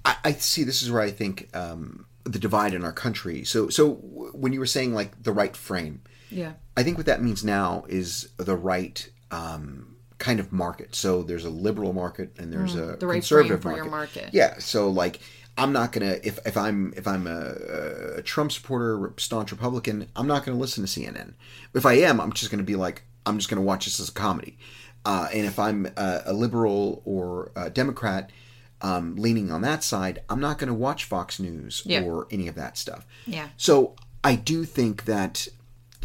I, 0.06 0.16
I 0.24 0.32
see. 0.32 0.64
This 0.64 0.80
is 0.80 0.90
where 0.90 1.02
I 1.02 1.10
think 1.10 1.54
um, 1.54 2.06
the 2.24 2.38
divide 2.38 2.72
in 2.72 2.82
our 2.82 2.92
country. 2.92 3.44
So, 3.44 3.68
so 3.68 3.90
when 3.92 4.54
you 4.54 4.58
were 4.58 4.66
saying 4.66 4.94
like 4.94 5.22
the 5.22 5.32
right 5.32 5.54
frame, 5.54 6.00
Yeah. 6.30 6.52
I 6.78 6.82
think 6.82 6.96
what 6.96 7.06
that 7.06 7.22
means 7.22 7.44
now 7.44 7.84
is 7.90 8.30
the 8.38 8.56
right 8.56 9.06
um, 9.30 9.96
kind 10.18 10.40
of 10.40 10.50
market. 10.50 10.94
So 10.94 11.22
there's 11.22 11.44
a 11.44 11.50
liberal 11.50 11.92
market 11.92 12.34
and 12.38 12.50
there's 12.50 12.74
a 12.74 12.78
Mm, 12.78 13.00
the 13.00 13.06
right 13.06 13.24
frame 13.24 13.48
conservative 13.48 13.62
for 13.62 13.76
your 13.76 13.84
market. 13.84 14.30
Yeah. 14.32 14.58
So 14.60 14.88
like 14.88 15.20
I'm 15.58 15.72
not 15.72 15.92
gonna 15.92 16.16
if 16.22 16.38
if 16.46 16.56
I'm 16.56 16.92
if 16.96 17.06
I'm 17.06 17.26
a, 17.26 18.16
a 18.18 18.22
Trump 18.22 18.52
supporter, 18.52 19.12
staunch 19.18 19.52
Republican, 19.52 20.08
I'm 20.16 20.26
not 20.26 20.44
gonna 20.44 20.58
listen 20.58 20.84
to 20.84 20.88
CNN. 20.90 21.34
If 21.74 21.84
I 21.86 21.94
am, 21.94 22.20
I'm 22.20 22.32
just 22.32 22.50
gonna 22.50 22.62
be 22.62 22.76
like 22.76 23.02
I'm 23.26 23.38
just 23.38 23.50
gonna 23.50 23.62
watch 23.62 23.84
this 23.84 24.00
as 24.00 24.08
a 24.08 24.12
comedy. 24.12 24.58
Uh, 25.04 25.28
and 25.32 25.46
if 25.46 25.58
I'm 25.58 25.86
a, 25.96 26.22
a 26.26 26.32
liberal 26.32 27.02
or 27.04 27.50
a 27.56 27.70
Democrat. 27.70 28.30
Um, 28.84 29.14
leaning 29.14 29.52
on 29.52 29.60
that 29.62 29.84
side, 29.84 30.22
I'm 30.28 30.40
not 30.40 30.58
going 30.58 30.66
to 30.66 30.74
watch 30.74 31.04
Fox 31.04 31.38
News 31.38 31.82
Yeah. 31.86 32.02
or 32.02 32.26
any 32.32 32.48
of 32.48 32.56
that 32.56 32.76
stuff. 32.76 33.06
Yeah. 33.28 33.50
So 33.56 33.94
I 34.24 34.34
do 34.34 34.64
think 34.64 35.04
that 35.04 35.46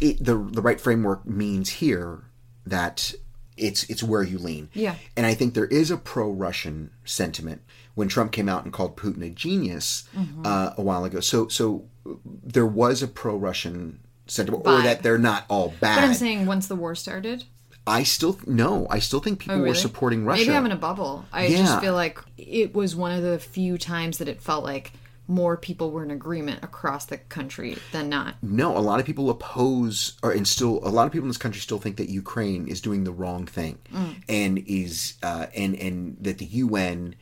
it, 0.00 0.24
the 0.24 0.36
the 0.36 0.62
right 0.62 0.80
framework 0.80 1.26
means 1.26 1.70
here 1.70 2.22
that 2.66 3.12
it's 3.56 3.82
it's 3.90 4.04
where 4.04 4.22
you 4.22 4.38
lean. 4.38 4.68
Yeah. 4.74 4.94
And 5.16 5.26
I 5.26 5.34
think 5.34 5.54
there 5.54 5.64
is 5.66 5.90
a 5.90 5.96
pro-Russian 5.96 6.92
sentiment 7.04 7.62
when 7.98 8.08
Trump 8.08 8.32
came 8.32 8.48
out 8.48 8.64
and 8.64 8.72
called 8.72 8.96
Putin 8.96 9.22
a 9.26 9.30
genius 9.30 10.08
Mm-hmm. 10.16 10.42
uh, 10.46 10.70
a 10.76 10.82
while 10.82 11.04
ago. 11.04 11.20
So 11.20 11.48
so 11.48 11.84
there 12.24 12.66
was 12.66 13.02
a 13.02 13.08
pro-Russian 13.08 14.00
sentiment, 14.26 14.66
or 14.66 14.80
that 14.82 15.02
they're 15.02 15.18
not 15.18 15.44
all 15.48 15.74
bad. 15.80 15.96
But 15.96 16.04
I'm 16.04 16.14
saying 16.14 16.46
once 16.46 16.66
the 16.68 16.76
war 16.76 16.94
started. 16.94 17.44
I 17.86 18.02
still 18.02 18.38
no. 18.46 18.86
I 18.90 18.98
still 18.98 19.20
think 19.20 19.38
people 19.40 19.56
Oh, 19.56 19.62
were 19.62 19.74
supporting 19.74 20.24
Russia. 20.24 20.44
Maybe 20.44 20.56
I'm 20.56 20.66
in 20.66 20.72
a 20.72 20.76
bubble. 20.76 21.24
I 21.32 21.46
Yeah. 21.46 21.58
just 21.58 21.80
feel 21.80 21.94
like 21.94 22.18
it 22.36 22.74
was 22.74 22.94
one 22.94 23.12
of 23.12 23.22
the 23.22 23.38
few 23.38 23.78
times 23.78 24.18
that 24.18 24.28
it 24.28 24.40
felt 24.42 24.62
like 24.64 24.92
more 25.30 25.56
people 25.58 25.90
were 25.90 26.02
in 26.02 26.10
agreement 26.10 26.62
across 26.64 27.04
the 27.06 27.18
country 27.18 27.76
than 27.92 28.08
not. 28.08 28.34
No, 28.42 28.76
a 28.76 28.80
lot 28.80 28.98
of 29.00 29.04
people 29.06 29.28
oppose, 29.30 30.14
or 30.22 30.32
and 30.32 30.46
still 30.48 30.80
a 30.82 30.88
lot 30.98 31.06
of 31.06 31.12
people 31.12 31.24
in 31.24 31.28
this 31.28 31.36
country 31.46 31.60
still 31.60 31.78
think 31.78 31.96
that 31.96 32.08
Ukraine 32.08 32.66
is 32.68 32.80
doing 32.80 33.04
the 33.04 33.12
wrong 33.12 33.44
thing, 33.46 33.78
Mm. 33.94 34.14
and 34.28 34.58
is 34.66 35.14
uh, 35.22 35.46
and 35.54 35.74
and 35.76 36.16
that 36.20 36.36
the 36.38 36.46
UN 36.64 37.14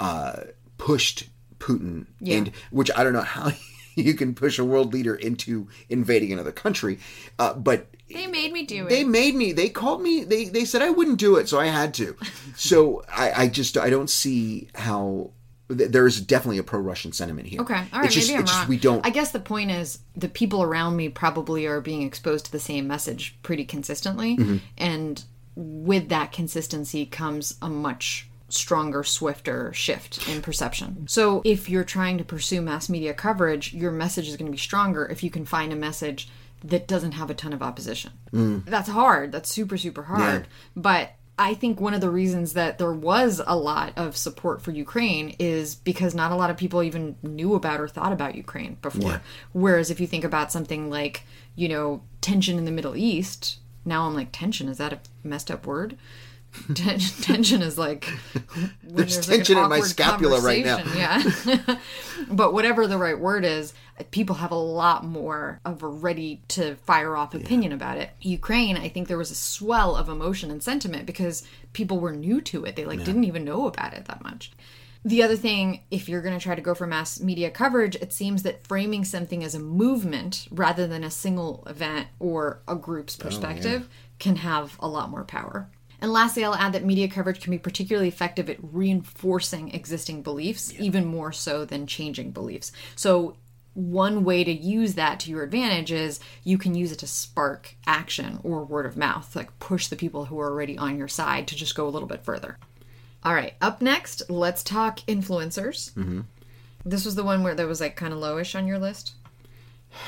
uh, 0.00 0.40
pushed 0.78 1.24
Putin, 1.58 2.06
Yeah. 2.20 2.36
and 2.38 2.52
which 2.70 2.90
I 2.96 3.02
don't 3.04 3.12
know 3.12 3.20
how 3.22 3.50
you 3.96 4.14
can 4.14 4.34
push 4.34 4.58
a 4.58 4.64
world 4.64 4.92
leader 4.92 5.14
into 5.14 5.68
invading 5.88 6.32
another 6.32 6.52
country, 6.52 6.98
uh, 7.38 7.54
but 7.54 7.88
They 8.12 8.26
made 8.28 8.52
me 8.52 8.64
do 8.64 8.86
it. 8.86 8.88
they 8.90 9.02
made 9.04 9.34
me. 9.34 9.52
They 9.52 9.68
called 9.68 10.00
me. 10.02 10.22
They 10.24 10.44
they 10.44 10.64
said 10.64 10.82
I 10.82 10.90
wouldn't 10.90 11.18
do 11.18 11.36
it, 11.36 11.48
so 11.48 11.58
I 11.58 11.66
had 11.66 11.94
to. 11.94 12.16
so 12.56 13.02
I, 13.12 13.32
I 13.44 13.48
just 13.48 13.76
I 13.76 13.90
don't 13.90 14.08
see 14.08 14.68
how. 14.76 15.32
th- 15.68 15.90
There 15.90 16.06
is 16.06 16.20
definitely 16.20 16.58
a 16.58 16.62
pro-Russian 16.62 17.12
sentiment 17.12 17.48
here. 17.48 17.60
Okay, 17.62 17.74
all 17.92 17.98
right, 18.00 18.04
It's 18.06 18.14
just, 18.14 18.28
maybe 18.28 18.38
I'm 18.38 18.44
wrong. 18.46 18.54
just 18.54 18.68
we 18.68 18.76
don't. 18.78 19.04
I 19.04 19.10
guess 19.10 19.32
the 19.32 19.40
point 19.40 19.72
is 19.72 19.98
the 20.16 20.28
people 20.28 20.62
around 20.62 20.94
me 20.96 21.08
probably 21.08 21.66
are 21.66 21.80
being 21.80 22.02
exposed 22.02 22.44
to 22.46 22.52
the 22.52 22.60
same 22.60 22.86
message 22.86 23.36
pretty 23.42 23.64
consistently, 23.64 24.36
Mm-hmm. 24.36 24.56
and 24.78 25.24
with 25.56 26.08
that 26.10 26.30
consistency 26.30 27.04
comes 27.04 27.56
a 27.60 27.68
much 27.68 28.27
stronger, 28.48 29.04
swifter 29.04 29.72
shift 29.72 30.26
in 30.28 30.42
perception. 30.42 31.06
So 31.08 31.42
if 31.44 31.68
you're 31.68 31.84
trying 31.84 32.18
to 32.18 32.24
pursue 32.24 32.62
mass 32.62 32.88
media 32.88 33.14
coverage, 33.14 33.74
your 33.74 33.92
message 33.92 34.28
is 34.28 34.36
going 34.36 34.46
to 34.46 34.52
be 34.52 34.58
stronger 34.58 35.06
if 35.06 35.22
you 35.22 35.30
can 35.30 35.44
find 35.44 35.72
a 35.72 35.76
message 35.76 36.28
that 36.64 36.88
doesn't 36.88 37.12
have 37.12 37.30
a 37.30 37.34
ton 37.34 37.52
of 37.52 37.62
opposition. 37.62 38.12
Mm. 38.32 38.64
That's 38.64 38.88
hard. 38.88 39.32
That's 39.32 39.50
super 39.50 39.76
super 39.76 40.04
hard. 40.04 40.48
But 40.74 41.12
I 41.38 41.54
think 41.54 41.80
one 41.80 41.94
of 41.94 42.00
the 42.00 42.10
reasons 42.10 42.54
that 42.54 42.78
there 42.78 42.92
was 42.92 43.40
a 43.46 43.56
lot 43.56 43.92
of 43.96 44.16
support 44.16 44.60
for 44.60 44.72
Ukraine 44.72 45.36
is 45.38 45.76
because 45.76 46.14
not 46.14 46.32
a 46.32 46.34
lot 46.34 46.50
of 46.50 46.56
people 46.56 46.82
even 46.82 47.14
knew 47.22 47.54
about 47.54 47.80
or 47.80 47.86
thought 47.86 48.12
about 48.12 48.34
Ukraine 48.34 48.76
before. 48.82 49.22
Whereas 49.52 49.90
if 49.90 50.00
you 50.00 50.08
think 50.08 50.24
about 50.24 50.50
something 50.50 50.90
like, 50.90 51.22
you 51.54 51.68
know, 51.68 52.02
tension 52.20 52.58
in 52.58 52.64
the 52.64 52.72
Middle 52.72 52.96
East, 52.96 53.58
now 53.84 54.06
I'm 54.06 54.14
like, 54.14 54.30
tension, 54.32 54.68
is 54.68 54.78
that 54.78 54.92
a 54.92 54.98
messed 55.22 55.50
up 55.50 55.64
word? 55.64 55.96
Ten- 56.74 56.98
tension 56.98 57.62
is 57.62 57.78
like 57.78 58.08
There's 58.82 59.28
like, 59.28 59.38
tension 59.38 59.58
in 59.58 59.68
my 59.68 59.80
scapula 59.80 60.40
right 60.40 60.64
now. 60.64 60.82
Yeah. 60.94 61.78
but 62.30 62.52
whatever 62.52 62.86
the 62.86 62.98
right 62.98 63.18
word 63.18 63.44
is, 63.44 63.74
people 64.10 64.36
have 64.36 64.50
a 64.50 64.56
lot 64.56 65.04
more 65.04 65.60
of 65.64 65.82
a 65.82 65.88
ready 65.88 66.42
to 66.48 66.76
fire 66.76 67.16
off 67.16 67.34
opinion 67.34 67.72
about 67.72 67.98
it. 67.98 68.10
Ukraine, 68.20 68.76
I 68.76 68.88
think 68.88 69.08
there 69.08 69.18
was 69.18 69.30
a 69.30 69.36
swell 69.36 69.94
of 69.94 70.08
emotion 70.08 70.50
and 70.50 70.62
sentiment 70.62 71.06
because 71.06 71.46
people 71.72 72.00
were 72.00 72.12
new 72.12 72.40
to 72.42 72.64
it. 72.64 72.76
They 72.76 72.84
like 72.84 73.04
didn't 73.04 73.24
even 73.24 73.44
know 73.44 73.66
about 73.66 73.94
it 73.94 74.06
that 74.06 74.22
much. 74.22 74.52
The 75.04 75.22
other 75.22 75.36
thing, 75.36 75.84
if 75.90 76.08
you're 76.08 76.22
going 76.22 76.36
to 76.36 76.42
try 76.42 76.54
to 76.54 76.60
go 76.60 76.74
for 76.74 76.86
mass 76.86 77.20
media 77.20 77.50
coverage, 77.50 77.94
it 77.96 78.12
seems 78.12 78.42
that 78.42 78.66
framing 78.66 79.04
something 79.04 79.44
as 79.44 79.54
a 79.54 79.60
movement 79.60 80.48
rather 80.50 80.86
than 80.86 81.04
a 81.04 81.10
single 81.10 81.62
event 81.66 82.08
or 82.18 82.62
a 82.66 82.74
group's 82.74 83.16
oh, 83.20 83.24
perspective 83.24 83.88
can 84.18 84.36
have 84.36 84.76
a 84.80 84.88
lot 84.88 85.08
more 85.08 85.24
power. 85.24 85.70
And 86.00 86.12
lastly, 86.12 86.44
I'll 86.44 86.54
add 86.54 86.72
that 86.74 86.84
media 86.84 87.08
coverage 87.08 87.40
can 87.40 87.50
be 87.50 87.58
particularly 87.58 88.08
effective 88.08 88.48
at 88.48 88.58
reinforcing 88.62 89.74
existing 89.74 90.22
beliefs, 90.22 90.72
even 90.78 91.04
more 91.04 91.32
so 91.32 91.64
than 91.64 91.86
changing 91.86 92.30
beliefs. 92.30 92.70
So, 92.94 93.36
one 93.74 94.24
way 94.24 94.42
to 94.42 94.52
use 94.52 94.94
that 94.94 95.20
to 95.20 95.30
your 95.30 95.44
advantage 95.44 95.92
is 95.92 96.18
you 96.42 96.58
can 96.58 96.74
use 96.74 96.90
it 96.90 96.98
to 96.98 97.06
spark 97.06 97.76
action 97.86 98.40
or 98.42 98.64
word 98.64 98.86
of 98.86 98.96
mouth, 98.96 99.36
like 99.36 99.56
push 99.60 99.86
the 99.86 99.94
people 99.94 100.24
who 100.24 100.40
are 100.40 100.50
already 100.50 100.76
on 100.76 100.98
your 100.98 101.06
side 101.06 101.46
to 101.46 101.54
just 101.54 101.76
go 101.76 101.86
a 101.86 101.90
little 101.90 102.08
bit 102.08 102.24
further. 102.24 102.58
All 103.22 103.34
right, 103.34 103.54
up 103.60 103.80
next, 103.80 104.28
let's 104.28 104.64
talk 104.64 104.98
influencers. 105.00 105.92
Mm-hmm. 105.92 106.22
This 106.84 107.04
was 107.04 107.14
the 107.14 107.24
one 107.24 107.42
where 107.42 107.54
that 107.54 107.68
was 107.68 107.80
like 107.80 107.94
kind 107.94 108.12
of 108.12 108.18
lowish 108.18 108.56
on 108.56 108.66
your 108.66 108.78
list. 108.78 109.12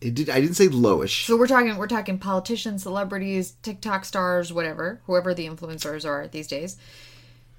It 0.00 0.14
did. 0.14 0.30
I 0.30 0.40
didn't 0.40 0.56
say 0.56 0.68
lowish. 0.68 1.26
So 1.26 1.36
we're 1.36 1.46
talking 1.46 1.76
we're 1.76 1.86
talking 1.86 2.18
politicians, 2.18 2.82
celebrities, 2.82 3.54
TikTok 3.62 4.04
stars, 4.04 4.52
whatever, 4.52 5.00
whoever 5.06 5.34
the 5.34 5.46
influencers 5.46 6.06
are 6.06 6.26
these 6.28 6.46
days. 6.46 6.76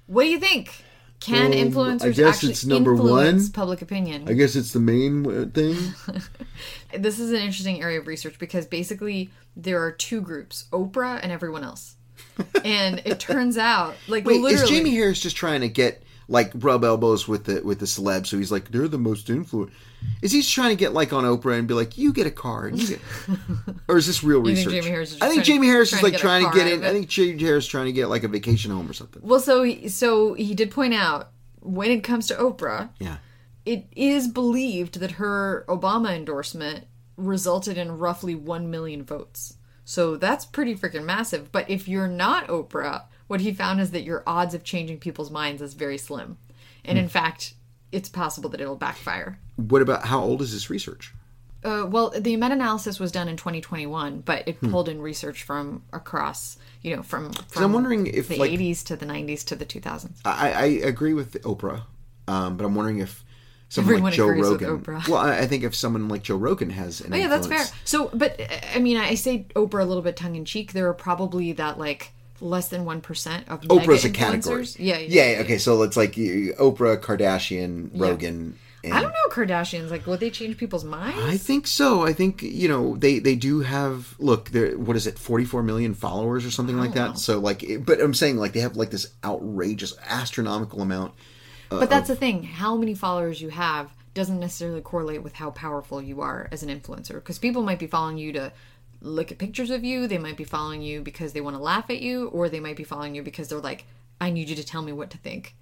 What 0.06 0.24
do 0.24 0.28
you 0.30 0.40
think? 0.40 0.84
Can 1.20 1.52
Um, 1.52 1.98
I 2.02 2.10
guess 2.10 2.36
actually 2.36 2.50
it's 2.50 2.64
number 2.64 2.92
influence 2.92 3.44
one. 3.44 3.52
public 3.52 3.80
opinion? 3.80 4.28
I 4.28 4.32
guess 4.32 4.56
it's 4.56 4.72
the 4.72 4.80
main 4.80 5.50
thing. 5.52 5.76
this 6.98 7.20
is 7.20 7.30
an 7.30 7.36
interesting 7.36 7.80
area 7.80 8.00
of 8.00 8.08
research 8.08 8.40
because 8.40 8.66
basically 8.66 9.30
there 9.54 9.80
are 9.80 9.92
two 9.92 10.20
groups, 10.20 10.64
Oprah 10.72 11.20
and 11.22 11.30
everyone 11.30 11.62
else. 11.62 11.94
and 12.64 13.02
it 13.04 13.20
turns 13.20 13.56
out 13.56 13.94
like 14.08 14.24
Wait, 14.24 14.40
literally 14.40 14.64
is 14.64 14.68
Jamie 14.68 14.94
Harris 14.94 15.20
just 15.20 15.36
trying 15.36 15.60
to 15.60 15.68
get 15.68 16.02
like 16.32 16.50
rub 16.54 16.82
elbows 16.84 17.28
with 17.28 17.44
the 17.44 17.60
with 17.62 17.78
the 17.78 17.86
celebs? 17.86 18.26
So 18.28 18.38
he's 18.38 18.50
like, 18.50 18.70
they're 18.72 18.88
the 18.88 18.98
most 18.98 19.30
influential. 19.30 19.72
Is 20.20 20.32
he 20.32 20.42
trying 20.42 20.70
to 20.70 20.76
get 20.76 20.92
like 20.92 21.12
on 21.12 21.22
Oprah 21.24 21.56
and 21.58 21.68
be 21.68 21.74
like, 21.74 21.96
you 21.96 22.12
get 22.12 22.26
a 22.26 22.30
car, 22.30 22.68
you 22.68 22.86
get, 22.88 23.00
or 23.88 23.96
is 23.98 24.06
this 24.08 24.24
real 24.24 24.42
think 24.44 24.56
research? 24.66 24.84
Is 24.86 25.22
I 25.22 25.28
think 25.28 25.44
Jamie 25.44 25.68
Harris 25.68 25.92
is 25.92 26.00
trying 26.00 26.00
to 26.00 26.04
like 26.06 26.12
get 26.14 26.20
trying 26.20 26.50
to 26.50 26.58
get 26.58 26.66
in. 26.72 26.84
I 26.84 26.90
think 26.90 27.08
Jamie 27.08 27.40
Harris 27.40 27.64
is 27.64 27.70
trying 27.70 27.86
to 27.86 27.92
get 27.92 28.08
like 28.08 28.24
a 28.24 28.28
vacation 28.28 28.72
home 28.72 28.88
or 28.90 28.92
something. 28.94 29.22
Well, 29.24 29.38
so 29.40 29.62
he, 29.62 29.88
so 29.88 30.34
he 30.34 30.54
did 30.54 30.70
point 30.72 30.94
out 30.94 31.30
when 31.60 31.90
it 31.92 32.00
comes 32.02 32.26
to 32.28 32.34
Oprah, 32.34 32.88
Yeah. 32.98 33.18
it 33.64 33.86
is 33.94 34.26
believed 34.26 34.98
that 34.98 35.12
her 35.12 35.64
Obama 35.68 36.16
endorsement 36.16 36.86
resulted 37.16 37.78
in 37.78 37.98
roughly 37.98 38.34
1 38.34 38.68
million 38.70 39.04
votes. 39.04 39.54
So 39.84 40.16
that's 40.16 40.44
pretty 40.44 40.74
freaking 40.74 41.04
massive. 41.04 41.52
But 41.52 41.70
if 41.70 41.86
you're 41.86 42.08
not 42.08 42.48
Oprah, 42.48 43.04
what 43.32 43.40
he 43.40 43.50
found 43.50 43.80
is 43.80 43.92
that 43.92 44.02
your 44.02 44.22
odds 44.26 44.52
of 44.52 44.62
changing 44.62 44.98
people's 44.98 45.30
minds 45.30 45.62
is 45.62 45.72
very 45.72 45.96
slim. 45.96 46.36
And 46.84 46.98
in 46.98 47.08
fact, 47.08 47.54
it's 47.90 48.10
possible 48.10 48.50
that 48.50 48.60
it'll 48.60 48.76
backfire. 48.76 49.38
What 49.56 49.80
about 49.80 50.04
how 50.04 50.20
old 50.20 50.42
is 50.42 50.52
this 50.52 50.68
research? 50.68 51.14
Uh, 51.64 51.86
well, 51.88 52.10
the 52.10 52.36
meta-analysis 52.36 53.00
was 53.00 53.10
done 53.10 53.28
in 53.28 53.38
2021, 53.38 54.20
but 54.20 54.46
it 54.46 54.60
pulled 54.60 54.86
in 54.86 55.00
research 55.00 55.44
from 55.44 55.82
across, 55.94 56.58
you 56.82 56.94
know, 56.94 57.02
from, 57.02 57.32
from 57.32 57.64
I'm 57.64 57.72
wondering 57.72 58.06
if, 58.06 58.28
the 58.28 58.36
like- 58.36 58.50
80s 58.50 58.84
to 58.84 58.96
the 58.96 59.06
90s 59.06 59.46
to 59.46 59.56
the 59.56 59.64
2000s. 59.64 60.18
I, 60.26 60.52
I 60.52 60.64
agree 60.64 61.14
with 61.14 61.32
Oprah, 61.42 61.84
um, 62.28 62.58
but 62.58 62.66
I'm 62.66 62.74
wondering 62.74 62.98
if 62.98 63.24
someone 63.70 63.94
Everyone 63.94 64.10
like 64.10 64.14
Joe 64.14 64.28
Rogan. 64.28 64.78
Oprah. 64.78 65.08
Well, 65.08 65.16
I 65.16 65.46
think 65.46 65.64
if 65.64 65.74
someone 65.74 66.06
like 66.08 66.22
Joe 66.22 66.36
Rogan 66.36 66.68
has 66.68 67.00
an 67.00 67.14
Oh, 67.14 67.16
yeah, 67.16 67.28
that's 67.28 67.46
fair. 67.46 67.64
So, 67.84 68.10
but 68.12 68.38
I 68.74 68.78
mean, 68.78 68.98
I 68.98 69.14
say 69.14 69.46
Oprah 69.56 69.80
a 69.80 69.86
little 69.86 70.02
bit 70.02 70.16
tongue 70.16 70.36
in 70.36 70.44
cheek. 70.44 70.74
There 70.74 70.86
are 70.90 70.94
probably 70.94 71.52
that 71.52 71.78
like 71.78 72.12
less 72.42 72.68
than 72.68 72.84
one 72.84 73.00
percent 73.00 73.48
of 73.48 73.60
Oprah's 73.62 74.04
a 74.04 74.10
category. 74.10 74.66
Yeah, 74.78 74.98
yeah. 74.98 75.30
yeah, 75.30 75.40
Okay, 75.40 75.58
so 75.58 75.82
it's 75.82 75.96
like 75.96 76.14
Oprah, 76.14 76.98
Kardashian, 76.98 77.90
Rogan. 77.94 78.58
And 78.84 78.94
I 78.94 79.00
don't 79.00 79.12
know 79.12 79.30
Kardashians. 79.30 79.90
Like, 79.90 80.06
will 80.06 80.16
they 80.16 80.30
change 80.30 80.56
people's 80.56 80.84
minds? 80.84 81.22
I 81.22 81.36
think 81.36 81.68
so. 81.68 82.02
I 82.02 82.12
think 82.12 82.42
you 82.42 82.68
know 82.68 82.96
they 82.96 83.20
they 83.20 83.36
do 83.36 83.60
have 83.60 84.14
look. 84.18 84.50
What 84.50 84.96
is 84.96 85.06
it, 85.06 85.18
forty 85.18 85.44
four 85.44 85.62
million 85.62 85.94
followers 85.94 86.44
or 86.44 86.50
something 86.50 86.76
like 86.76 86.94
that. 86.94 87.18
So 87.18 87.38
like, 87.38 87.64
but 87.84 88.00
I'm 88.00 88.14
saying 88.14 88.36
like 88.36 88.52
they 88.52 88.60
have 88.60 88.76
like 88.76 88.90
this 88.90 89.12
outrageous, 89.24 89.94
astronomical 90.08 90.82
amount. 90.82 91.14
but 91.70 91.88
that's 91.88 92.08
the 92.08 92.16
thing. 92.16 92.42
How 92.42 92.76
many 92.76 92.94
followers 92.94 93.40
you 93.40 93.50
have 93.50 93.90
doesn't 94.14 94.40
necessarily 94.40 94.80
correlate 94.80 95.22
with 95.22 95.34
how 95.34 95.50
powerful 95.50 96.02
you 96.02 96.20
are 96.20 96.48
as 96.52 96.62
an 96.62 96.68
influencer. 96.68 97.14
Because 97.14 97.38
people 97.38 97.62
might 97.62 97.78
be 97.78 97.86
following 97.86 98.18
you 98.18 98.32
to 98.32 98.52
look 99.02 99.30
at 99.32 99.38
pictures 99.38 99.70
of 99.70 99.84
you. 99.84 100.06
They 100.06 100.18
might 100.18 100.36
be 100.36 100.44
following 100.44 100.82
you 100.82 101.02
because 101.02 101.32
they 101.32 101.40
want 101.40 101.56
to 101.56 101.62
laugh 101.62 101.90
at 101.90 102.00
you, 102.00 102.28
or 102.28 102.48
they 102.48 102.60
might 102.60 102.76
be 102.76 102.84
following 102.84 103.14
you 103.14 103.22
because 103.22 103.48
they're 103.48 103.58
like, 103.58 103.84
"I 104.20 104.30
need 104.30 104.48
you 104.48 104.56
to 104.56 104.64
tell 104.64 104.82
me 104.82 104.92
what 104.92 105.10
to 105.10 105.18
think." 105.18 105.54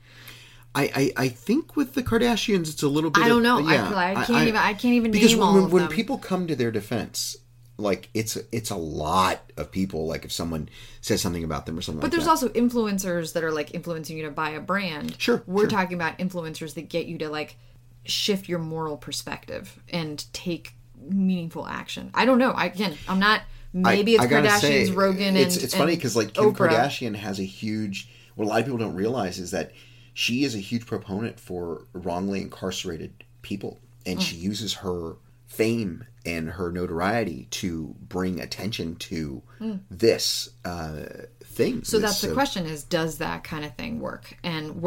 I, 0.74 1.12
I, 1.16 1.24
I 1.24 1.28
think 1.28 1.74
with 1.74 1.95
the 1.95 2.03
Kardashians, 2.03 2.70
it's 2.72 2.82
a 2.82 2.88
little 2.88 3.11
bit. 3.11 3.24
I 3.24 3.28
don't 3.28 3.38
of- 3.38 3.64
know. 3.64 3.68
I- 3.68 3.74
yeah, 3.74 3.93
I 4.20 4.24
can't 4.24 4.49
even- 4.49 4.57
I 4.57 4.74
can't 4.74 4.95
even 4.95 5.11
because 5.11 5.34
name 5.34 5.41
when, 5.41 5.70
when, 5.70 5.82
of 5.84 5.91
people 5.91 6.16
come 6.18 6.47
to 6.47 6.55
their 6.55 6.70
defense, 6.70 7.36
like 7.76 8.09
it's 8.14 8.36
it's 8.53 8.70
a 8.70 8.76
lot 8.76 9.41
of 9.57 9.72
people. 9.72 10.07
Like 10.07 10.24
if 10.24 10.30
someone 10.32 10.68
says 11.01 11.20
something 11.20 11.43
about 11.43 11.66
them 11.66 11.76
or 11.78 11.82
something. 11.82 12.01
But 12.01 12.07
like 12.07 12.12
there's 12.12 12.24
that. 12.24 12.30
also 12.30 12.49
influencers 12.51 13.32
that 13.32 13.43
are 13.43 13.51
like 13.51 13.74
influencing 13.74 14.16
you 14.16 14.24
to 14.26 14.30
buy 14.30 14.51
a 14.51 14.61
brand. 14.61 15.16
Sure, 15.18 15.43
We're 15.47 15.62
sure. 15.62 15.70
talking 15.70 15.95
about 15.95 16.18
influencers 16.18 16.74
that 16.74 16.88
get 16.88 17.07
you 17.07 17.18
to 17.18 17.28
like 17.28 17.57
shift 18.05 18.49
your 18.49 18.59
moral 18.61 18.97
perspective 18.97 19.82
and 19.88 20.24
take 20.32 20.74
meaningful 21.09 21.66
action. 21.66 22.11
I 22.14 22.24
don't 22.24 22.38
know. 22.38 22.51
I 22.51 22.66
again, 22.66 22.96
I'm 23.09 23.18
not. 23.20 23.42
Maybe 23.72 24.18
I- 24.18 24.24
it's 24.24 24.32
I 24.32 24.36
Kardashians, 24.36 24.61
say, 24.86 24.90
Rogan, 24.90 25.36
It's 25.36 25.55
and 25.57 25.64
it's 25.64 25.74
funny 25.76 25.94
because 25.94 26.16
like 26.16 26.32
Kim 26.34 26.53
Oprah. 26.53 26.70
Kardashian 26.70 27.14
has 27.16 27.38
a 27.38 27.44
huge. 27.44 28.09
What 28.34 28.44
a 28.44 28.48
lot 28.48 28.61
of 28.61 28.64
people 28.66 28.78
don't 28.78 28.94
realize 28.94 29.38
is 29.38 29.51
that 29.53 29.72
she 30.14 30.42
is 30.44 30.55
a 30.55 30.59
huge 30.59 30.86
proponent 30.86 31.38
for 31.38 31.86
wrongly 31.92 32.40
incarcerated 32.40 33.12
people, 33.42 33.78
and 34.05 34.18
Mm. 34.18 34.22
she 34.22 34.36
uses 34.36 34.74
her 34.74 35.16
fame 35.46 36.05
and 36.26 36.51
her 36.51 36.70
notoriety 36.72 37.46
to 37.51 37.94
bring 38.09 38.40
attention 38.40 38.94
to 38.96 39.42
this 39.90 40.51
uh, 40.64 41.03
thing. 41.61 41.81
Mm. 41.81 41.87
So 41.87 41.99
that's 41.99 42.21
the 42.21 42.31
uh, 42.31 42.35
question: 42.35 42.67
is 42.67 42.85
does 42.85 43.19
that 43.19 43.45
kind 43.45 43.65
of 43.65 43.75
thing 43.77 44.01
work? 44.01 44.37
And 44.43 44.85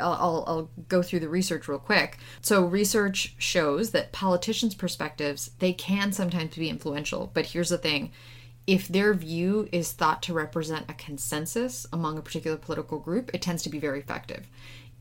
I'll, 0.00 0.44
I'll 0.46 0.70
go 0.88 1.02
through 1.02 1.20
the 1.20 1.28
research 1.28 1.68
real 1.68 1.78
quick. 1.78 2.18
So 2.40 2.64
research 2.64 3.34
shows 3.38 3.90
that 3.90 4.12
politicians' 4.12 4.74
perspectives 4.74 5.50
they 5.58 5.72
can 5.72 6.12
sometimes 6.12 6.56
be 6.56 6.68
influential, 6.68 7.30
but 7.34 7.46
here's 7.46 7.70
the 7.70 7.78
thing: 7.78 8.12
if 8.66 8.88
their 8.88 9.14
view 9.14 9.68
is 9.72 9.92
thought 9.92 10.22
to 10.22 10.34
represent 10.34 10.90
a 10.90 10.94
consensus 10.94 11.86
among 11.92 12.18
a 12.18 12.22
particular 12.22 12.56
political 12.56 12.98
group, 12.98 13.30
it 13.34 13.42
tends 13.42 13.62
to 13.62 13.70
be 13.70 13.78
very 13.78 14.00
effective. 14.00 14.46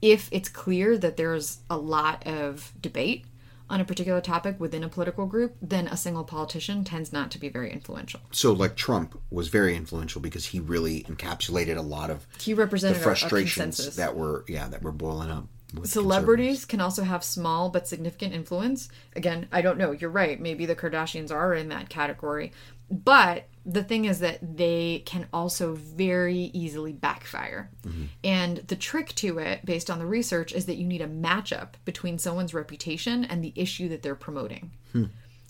If 0.02 0.30
it's 0.32 0.50
clear 0.50 0.98
that 0.98 1.18
there's 1.18 1.60
a 1.70 1.78
lot 1.78 2.28
of 2.28 2.74
debate 2.80 3.26
on 3.70 3.82
a 3.82 3.86
particular 3.86 4.22
topic 4.22 4.60
within 4.60 4.84
a 4.84 4.90
political 4.90 5.26
group, 5.26 5.56
then 5.62 5.88
a 5.88 5.98
single 5.98 6.24
politician 6.24 6.84
tends 6.84 7.12
not 7.12 7.32
to 7.32 7.40
be 7.40 7.50
very 7.50 7.72
influential. 7.72 8.20
So 8.32 8.54
like 8.54 8.76
Trump 8.76 9.20
was 9.30 9.48
very 9.48 9.76
influential 9.76 10.22
because 10.22 10.46
he 10.46 10.60
really 10.60 11.04
encapsulated 11.04 11.78
a 11.78 11.82
lot 11.82 12.10
of 12.10 12.28
He 12.40 12.54
the 12.54 12.60
represented 12.62 12.98
a 12.98 13.04
frustrations 13.04 13.96
that 13.96 14.16
were 14.16 14.46
yeah 14.48 14.68
that 14.68 14.84
were 14.84 14.92
boiling 14.92 15.32
up. 15.32 15.48
Celebrities 15.84 16.64
can 16.64 16.80
also 16.80 17.04
have 17.04 17.24
small 17.24 17.70
but 17.70 17.88
significant 17.88 18.34
influence. 18.34 18.88
Again, 19.16 19.48
I 19.52 19.62
don't 19.62 19.78
know. 19.78 19.92
You're 19.92 20.10
right. 20.10 20.40
Maybe 20.40 20.66
the 20.66 20.76
Kardashians 20.76 21.32
are 21.32 21.54
in 21.54 21.70
that 21.70 21.90
category. 21.90 22.54
But 22.90 23.48
the 23.66 23.84
thing 23.84 24.06
is 24.06 24.20
that 24.20 24.58
they 24.58 25.02
can 25.06 25.28
also 25.34 25.74
very 25.74 26.52
easily 26.54 26.94
backfire. 26.94 27.72
Mm-hmm. 27.86 28.04
And 28.24 28.58
the 28.68 28.76
trick 28.76 29.16
to 29.16 29.40
it, 29.40 29.66
based 29.66 29.90
on 29.90 30.00
the 30.00 30.06
research, 30.06 30.54
is 30.54 30.68
that 30.68 30.76
you 30.76 30.86
need 30.86 31.02
a 31.02 31.08
matchup 31.08 31.70
between 31.84 32.20
someone's 32.20 32.54
reputation 32.54 33.26
and 33.26 33.44
the 33.44 33.54
issue 33.56 33.90
that 33.90 34.04
they're 34.04 34.16
promoting. 34.16 34.72
Hmm. 34.92 35.06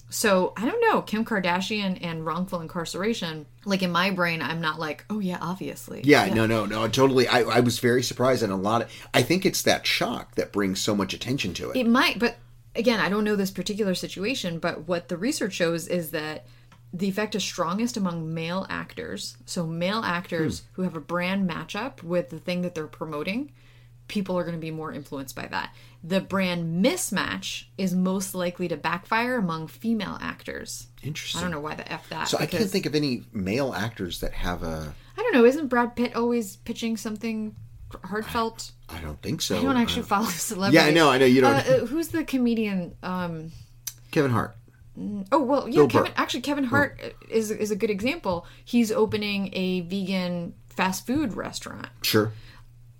So 0.09 0.53
I 0.55 0.65
don't 0.65 0.79
know, 0.81 1.01
Kim 1.01 1.25
Kardashian 1.25 1.97
and 2.01 2.25
wrongful 2.25 2.61
incarceration. 2.61 3.47
Like 3.65 3.81
in 3.81 3.91
my 3.91 4.11
brain, 4.11 4.41
I'm 4.41 4.61
not 4.61 4.79
like, 4.79 5.03
oh 5.09 5.19
yeah, 5.19 5.39
obviously. 5.41 6.01
Yeah, 6.03 6.33
no, 6.33 6.45
no, 6.45 6.65
no, 6.65 6.87
totally. 6.87 7.27
I, 7.27 7.41
I 7.41 7.59
was 7.59 7.79
very 7.79 8.03
surprised, 8.03 8.43
and 8.43 8.53
a 8.53 8.55
lot 8.55 8.83
of. 8.83 8.91
I 9.13 9.23
think 9.23 9.45
it's 9.45 9.63
that 9.63 9.85
shock 9.85 10.35
that 10.35 10.53
brings 10.53 10.79
so 10.79 10.95
much 10.95 11.13
attention 11.13 11.53
to 11.55 11.71
it. 11.71 11.77
It 11.77 11.87
might, 11.87 12.19
but 12.19 12.37
again, 12.75 12.99
I 12.99 13.09
don't 13.09 13.23
know 13.23 13.35
this 13.35 13.51
particular 13.51 13.95
situation, 13.95 14.59
but 14.59 14.87
what 14.87 15.07
the 15.07 15.17
research 15.17 15.53
shows 15.53 15.87
is 15.87 16.11
that 16.11 16.45
the 16.97 17.07
effect 17.07 17.35
is 17.35 17.43
strongest 17.43 17.97
among 17.97 18.33
male 18.33 18.65
actors. 18.69 19.35
So, 19.45 19.65
male 19.65 20.01
actors 20.03 20.59
Hmm. 20.61 20.65
who 20.73 20.81
have 20.83 20.95
a 20.95 21.01
brand 21.01 21.49
matchup 21.49 22.01
with 22.03 22.29
the 22.29 22.39
thing 22.39 22.61
that 22.61 22.73
they're 22.75 22.87
promoting, 22.87 23.51
people 24.07 24.37
are 24.37 24.43
going 24.43 24.55
to 24.55 24.61
be 24.61 24.71
more 24.71 24.93
influenced 24.93 25.35
by 25.35 25.47
that. 25.47 25.73
The 26.03 26.21
brand 26.21 26.85
mismatch 26.85 27.65
is 27.77 27.95
most 27.95 28.35
likely 28.35 28.67
to 28.67 28.77
backfire 28.77 29.37
among 29.37 29.67
female 29.67 30.17
actors. 30.21 30.87
Interesting. 31.01 31.39
I 31.39 31.41
don't 31.43 31.51
know 31.51 31.59
why 31.59 31.73
the 31.75 31.91
F 31.91 32.07
that. 32.09 32.27
So 32.27 32.37
I 32.37 32.45
can't 32.45 32.69
think 32.69 32.85
of 32.85 32.93
any 32.95 33.23
male 33.33 33.73
actors 33.73 34.19
that 34.19 34.33
have 34.33 34.61
a. 34.63 34.93
I 35.17 35.21
don't 35.21 35.33
know. 35.33 35.43
Isn't 35.45 35.67
Brad 35.67 35.95
Pitt 35.95 36.15
always 36.15 36.57
pitching 36.57 36.97
something 36.97 37.55
heartfelt? 38.03 38.71
I 38.89 38.99
don't 38.99 39.19
think 39.21 39.41
so. 39.41 39.57
I 39.57 39.61
don't 39.63 39.77
actually 39.77 40.03
Uh, 40.03 40.05
follow 40.05 40.25
celebrities. 40.29 40.75
Yeah, 40.81 40.87
I 40.87 40.91
know, 40.91 41.09
I 41.09 41.17
know, 41.17 41.25
you 41.25 41.41
don't- 41.41 41.55
Uh, 41.55 41.71
uh, 41.83 41.85
who's 41.87 42.09
the 42.09 42.23
comedian? 42.23 42.95
Um, 43.01 43.51
Kevin 44.11 44.31
Hart. 44.31 44.55
Oh 45.31 45.43
well, 45.43 45.67
yeah. 45.67 45.75
Bill 45.75 45.87
Kevin, 45.87 46.11
Burr. 46.11 46.13
actually, 46.17 46.41
Kevin 46.41 46.63
Hart 46.65 47.01
is 47.29 47.51
is 47.51 47.71
a 47.71 47.75
good 47.75 47.89
example. 47.89 48.45
He's 48.63 48.91
opening 48.91 49.49
a 49.53 49.81
vegan 49.81 50.53
fast 50.67 51.05
food 51.05 51.33
restaurant. 51.33 51.89
Sure. 52.01 52.31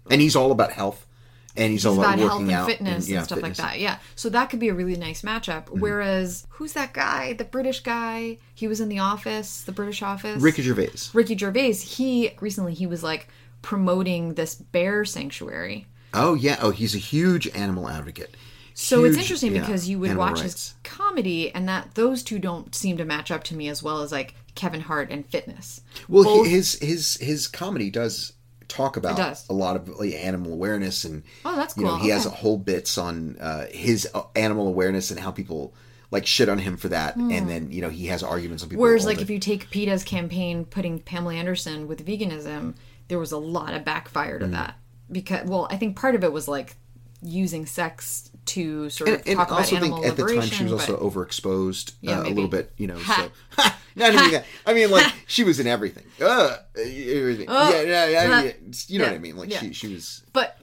And 0.09 0.21
he's 0.21 0.35
all 0.35 0.51
about 0.51 0.71
health, 0.71 1.07
and 1.55 1.71
he's, 1.71 1.85
all 1.85 1.93
about 1.93 2.15
about 2.15 2.19
health 2.19 2.31
working 2.33 2.47
and 2.49 2.51
out 2.51 2.67
fitness 2.67 3.05
and, 3.05 3.13
yeah, 3.13 3.23
stuff 3.23 3.37
fitness. 3.39 3.57
Mm-hmm. 3.57 3.65
like 3.65 3.73
that. 3.73 3.79
Yeah, 3.79 3.97
so 4.15 4.29
that 4.29 4.49
could 4.49 4.59
be 4.59 4.69
a 4.69 4.73
really 4.73 4.97
nice 4.97 5.21
matchup. 5.21 5.69
Whereas, 5.69 6.45
who's 6.49 6.73
that 6.73 6.93
guy? 6.93 7.33
The 7.33 7.45
British 7.45 7.79
guy. 7.79 8.37
He 8.53 8.67
was 8.67 8.81
in 8.81 8.89
The 8.89 8.99
Office, 8.99 9.61
the 9.63 9.71
British 9.71 10.01
Office. 10.03 10.41
Ricky 10.41 10.61
Gervais. 10.61 11.09
Ricky 11.13 11.37
Gervais. 11.37 11.73
He 11.73 12.31
recently 12.39 12.73
he 12.73 12.87
was 12.87 13.03
like 13.03 13.29
promoting 13.61 14.35
this 14.35 14.53
bear 14.53 15.05
sanctuary. 15.05 15.87
Oh 16.13 16.33
yeah. 16.33 16.57
Oh, 16.61 16.71
he's 16.71 16.93
a 16.93 16.99
huge 16.99 17.47
animal 17.55 17.89
advocate. 17.89 18.35
So 18.77 19.05
it's 19.05 19.15
Huge, 19.15 19.23
interesting 19.23 19.55
yeah, 19.55 19.61
because 19.61 19.87
you 19.87 19.99
would 19.99 20.17
watch 20.17 20.41
rights. 20.41 20.43
his 20.43 20.73
comedy, 20.83 21.49
and 21.55 21.67
that 21.69 21.95
those 21.95 22.21
two 22.23 22.39
don't 22.39 22.75
seem 22.75 22.97
to 22.97 23.05
match 23.05 23.31
up 23.31 23.43
to 23.45 23.55
me 23.55 23.69
as 23.69 23.81
well 23.81 24.01
as 24.01 24.11
like 24.11 24.35
Kevin 24.53 24.81
Hart 24.81 25.09
and 25.11 25.25
fitness. 25.25 25.79
Well, 26.09 26.25
Both- 26.25 26.47
his 26.47 26.73
his 26.79 27.15
his 27.15 27.47
comedy 27.47 27.89
does 27.89 28.33
talk 28.67 28.97
about 28.97 29.15
does. 29.15 29.45
a 29.49 29.53
lot 29.53 29.77
of 29.77 29.87
like, 29.97 30.13
animal 30.15 30.51
awareness 30.51 31.05
and 31.05 31.23
Oh, 31.45 31.55
that's 31.55 31.73
cool. 31.75 31.83
you 31.83 31.89
know 31.89 31.95
he 31.97 32.09
has 32.09 32.25
Okay. 32.27 32.35
whole 32.35 32.57
bits 32.57 32.97
on 32.97 33.37
uh, 33.39 33.67
his 33.67 34.09
uh, 34.13 34.23
animal 34.35 34.67
awareness 34.67 35.09
and 35.09 35.19
how 35.21 35.31
people 35.31 35.73
like 36.11 36.25
shit 36.25 36.49
on 36.49 36.57
him 36.57 36.75
for 36.75 36.89
that 36.89 37.15
and 37.15 37.49
then 37.49 37.71
you 37.71 37.79
know 37.81 37.89
he 37.89 38.07
has 38.07 38.23
arguments 38.23 38.61
on 38.63 38.69
people 38.69 38.81
Hmm. 38.83 38.89
Whereas, 38.89 39.05
like, 39.05 39.17
the- 39.17 39.23
if 39.23 39.29
you 39.29 39.39
take 39.39 39.69
PETA's 39.69 40.03
campaign 40.03 40.65
putting 40.65 40.99
Pamela 40.99 41.35
Anderson 41.35 41.87
with 41.87 42.05
veganism, 42.05 42.73
there 43.07 43.19
was 43.19 43.31
a 43.31 43.37
lot 43.37 43.73
of 43.73 43.85
backfire 43.85 44.37
Mm. 44.37 44.41
to 44.41 44.47
that. 44.47 44.75
Because, 45.11 45.47
well, 45.47 45.67
I 45.71 45.77
think 45.77 45.95
part 45.95 46.15
of 46.15 46.23
it 46.25 46.33
was 46.33 46.47
like 46.49 46.75
using 47.21 47.65
sex 47.65 48.29
to 48.45 48.89
sort 48.89 49.09
of 49.09 49.15
and 49.25 49.37
talk 49.37 49.47
about 49.47 49.59
also 49.59 49.75
animal 49.75 50.01
think 50.01 50.11
at 50.11 50.17
the 50.17 50.25
time 50.27 50.41
she 50.41 50.63
was 50.63 50.73
also 50.73 50.97
overexposed 50.97 51.93
Yeah, 52.01 52.19
uh, 52.19 52.23
a 52.23 52.29
little 52.29 52.47
bit 52.47 52.71
you 52.77 52.87
know 52.87 52.97
Ha. 52.97 53.29
so 53.57 53.63
not 53.95 54.13
even 54.13 54.31
that. 54.31 54.45
I 54.65 54.73
mean 54.73 54.91
like 54.91 55.11
she 55.27 55.43
was 55.43 55.59
in 55.59 55.67
everything. 55.67 56.05
Uh, 56.21 56.57
everything. 56.77 57.47
Yeah 57.49 57.81
yeah, 57.81 58.05
yeah, 58.07 58.19
Uh, 58.19 58.41
yeah. 58.41 58.51
You 58.87 58.99
know 58.99 59.05
yeah, 59.05 59.11
what 59.11 59.15
I 59.15 59.19
mean? 59.19 59.37
Like 59.37 59.49
yeah. 59.51 59.59
she 59.59 59.73
she 59.73 59.87
was 59.93 60.23
But 60.33 60.57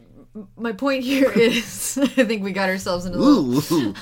my 0.56 0.72
point 0.72 1.04
here 1.04 1.30
is, 1.36 1.98
I 1.98 2.24
think 2.24 2.42
we 2.42 2.52
got 2.52 2.70
ourselves 2.70 3.04
into 3.04 3.18
a 3.18 3.20
little 3.20 3.92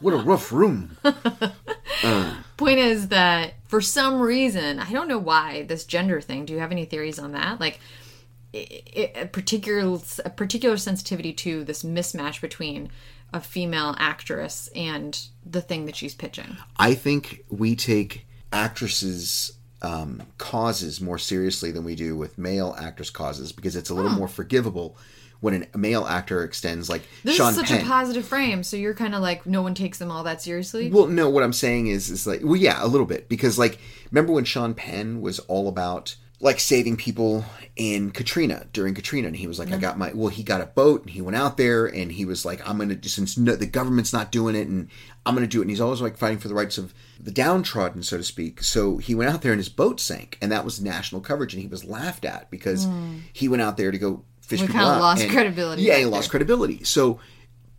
what 0.00 0.14
a 0.14 0.16
rough 0.16 0.50
room. 0.52 0.96
Point 2.56 2.78
is 2.78 3.08
that 3.08 3.54
for 3.66 3.80
some 3.80 4.20
reason 4.20 4.78
i 4.78 4.92
don't 4.92 5.08
know 5.08 5.18
why 5.18 5.62
this 5.62 5.84
gender 5.84 6.20
thing 6.20 6.44
do 6.44 6.52
you 6.52 6.58
have 6.58 6.70
any 6.72 6.84
theories 6.84 7.18
on 7.18 7.32
that? 7.32 7.58
Like 7.58 7.80
a 8.54 9.28
particular 9.32 9.98
a 10.24 10.30
particular 10.30 10.76
sensitivity 10.76 11.32
to 11.32 11.64
this 11.64 11.82
mismatch 11.82 12.40
between 12.40 12.90
a 13.32 13.40
female 13.40 13.94
actress 13.98 14.68
and 14.76 15.26
the 15.44 15.62
thing 15.62 15.86
that 15.86 15.96
she's 15.96 16.14
pitching. 16.14 16.56
I 16.76 16.94
think 16.94 17.44
we 17.48 17.74
take 17.74 18.26
actresses' 18.52 19.52
um, 19.80 20.22
causes 20.38 21.00
more 21.00 21.18
seriously 21.18 21.72
than 21.72 21.84
we 21.84 21.94
do 21.94 22.16
with 22.16 22.36
male 22.36 22.76
actors' 22.78 23.10
causes 23.10 23.52
because 23.52 23.74
it's 23.74 23.90
a 23.90 23.94
little 23.94 24.10
more 24.10 24.28
forgivable 24.28 24.96
when 25.40 25.66
a 25.74 25.78
male 25.78 26.04
actor 26.04 26.44
extends 26.44 26.88
like 26.88 27.02
this 27.24 27.34
Sean 27.34 27.50
is 27.50 27.56
such 27.56 27.68
Penn. 27.68 27.84
a 27.84 27.84
positive 27.84 28.24
frame 28.24 28.62
so 28.62 28.76
you're 28.76 28.94
kind 28.94 29.12
of 29.12 29.22
like 29.22 29.44
no 29.44 29.60
one 29.60 29.74
takes 29.74 29.98
them 29.98 30.10
all 30.10 30.22
that 30.22 30.40
seriously? 30.40 30.88
Well, 30.88 31.08
no, 31.08 31.28
what 31.28 31.42
I'm 31.42 31.52
saying 31.52 31.88
is, 31.88 32.10
is 32.10 32.26
like, 32.28 32.42
well, 32.44 32.56
yeah, 32.56 32.78
a 32.80 32.86
little 32.86 33.06
bit 33.06 33.28
because 33.28 33.58
like, 33.58 33.78
remember 34.12 34.32
when 34.32 34.44
Sean 34.44 34.74
Penn 34.74 35.20
was 35.20 35.40
all 35.40 35.68
about 35.68 36.14
like 36.42 36.58
saving 36.60 36.96
people 36.96 37.44
in 37.76 38.10
Katrina 38.10 38.66
during 38.74 38.94
Katrina, 38.94 39.28
and 39.28 39.36
he 39.36 39.46
was 39.46 39.58
like, 39.58 39.72
"I 39.72 39.78
got 39.78 39.96
my." 39.96 40.10
Well, 40.12 40.28
he 40.28 40.42
got 40.42 40.60
a 40.60 40.66
boat, 40.66 41.02
and 41.02 41.10
he 41.10 41.20
went 41.22 41.36
out 41.36 41.56
there, 41.56 41.86
and 41.86 42.10
he 42.12 42.24
was 42.26 42.44
like, 42.44 42.60
"I'm 42.68 42.76
gonna 42.78 42.98
since 43.08 43.38
no, 43.38 43.54
the 43.56 43.64
government's 43.66 44.12
not 44.12 44.30
doing 44.32 44.54
it, 44.56 44.66
and 44.68 44.88
I'm 45.24 45.34
gonna 45.34 45.46
do 45.46 45.60
it." 45.60 45.62
And 45.62 45.70
he's 45.70 45.80
always 45.80 46.00
like 46.02 46.18
fighting 46.18 46.38
for 46.38 46.48
the 46.48 46.54
rights 46.54 46.76
of 46.78 46.92
the 47.18 47.30
downtrodden, 47.30 48.02
so 48.02 48.16
to 48.18 48.24
speak. 48.24 48.62
So 48.62 48.98
he 48.98 49.14
went 49.14 49.30
out 49.30 49.40
there, 49.42 49.52
and 49.52 49.60
his 49.60 49.68
boat 49.68 50.00
sank, 50.00 50.36
and 50.42 50.50
that 50.52 50.64
was 50.64 50.80
national 50.82 51.20
coverage, 51.20 51.54
and 51.54 51.62
he 51.62 51.68
was 51.68 51.84
laughed 51.84 52.24
at 52.24 52.50
because 52.50 52.88
he 53.32 53.48
went 53.48 53.62
out 53.62 53.76
there 53.76 53.92
to 53.92 53.98
go 53.98 54.24
fish 54.40 54.60
We 54.60 54.66
people 54.66 54.80
kinda 54.80 54.94
out, 54.96 55.00
lost 55.00 55.22
and- 55.22 55.30
credibility 55.30 55.82
Yeah, 55.82 55.92
right 55.92 55.98
he 56.00 56.04
lost 56.06 56.24
there. 56.24 56.30
credibility. 56.30 56.82
So 56.84 57.20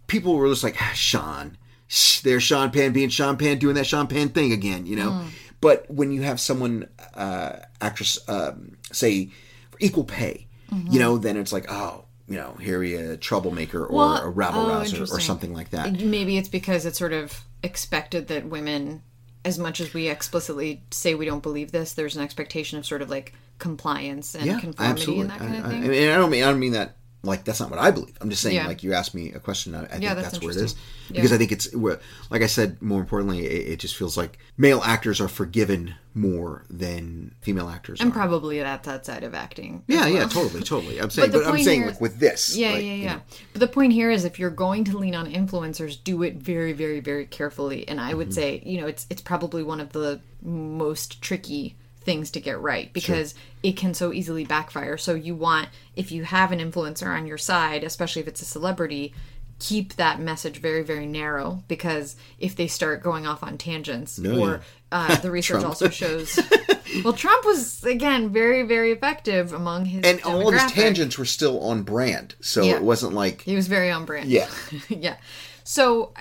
people 0.07 0.36
were 0.36 0.47
just 0.49 0.64
like, 0.64 0.78
ah, 0.82 0.91
Sean, 0.95 1.57
shh, 1.88 2.22
there's 2.22 2.43
Sean 2.43 2.72
Penn 2.72 2.93
being 2.93 3.09
Sean 3.09 3.36
Penn 3.38 3.59
doing 3.59 3.76
that 3.76 3.86
Sean 3.86 4.07
Penn 4.07 4.30
thing 4.30 4.51
again, 4.53 4.86
you 4.86 4.95
know. 4.95 5.09
Mm. 5.11 5.28
But 5.64 5.89
when 5.89 6.11
you 6.11 6.22
have 6.22 6.39
someone, 6.39 6.88
uh, 7.16 7.53
actress, 7.82 8.20
um, 8.30 8.78
say 8.91 9.32
for 9.72 9.78
equal 9.80 10.03
pay, 10.03 10.47
Mm-hmm. 10.72 10.91
you 10.91 10.99
know, 10.99 11.18
then 11.20 11.38
it's 11.38 11.53
like, 11.53 11.66
oh, 11.70 12.05
you 12.28 12.36
know, 12.36 12.55
here 12.59 12.82
he 12.82 12.95
a 12.95 13.16
troublemaker 13.16 13.86
or 13.86 13.95
Well, 13.95 14.18
a 14.24 14.30
rabble 14.30 14.61
oh, 14.61 14.70
rouser 14.70 15.03
or 15.03 15.20
something 15.20 15.53
like 15.53 15.70
that. 15.70 15.91
Maybe 16.01 16.38
it's 16.38 16.49
because 16.49 16.86
it's 16.88 16.97
sort 16.97 17.14
of 17.14 17.41
expected 17.61 18.28
that 18.30 18.45
women, 18.47 19.03
as 19.45 19.59
much 19.59 19.80
as 19.80 19.93
we 19.93 20.07
explicitly 20.07 20.82
say 20.89 21.14
we 21.14 21.26
don't 21.26 21.43
believe 21.43 21.72
this, 21.72 21.93
there's 21.93 22.16
an 22.16 22.24
expectation 22.24 22.80
of 22.80 22.86
sort 22.88 23.01
of 23.03 23.09
like 23.11 23.34
compliance 23.59 24.34
and 24.36 24.45
Yeah, 24.45 24.59
conformity 24.59 25.01
absolutely. 25.01 25.22
and 25.22 25.30
that 25.32 25.39
kind 25.39 25.53
I, 25.53 25.57
of 25.57 25.66
thing. 25.66 25.84
I 26.09 26.14
I 26.14 26.18
don't 26.18 26.30
mean 26.32 26.43
I 26.43 26.49
don't 26.49 26.59
mean 26.59 26.72
that 26.74 26.97
like 27.26 27.45
that's 27.45 27.59
not 27.61 27.69
what 27.69 27.80
I 27.80 27.89
believe. 27.89 28.15
I'm 28.21 28.30
just 28.30 28.41
saying 28.41 28.55
Yeah. 28.57 28.67
like 28.67 28.84
you 28.84 28.93
asked 28.93 29.15
me 29.15 29.32
a 29.32 29.39
question. 29.39 29.74
I, 29.74 29.84
I 29.84 29.88
think 29.88 30.01
that's, 30.03 30.21
that's 30.34 30.41
where 30.41 30.51
it 30.51 30.57
is 30.57 30.76
because 31.07 31.30
Yeah. 31.32 31.36
I 31.36 31.38
think 31.38 31.51
it's 31.53 31.74
well, 31.74 31.97
like 32.30 32.41
I 32.41 32.47
said. 32.47 32.82
More 32.82 32.99
importantly, 32.99 33.45
it, 33.45 33.71
it 33.74 33.80
just 33.80 33.95
feels 33.95 34.17
like 34.17 34.38
male 34.57 34.82
actors 34.84 35.21
are 35.21 35.28
forgiven 35.30 35.95
more 36.15 36.63
than 36.69 37.34
female 37.41 37.69
actors. 37.69 37.99
and 38.01 38.11
are. 38.11 38.13
probably 38.13 38.59
at 38.59 38.84
that 38.84 39.05
side 39.05 39.24
of 39.24 39.34
acting. 39.34 39.84
Yeah, 39.88 40.05
yeah, 40.07 40.26
totally, 40.28 40.61
totally. 40.74 40.99
I'm 41.01 41.09
saying, 41.09 41.32
the 41.32 41.39
but, 41.39 41.47
I'm 41.47 41.59
saying 41.63 41.82
here 41.82 41.91
like 41.91 42.01
with 42.01 42.19
this. 42.19 42.55
Yeah, 42.55 42.71
like, 42.74 42.84
yeah, 42.84 42.93
you 42.93 43.03
yeah. 43.03 43.13
know, 43.15 43.21
But 43.53 43.59
the 43.61 43.67
point 43.67 43.93
here 43.93 44.11
is 44.11 44.26
if 44.26 44.38
you're 44.38 44.49
going 44.51 44.84
to 44.86 44.97
lean 44.97 45.15
on 45.15 45.32
influencers, 45.32 45.97
do 46.03 46.21
it 46.24 46.36
very, 46.36 46.74
very, 46.74 46.99
very 46.99 47.26
carefully. 47.26 47.88
And 47.88 47.99
I 48.01 48.13
would 48.13 48.28
Mm-hmm. 48.28 48.34
say, 48.34 48.61
you 48.65 48.82
know, 48.82 48.88
it's 48.88 49.07
it's 49.09 49.21
probably 49.21 49.63
one 49.63 49.80
of 49.80 49.93
the 49.93 50.19
most 50.43 51.21
tricky 51.21 51.76
things 52.04 52.32
to 52.32 52.39
get 52.39 52.60
right 52.60 52.91
because 52.93 53.36
it 53.62 53.76
can 53.78 53.93
so 53.93 54.12
easily 54.14 54.45
backfire. 54.45 54.97
So 54.97 55.14
you 55.16 55.36
want 55.36 55.70
if 55.95 56.12
you 56.12 56.24
have 56.24 56.51
an 56.51 56.60
influencer 56.60 57.08
on 57.08 57.26
your 57.28 57.38
side, 57.38 57.84
especially 57.84 58.22
if 58.22 58.28
it's 58.28 58.41
a 58.41 58.45
celebrity, 58.45 59.14
keep 59.60 59.95
that 59.95 60.20
message 60.20 60.58
very, 60.60 60.84
very 60.84 61.06
narrow 61.06 61.64
because 61.68 62.16
if 62.39 62.56
they 62.56 62.68
start 62.68 63.01
going 63.01 63.26
off 63.26 63.43
on 63.43 63.58
tangents 63.58 64.20
No, 64.20 64.39
or 64.39 64.62
uh, 64.91 65.16
the 65.22 65.32
research 65.32 65.64
also 65.64 65.89
shows 65.89 66.38
well 67.04 67.14
Trump 67.14 67.45
was 67.45 67.84
again 67.84 68.30
very, 68.30 68.64
very 68.64 68.91
effective 68.91 69.54
among 69.54 69.86
his 69.86 70.04
and 70.04 70.22
all 70.24 70.49
of 70.49 70.54
his 70.54 70.72
tangents 70.72 71.18
were 71.18 71.26
still 71.26 71.62
on 71.62 71.84
brand, 71.84 72.36
so 72.41 72.64
Yeah. 72.64 72.76
it 72.76 72.84
wasn't 72.84 73.14
like 73.14 73.41
He 73.43 73.56
was 73.56 73.68
very 73.68 73.89
on 73.89 74.06
brand. 74.06 74.30
Yeah. 74.30 74.49
yeah. 74.89 75.16
So, 75.64 76.14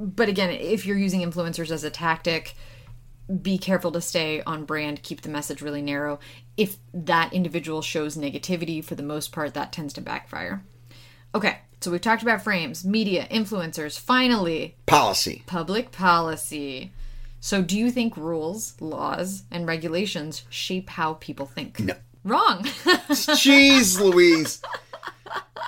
but 0.00 0.28
again, 0.28 0.50
if 0.50 0.84
you're 0.84 0.98
using 0.98 1.20
influencers 1.20 1.70
as 1.70 1.84
a 1.84 1.90
tactic, 1.90 2.54
be 3.40 3.58
careful 3.58 3.92
to 3.92 4.00
stay 4.00 4.42
on 4.42 4.64
brand, 4.64 5.02
keep 5.02 5.22
the 5.22 5.28
message 5.28 5.62
really 5.62 5.82
narrow. 5.82 6.18
If 6.56 6.76
that 6.92 7.32
individual 7.32 7.82
shows 7.82 8.16
negativity, 8.16 8.84
for 8.84 8.94
the 8.94 9.02
most 9.02 9.32
part, 9.32 9.54
that 9.54 9.72
tends 9.72 9.94
to 9.94 10.00
backfire. 10.00 10.62
Okay, 11.34 11.58
so 11.80 11.90
we've 11.90 12.00
talked 12.00 12.22
about 12.22 12.42
frames, 12.42 12.84
media, 12.84 13.26
influencers. 13.30 13.98
Finally, 13.98 14.76
policy. 14.86 15.42
public 15.46 15.92
policy. 15.92 16.92
So, 17.40 17.60
do 17.62 17.76
you 17.76 17.90
think 17.90 18.16
rules, 18.16 18.80
laws, 18.80 19.42
and 19.50 19.66
regulations 19.66 20.44
shape 20.48 20.90
how 20.90 21.14
people 21.14 21.46
think? 21.46 21.80
No. 21.80 21.94
Wrong. 22.24 22.62
Jeez, 23.08 23.98
Louise. 23.98 24.62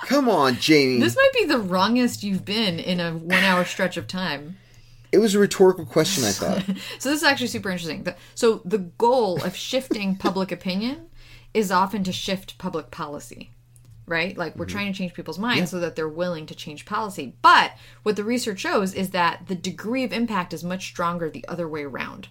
Come 0.05 0.29
on, 0.29 0.55
Jamie. 0.55 0.99
this 1.01 1.15
might 1.17 1.31
be 1.33 1.45
the 1.45 1.57
wrongest 1.57 2.23
you've 2.23 2.45
been 2.45 2.79
in 2.79 2.99
a 3.01 3.11
one 3.11 3.43
hour 3.43 3.65
stretch 3.65 3.97
of 3.97 4.07
time. 4.07 4.57
It 5.11 5.19
was 5.19 5.35
a 5.35 5.39
rhetorical 5.39 5.85
question, 5.85 6.23
I 6.23 6.31
thought. 6.31 6.63
So 6.99 7.09
this 7.09 7.19
is 7.19 7.23
actually 7.23 7.47
super 7.47 7.69
interesting. 7.69 8.05
So 8.33 8.61
the 8.65 8.79
goal 8.79 9.43
of 9.43 9.55
shifting 9.55 10.15
public 10.17 10.51
opinion 10.51 11.07
is 11.53 11.71
often 11.71 12.03
to 12.03 12.11
shift 12.11 12.57
public 12.57 12.91
policy, 12.91 13.51
right? 14.05 14.37
Like 14.37 14.55
we're 14.55 14.65
mm-hmm. 14.65 14.75
trying 14.75 14.91
to 14.91 14.97
change 14.97 15.13
people's 15.13 15.39
minds 15.39 15.71
so 15.71 15.79
that 15.79 15.95
they're 15.95 16.09
willing 16.09 16.45
to 16.47 16.55
change 16.55 16.85
policy. 16.85 17.35
But 17.41 17.73
what 18.03 18.17
the 18.17 18.23
research 18.23 18.59
shows 18.59 18.93
is 18.93 19.11
that 19.11 19.47
the 19.47 19.55
degree 19.55 20.03
of 20.03 20.11
impact 20.11 20.53
is 20.53 20.63
much 20.63 20.85
stronger 20.85 21.29
the 21.29 21.47
other 21.47 21.67
way 21.67 21.83
around. 21.83 22.27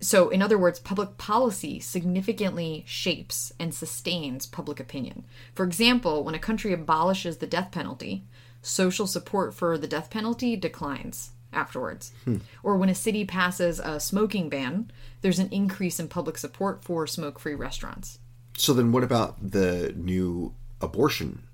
So 0.00 0.28
in 0.28 0.42
other 0.42 0.58
words, 0.58 0.80
public 0.80 1.16
policy 1.16 1.80
significantly 1.80 2.84
shapes 2.86 3.52
and 3.58 3.72
sustains 3.72 4.44
public 4.44 4.80
opinion. 4.80 5.24
For 5.54 5.64
example, 5.64 6.24
when 6.24 6.34
a 6.34 6.40
country 6.40 6.72
abolishes 6.72 7.38
the 7.38 7.46
death 7.46 7.70
penalty, 7.70 8.24
social 8.60 9.06
support 9.06 9.54
for 9.54 9.78
the 9.78 9.86
death 9.86 10.10
penalty 10.10 10.56
declines 10.56 11.30
afterwards. 11.54 12.12
Hmm. 12.24 12.38
Or 12.62 12.76
when 12.76 12.88
a 12.88 12.94
city 12.94 13.24
passes 13.24 13.78
a 13.78 14.00
smoking 14.00 14.48
ban, 14.48 14.90
there's 15.20 15.38
an 15.38 15.48
increase 15.50 15.98
in 16.00 16.08
public 16.08 16.38
support 16.38 16.84
for 16.84 17.06
smoke 17.06 17.38
free 17.38 17.54
restaurants. 17.54 18.18
so 18.56 18.72
then, 18.72 18.92
what 18.92 19.04
about 19.04 19.50
the 19.50 19.92
new 19.96 20.54
abortion? 20.80 21.44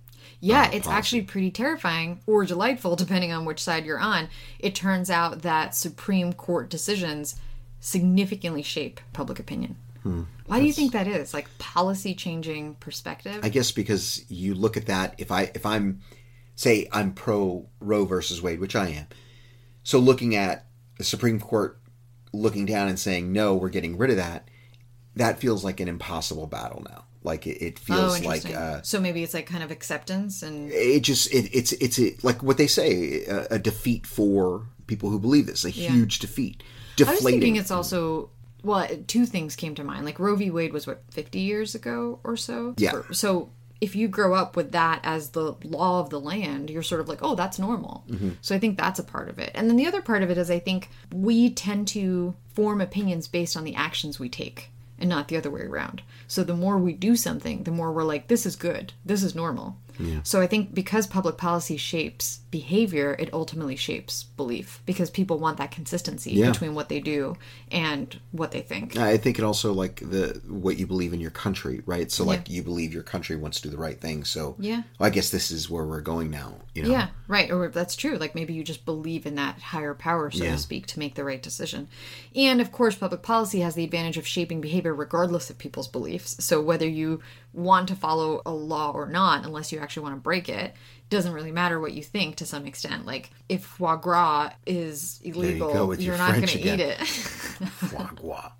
Yeah, 0.41 0.63
uh, 0.63 0.71
it's 0.73 0.89
actually 0.89 1.23
pretty 1.23 1.51
terrifying 1.51 2.21
or 2.27 2.45
delightful, 2.45 2.97
depending 3.05 3.33
on 3.33 3.45
which 3.45 3.63
side 3.63 3.85
you're 3.85 4.01
on. 4.01 4.29
It 4.59 4.75
turns 4.75 5.11
out 5.11 5.43
that 5.43 5.75
Supreme 5.75 6.33
Court 6.33 6.71
decisions 6.71 7.37
significantly 7.81 8.63
shape 8.63 9.01
public 9.13 9.39
opinion. 9.39 9.77
Hmm. 10.03 10.23
Why 10.47 10.61
do 10.61 10.67
you 10.67 10.73
think 10.73 10.93
that 10.93 11.07
is? 11.07 11.35
Like 11.35 11.47
policy 11.59 12.15
changing 12.15 12.75
perspective? 12.77 13.41
I 13.43 13.51
guess 13.51 13.71
because 13.71 14.25
you 14.29 14.55
look 14.55 14.77
at 14.77 14.87
that. 14.87 15.15
If 15.19 15.31
I 15.31 15.51
if 15.55 15.67
I'm 15.67 16.01
say 16.57 16.89
I'm 16.91 17.13
pro 17.13 17.67
Roe 17.81 18.05
versus 18.05 18.43
Wade, 18.43 18.61
which 18.61 18.75
I 18.75 18.89
am, 18.89 19.07
so 19.83 19.99
looking 19.99 20.35
at 20.35 20.67
the 20.99 21.05
Supreme 21.05 21.41
Court 21.41 21.79
looking 22.33 22.67
down 22.67 22.89
and 22.89 22.99
saying 22.99 23.33
no, 23.33 23.55
we're 23.55 23.71
getting 23.71 23.97
rid 23.97 24.11
of 24.11 24.17
that. 24.17 24.49
That 25.17 25.41
feels 25.41 25.65
like 25.65 25.81
an 25.81 25.89
impossible 25.89 26.47
battle 26.47 26.85
now. 26.89 27.05
Like 27.23 27.47
it, 27.47 27.63
it 27.63 27.79
oh, 27.91 27.95
feels 27.95 28.25
like 28.25 28.45
interesting. 28.45 28.57
uh, 28.57 28.83
so 28.83 29.01
maybe 29.01 29.23
it's 29.23 29.35
like 29.35 29.47
kind 29.47 29.63
of 29.63 29.71
acceptance 29.71 30.43
and 30.43 30.71
it 30.73 31.01
just 31.01 31.33
it, 31.35 31.51
it's 31.53 31.73
it's 31.73 31.99
a, 31.99 32.17
like 32.23 32.43
what 32.43 32.57
they 32.57 32.67
say 32.67 33.25
a, 33.25 33.47
a 33.53 33.59
defeat 33.59 34.07
for 34.07 34.67
people 34.87 35.11
who 35.11 35.19
believe 35.19 35.47
this 35.47 35.65
a 35.65 35.71
huge 35.71 36.19
defeat 36.19 36.63
I 36.99 37.11
was 37.11 37.23
thinking 37.23 37.57
it's 37.57 37.71
also 37.71 38.31
well, 38.63 38.87
two 39.07 39.25
things 39.25 39.57
came 39.57 39.75
to 39.77 39.85
mind. 39.85 40.05
Like 40.05 40.19
Roe 40.19 40.37
v. 40.37 40.51
Wade 40.51 40.73
was 40.73 40.87
what 40.87 41.03
fifty 41.11 41.41
years 41.41 41.75
ago 41.75 42.21
or 42.25 42.37
so. 42.37 42.75
Yeah. 42.77 43.03
So 43.13 43.51
if 43.81 43.97
you 43.97 44.09
grow 44.09 44.35
up 44.35 44.57
with 44.57 44.73
that 44.73 45.01
as 45.03 45.31
the 45.31 45.55
law 45.65 46.01
of 46.01 46.11
the 46.11 46.21
land, 46.21 46.71
you're 46.71 46.83
sort 46.83 47.01
of 47.01 47.09
like, 47.09 47.21
oh, 47.23 47.35
that's 47.35 47.59
normal. 47.59 48.05
Mm-hmm. 48.09 48.31
So 48.43 48.55
I 48.55 48.59
think 48.59 48.77
that's 48.77 48.99
a 48.99 49.05
part 49.05 49.29
of 49.29 49.39
it. 49.39 49.51
And 49.55 49.69
then 49.69 49.77
the 49.77 49.87
other 49.87 50.03
part 50.03 50.23
of 50.23 50.31
it 50.31 50.39
is 50.39 50.51
I 50.51 50.59
think 50.59 50.91
we 51.13 51.51
tend 51.51 51.89
to 51.89 52.35
form 52.53 52.81
opinions 52.81 53.27
based 53.27 53.57
on 53.57 53.65
the 53.65 53.75
actions 53.75 54.19
we 54.19 54.29
take 54.29 54.71
and 54.99 55.09
not 55.09 55.29
the 55.29 55.37
other 55.37 55.51
way 55.51 55.63
around. 55.63 56.03
So 56.29 56.45
the 56.45 56.55
more 56.55 56.77
we 56.77 56.93
do 56.93 57.17
something, 57.17 57.63
the 57.63 57.71
more 57.71 57.91
we're 57.91 58.05
like, 58.05 58.29
this 58.29 58.45
is 58.45 58.55
good, 58.55 58.93
this 59.05 59.23
is 59.23 59.35
normal. 59.35 59.77
So 60.23 60.41
I 60.41 60.47
think 60.47 60.75
because 60.75 61.07
public 61.07 61.37
policy 61.37 61.77
shapes 61.77 62.39
behavior, 62.51 63.15
it 63.19 63.33
ultimately 63.33 63.77
shapes 63.77 64.25
belief 64.25 64.81
because 64.87 65.11
people 65.11 65.39
want 65.39 65.59
that 65.59 65.71
consistency 65.71 66.33
Yeah. 66.33 66.51
between 66.51 66.75
what 66.75 66.89
they 66.89 67.01
do 67.01 67.37
and 67.71 68.19
what 68.33 68.51
they 68.51 68.61
think. 68.61 68.97
I 68.97 69.17
think 69.17 69.39
it 69.39 69.45
also 69.45 69.73
like 69.73 70.01
the 70.01 70.41
what 70.49 70.79
you 70.79 70.87
believe 70.87 71.13
in 71.13 71.21
your 71.21 71.31
country, 71.31 71.83
right? 71.87 72.11
So 72.11 72.25
like 72.25 72.51
you 72.51 72.63
believe 72.63 72.93
your 72.93 73.03
country 73.05 73.37
wants 73.37 73.61
to 73.61 73.69
do 73.69 73.71
the 73.77 73.81
right 73.81 74.01
thing. 74.01 74.25
So 74.25 74.57
Yeah. 74.59 74.83
well, 74.99 75.07
I 75.07 75.11
guess 75.11 75.31
this 75.31 75.51
is 75.51 75.71
where 75.71 75.85
we're 75.85 76.01
going 76.01 76.31
now. 76.31 76.57
You 76.75 76.85
know, 76.85 76.91
Yeah, 76.91 77.09
right. 77.29 77.51
Or 77.51 77.69
that's 77.69 77.97
true. 77.97 78.17
Like 78.17 78.35
maybe 78.35 78.53
you 78.55 78.63
just 78.65 78.85
believe 78.85 79.27
in 79.27 79.35
that 79.37 79.59
higher 79.61 79.95
power, 79.95 80.31
so 80.31 80.45
Yeah. 80.45 80.53
to 80.53 80.59
speak, 80.59 80.87
to 80.89 80.99
make 80.99 81.15
the 81.15 81.25
right 81.25 81.43
decision. 81.43 81.89
And 82.35 82.61
of 82.61 82.73
course, 82.73 82.95
public 82.97 83.23
policy 83.23 83.61
has 83.61 83.75
the 83.75 83.85
advantage 83.85 84.17
of 84.19 84.27
shaping 84.27 84.61
behavior 84.61 84.95
regardless 84.95 85.51
of 85.51 85.59
people's 85.59 85.89
beliefs. 85.89 86.37
So 86.45 86.61
whether 86.61 86.89
you 86.89 87.21
want 87.53 87.89
to 87.89 87.97
follow 87.97 88.43
a 88.47 88.53
law 88.53 88.93
or 88.93 89.07
not, 89.07 89.45
unless 89.45 89.73
you 89.73 89.81
actually 89.81 90.05
want 90.05 90.17
to 90.17 90.21
break 90.21 90.49
it, 90.49 90.75
doesn't 91.09 91.33
really 91.33 91.53
matter 91.53 91.81
what 91.81 91.93
you 91.93 92.03
think 92.03 92.37
to 92.37 92.47
some 92.47 92.67
extent. 92.67 93.05
Like 93.05 93.31
if 93.49 93.65
foie 93.65 93.97
gras 93.97 94.53
is 94.67 95.21
illegal, 95.25 95.73
go 95.73 95.93
you're 95.93 96.17
not 96.17 96.35
going 96.35 96.47
French 96.47 96.53
to 96.53 96.73
eat 96.75 96.81
it. 96.81 96.99
Foie 97.07 98.11
gras. 98.15 98.53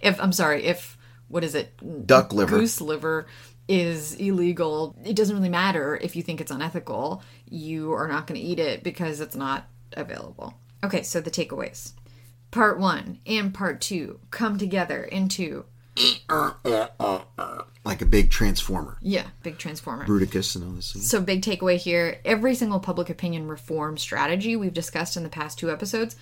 if 0.00 0.20
I'm 0.20 0.32
sorry, 0.32 0.64
if 0.64 0.98
what 1.28 1.44
is 1.44 1.54
it? 1.54 2.06
Duck 2.06 2.32
liver. 2.32 2.58
Goose 2.58 2.80
liver 2.80 3.26
is 3.68 4.14
illegal. 4.14 4.96
It 5.04 5.14
doesn't 5.14 5.36
really 5.36 5.48
matter 5.48 5.96
if 5.96 6.16
you 6.16 6.22
think 6.22 6.40
it's 6.40 6.50
unethical. 6.50 7.22
You 7.48 7.92
are 7.92 8.08
not 8.08 8.26
going 8.26 8.40
to 8.40 8.46
eat 8.46 8.58
it 8.58 8.82
because 8.82 9.20
it's 9.20 9.36
not 9.36 9.68
available. 9.92 10.54
Okay, 10.82 11.02
so 11.02 11.20
the 11.20 11.30
takeaways. 11.30 11.92
Part 12.50 12.78
one 12.78 13.18
and 13.26 13.52
part 13.52 13.80
two 13.80 14.20
come 14.30 14.58
together 14.58 15.04
into 15.04 15.66
like 17.88 18.02
a 18.02 18.06
big 18.06 18.30
transformer, 18.30 18.98
yeah, 19.00 19.28
big 19.42 19.56
transformer. 19.56 20.06
Bruticus 20.06 20.54
and 20.54 20.64
all 20.64 20.72
this. 20.72 20.86
So, 21.08 21.22
big 21.22 21.40
takeaway 21.42 21.78
here 21.78 22.20
every 22.24 22.54
single 22.54 22.80
public 22.80 23.08
opinion 23.08 23.48
reform 23.48 23.96
strategy 23.96 24.54
we've 24.56 24.74
discussed 24.74 25.16
in 25.16 25.22
the 25.22 25.30
past 25.30 25.58
two 25.58 25.70
episodes 25.70 26.14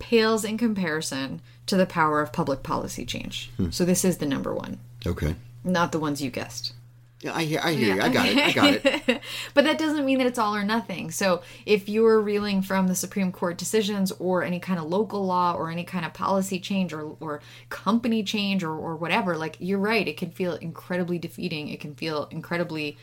pales 0.00 0.44
in 0.44 0.58
comparison 0.58 1.40
to 1.66 1.76
the 1.76 1.86
power 1.86 2.20
of 2.20 2.32
public 2.32 2.64
policy 2.64 3.06
change. 3.06 3.50
Hmm. 3.56 3.70
So, 3.70 3.84
this 3.84 4.04
is 4.04 4.18
the 4.18 4.26
number 4.26 4.52
one. 4.52 4.80
Okay. 5.06 5.36
not 5.62 5.92
the 5.92 6.00
ones 6.00 6.20
you 6.20 6.28
guessed. 6.30 6.72
Yeah, 7.22 7.36
I 7.36 7.44
hear, 7.44 7.60
I 7.62 7.72
hear 7.72 7.94
you. 7.94 8.02
I 8.02 8.08
got 8.08 8.26
it. 8.26 8.36
I 8.36 8.52
got 8.52 8.74
it. 8.74 9.20
but 9.54 9.62
that 9.64 9.78
doesn't 9.78 10.04
mean 10.04 10.18
that 10.18 10.26
it's 10.26 10.40
all 10.40 10.56
or 10.56 10.64
nothing. 10.64 11.12
So 11.12 11.42
if 11.64 11.88
you're 11.88 12.20
reeling 12.20 12.62
from 12.62 12.88
the 12.88 12.96
Supreme 12.96 13.30
Court 13.30 13.56
decisions 13.56 14.10
or 14.18 14.42
any 14.42 14.58
kind 14.58 14.80
of 14.80 14.86
local 14.86 15.24
law 15.24 15.54
or 15.54 15.70
any 15.70 15.84
kind 15.84 16.04
of 16.04 16.12
policy 16.12 16.58
change 16.58 16.92
or, 16.92 17.16
or 17.20 17.40
company 17.68 18.24
change 18.24 18.64
or, 18.64 18.72
or 18.72 18.96
whatever, 18.96 19.36
like 19.36 19.56
you're 19.60 19.78
right, 19.78 20.06
it 20.08 20.16
can 20.16 20.32
feel 20.32 20.54
incredibly 20.56 21.16
defeating. 21.16 21.68
It 21.68 21.78
can 21.78 21.94
feel 21.94 22.26
incredibly 22.32 22.98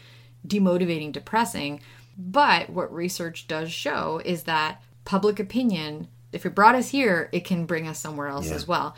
demotivating, 0.45 1.13
depressing. 1.13 1.79
But 2.17 2.69
what 2.69 2.93
research 2.93 3.47
does 3.47 3.71
show 3.71 4.21
is 4.25 4.43
that 4.43 4.81
public 5.05 5.39
opinion, 5.39 6.09
if 6.33 6.45
it 6.45 6.53
brought 6.55 6.75
us 6.75 6.89
here, 6.89 7.29
it 7.31 7.45
can 7.45 7.65
bring 7.65 7.87
us 7.87 7.99
somewhere 7.99 8.27
else 8.27 8.49
Yeah. 8.49 8.55
as 8.55 8.67
well. 8.67 8.95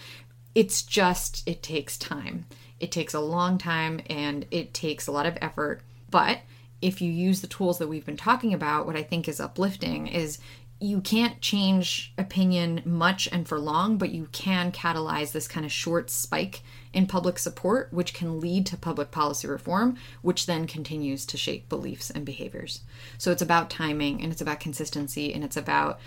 It's 0.56 0.82
just, 0.82 1.48
it 1.48 1.62
takes 1.62 1.98
time. 1.98 2.48
It 2.82 2.92
takes 2.92 3.14
a 3.14 3.20
long 3.20 3.58
time 3.58 4.02
and 4.10 4.46
it 4.52 4.74
takes 4.74 5.08
a 5.08 5.12
lot 5.12 5.26
of 5.26 5.38
effort. 5.40 5.82
But 6.10 6.40
if 6.82 7.02
you 7.02 7.12
use 7.12 7.42
the 7.42 7.48
tools 7.48 7.78
that 7.78 7.88
we've 7.88 8.06
been 8.06 8.18
talking 8.18 8.54
about, 8.54 8.88
what 8.88 8.98
I 8.98 9.04
think 9.04 9.28
is 9.28 9.40
uplifting 9.40 10.08
is 10.08 10.40
you 10.80 11.00
can't 11.00 11.40
change 11.42 12.12
opinion 12.18 12.82
much 12.84 13.30
and 13.32 13.48
for 13.48 13.60
long, 13.60 13.98
but 13.98 14.10
you 14.10 14.28
can 14.32 14.72
catalyze 14.72 15.32
this 15.32 15.48
kind 15.48 15.64
of 15.64 15.72
short 15.72 16.10
spike 16.10 16.64
in 16.92 17.06
public 17.06 17.38
support, 17.38 17.94
which 17.94 18.16
can 18.16 18.40
lead 18.40 18.66
to 18.66 18.76
public 18.76 19.12
policy 19.12 19.48
reform, 19.48 19.96
which 20.24 20.48
then 20.48 20.66
continues 20.66 21.24
to 21.28 21.38
shape 21.38 21.70
beliefs 21.70 22.10
and 22.10 22.26
behaviors. 22.26 22.82
So 23.20 23.32
it's 23.32 23.44
about 23.44 23.70
timing 23.70 24.24
and 24.24 24.32
it's 24.32 24.42
about 24.42 24.60
consistency 24.60 25.32
and 25.32 25.44
it's 25.44 25.56
about 25.56 26.00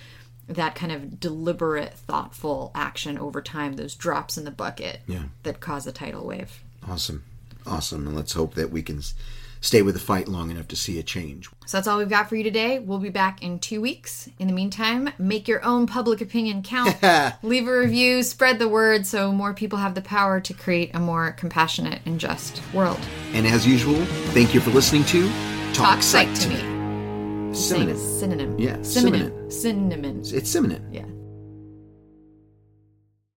that 0.48 0.74
kind 0.74 0.92
of 0.92 1.20
deliberate, 1.20 1.94
thoughtful 1.94 2.70
action 2.74 3.18
over 3.18 3.40
time, 3.40 3.74
those 3.74 3.94
drops 3.94 4.36
in 4.36 4.44
the 4.44 4.50
bucket 4.50 5.00
that 5.42 5.60
cause 5.60 5.86
a 5.86 5.92
tidal 5.92 6.26
wave. 6.26 6.60
Awesome. 6.86 7.24
Awesome. 7.66 8.06
And 8.06 8.16
let's 8.16 8.34
hope 8.34 8.54
that 8.54 8.70
we 8.70 8.82
can 8.82 9.00
stay 9.64 9.80
with 9.80 9.94
the 9.94 10.00
fight 10.00 10.28
long 10.28 10.50
enough 10.50 10.68
to 10.68 10.76
see 10.76 10.98
a 10.98 11.02
change. 11.02 11.48
So 11.64 11.78
that's 11.78 11.88
all 11.88 11.96
we've 11.96 12.08
got 12.08 12.28
for 12.28 12.36
you 12.36 12.44
today. 12.44 12.78
We'll 12.78 12.98
be 12.98 13.08
back 13.08 13.42
in 13.42 13.58
two 13.58 13.80
weeks. 13.80 14.28
In 14.38 14.46
the 14.46 14.52
meantime, 14.52 15.10
make 15.18 15.48
your 15.48 15.64
own 15.64 15.86
public 15.86 16.20
opinion 16.20 16.62
count. 16.62 17.02
Leave 17.42 17.66
a 17.66 17.78
review, 17.78 18.22
spread 18.22 18.58
the 18.58 18.68
word 18.68 19.06
so 19.06 19.32
more 19.32 19.54
people 19.54 19.78
have 19.78 19.94
the 19.94 20.02
power 20.02 20.38
to 20.40 20.52
create 20.52 20.94
a 20.94 21.00
more 21.00 21.32
compassionate 21.32 22.00
and 22.04 22.20
just 22.20 22.60
world. 22.74 23.00
And 23.32 23.46
as 23.46 23.66
usual, 23.66 24.04
thank 24.34 24.52
you 24.52 24.60
for 24.60 24.70
listening 24.70 25.04
to 25.04 25.26
Talk, 25.72 25.94
Talk 25.94 26.02
Psych 26.02 26.28
psych 26.36 26.50
to 26.50 26.54
me. 26.54 26.73
Synonym. 27.54 27.96
Synonym. 27.96 28.58
Yeah, 28.58 28.82
Synonym. 28.82 29.50
Synonym. 29.50 30.20
It's 30.24 30.50
synonym. 30.50 30.82
Yeah. 30.92 31.13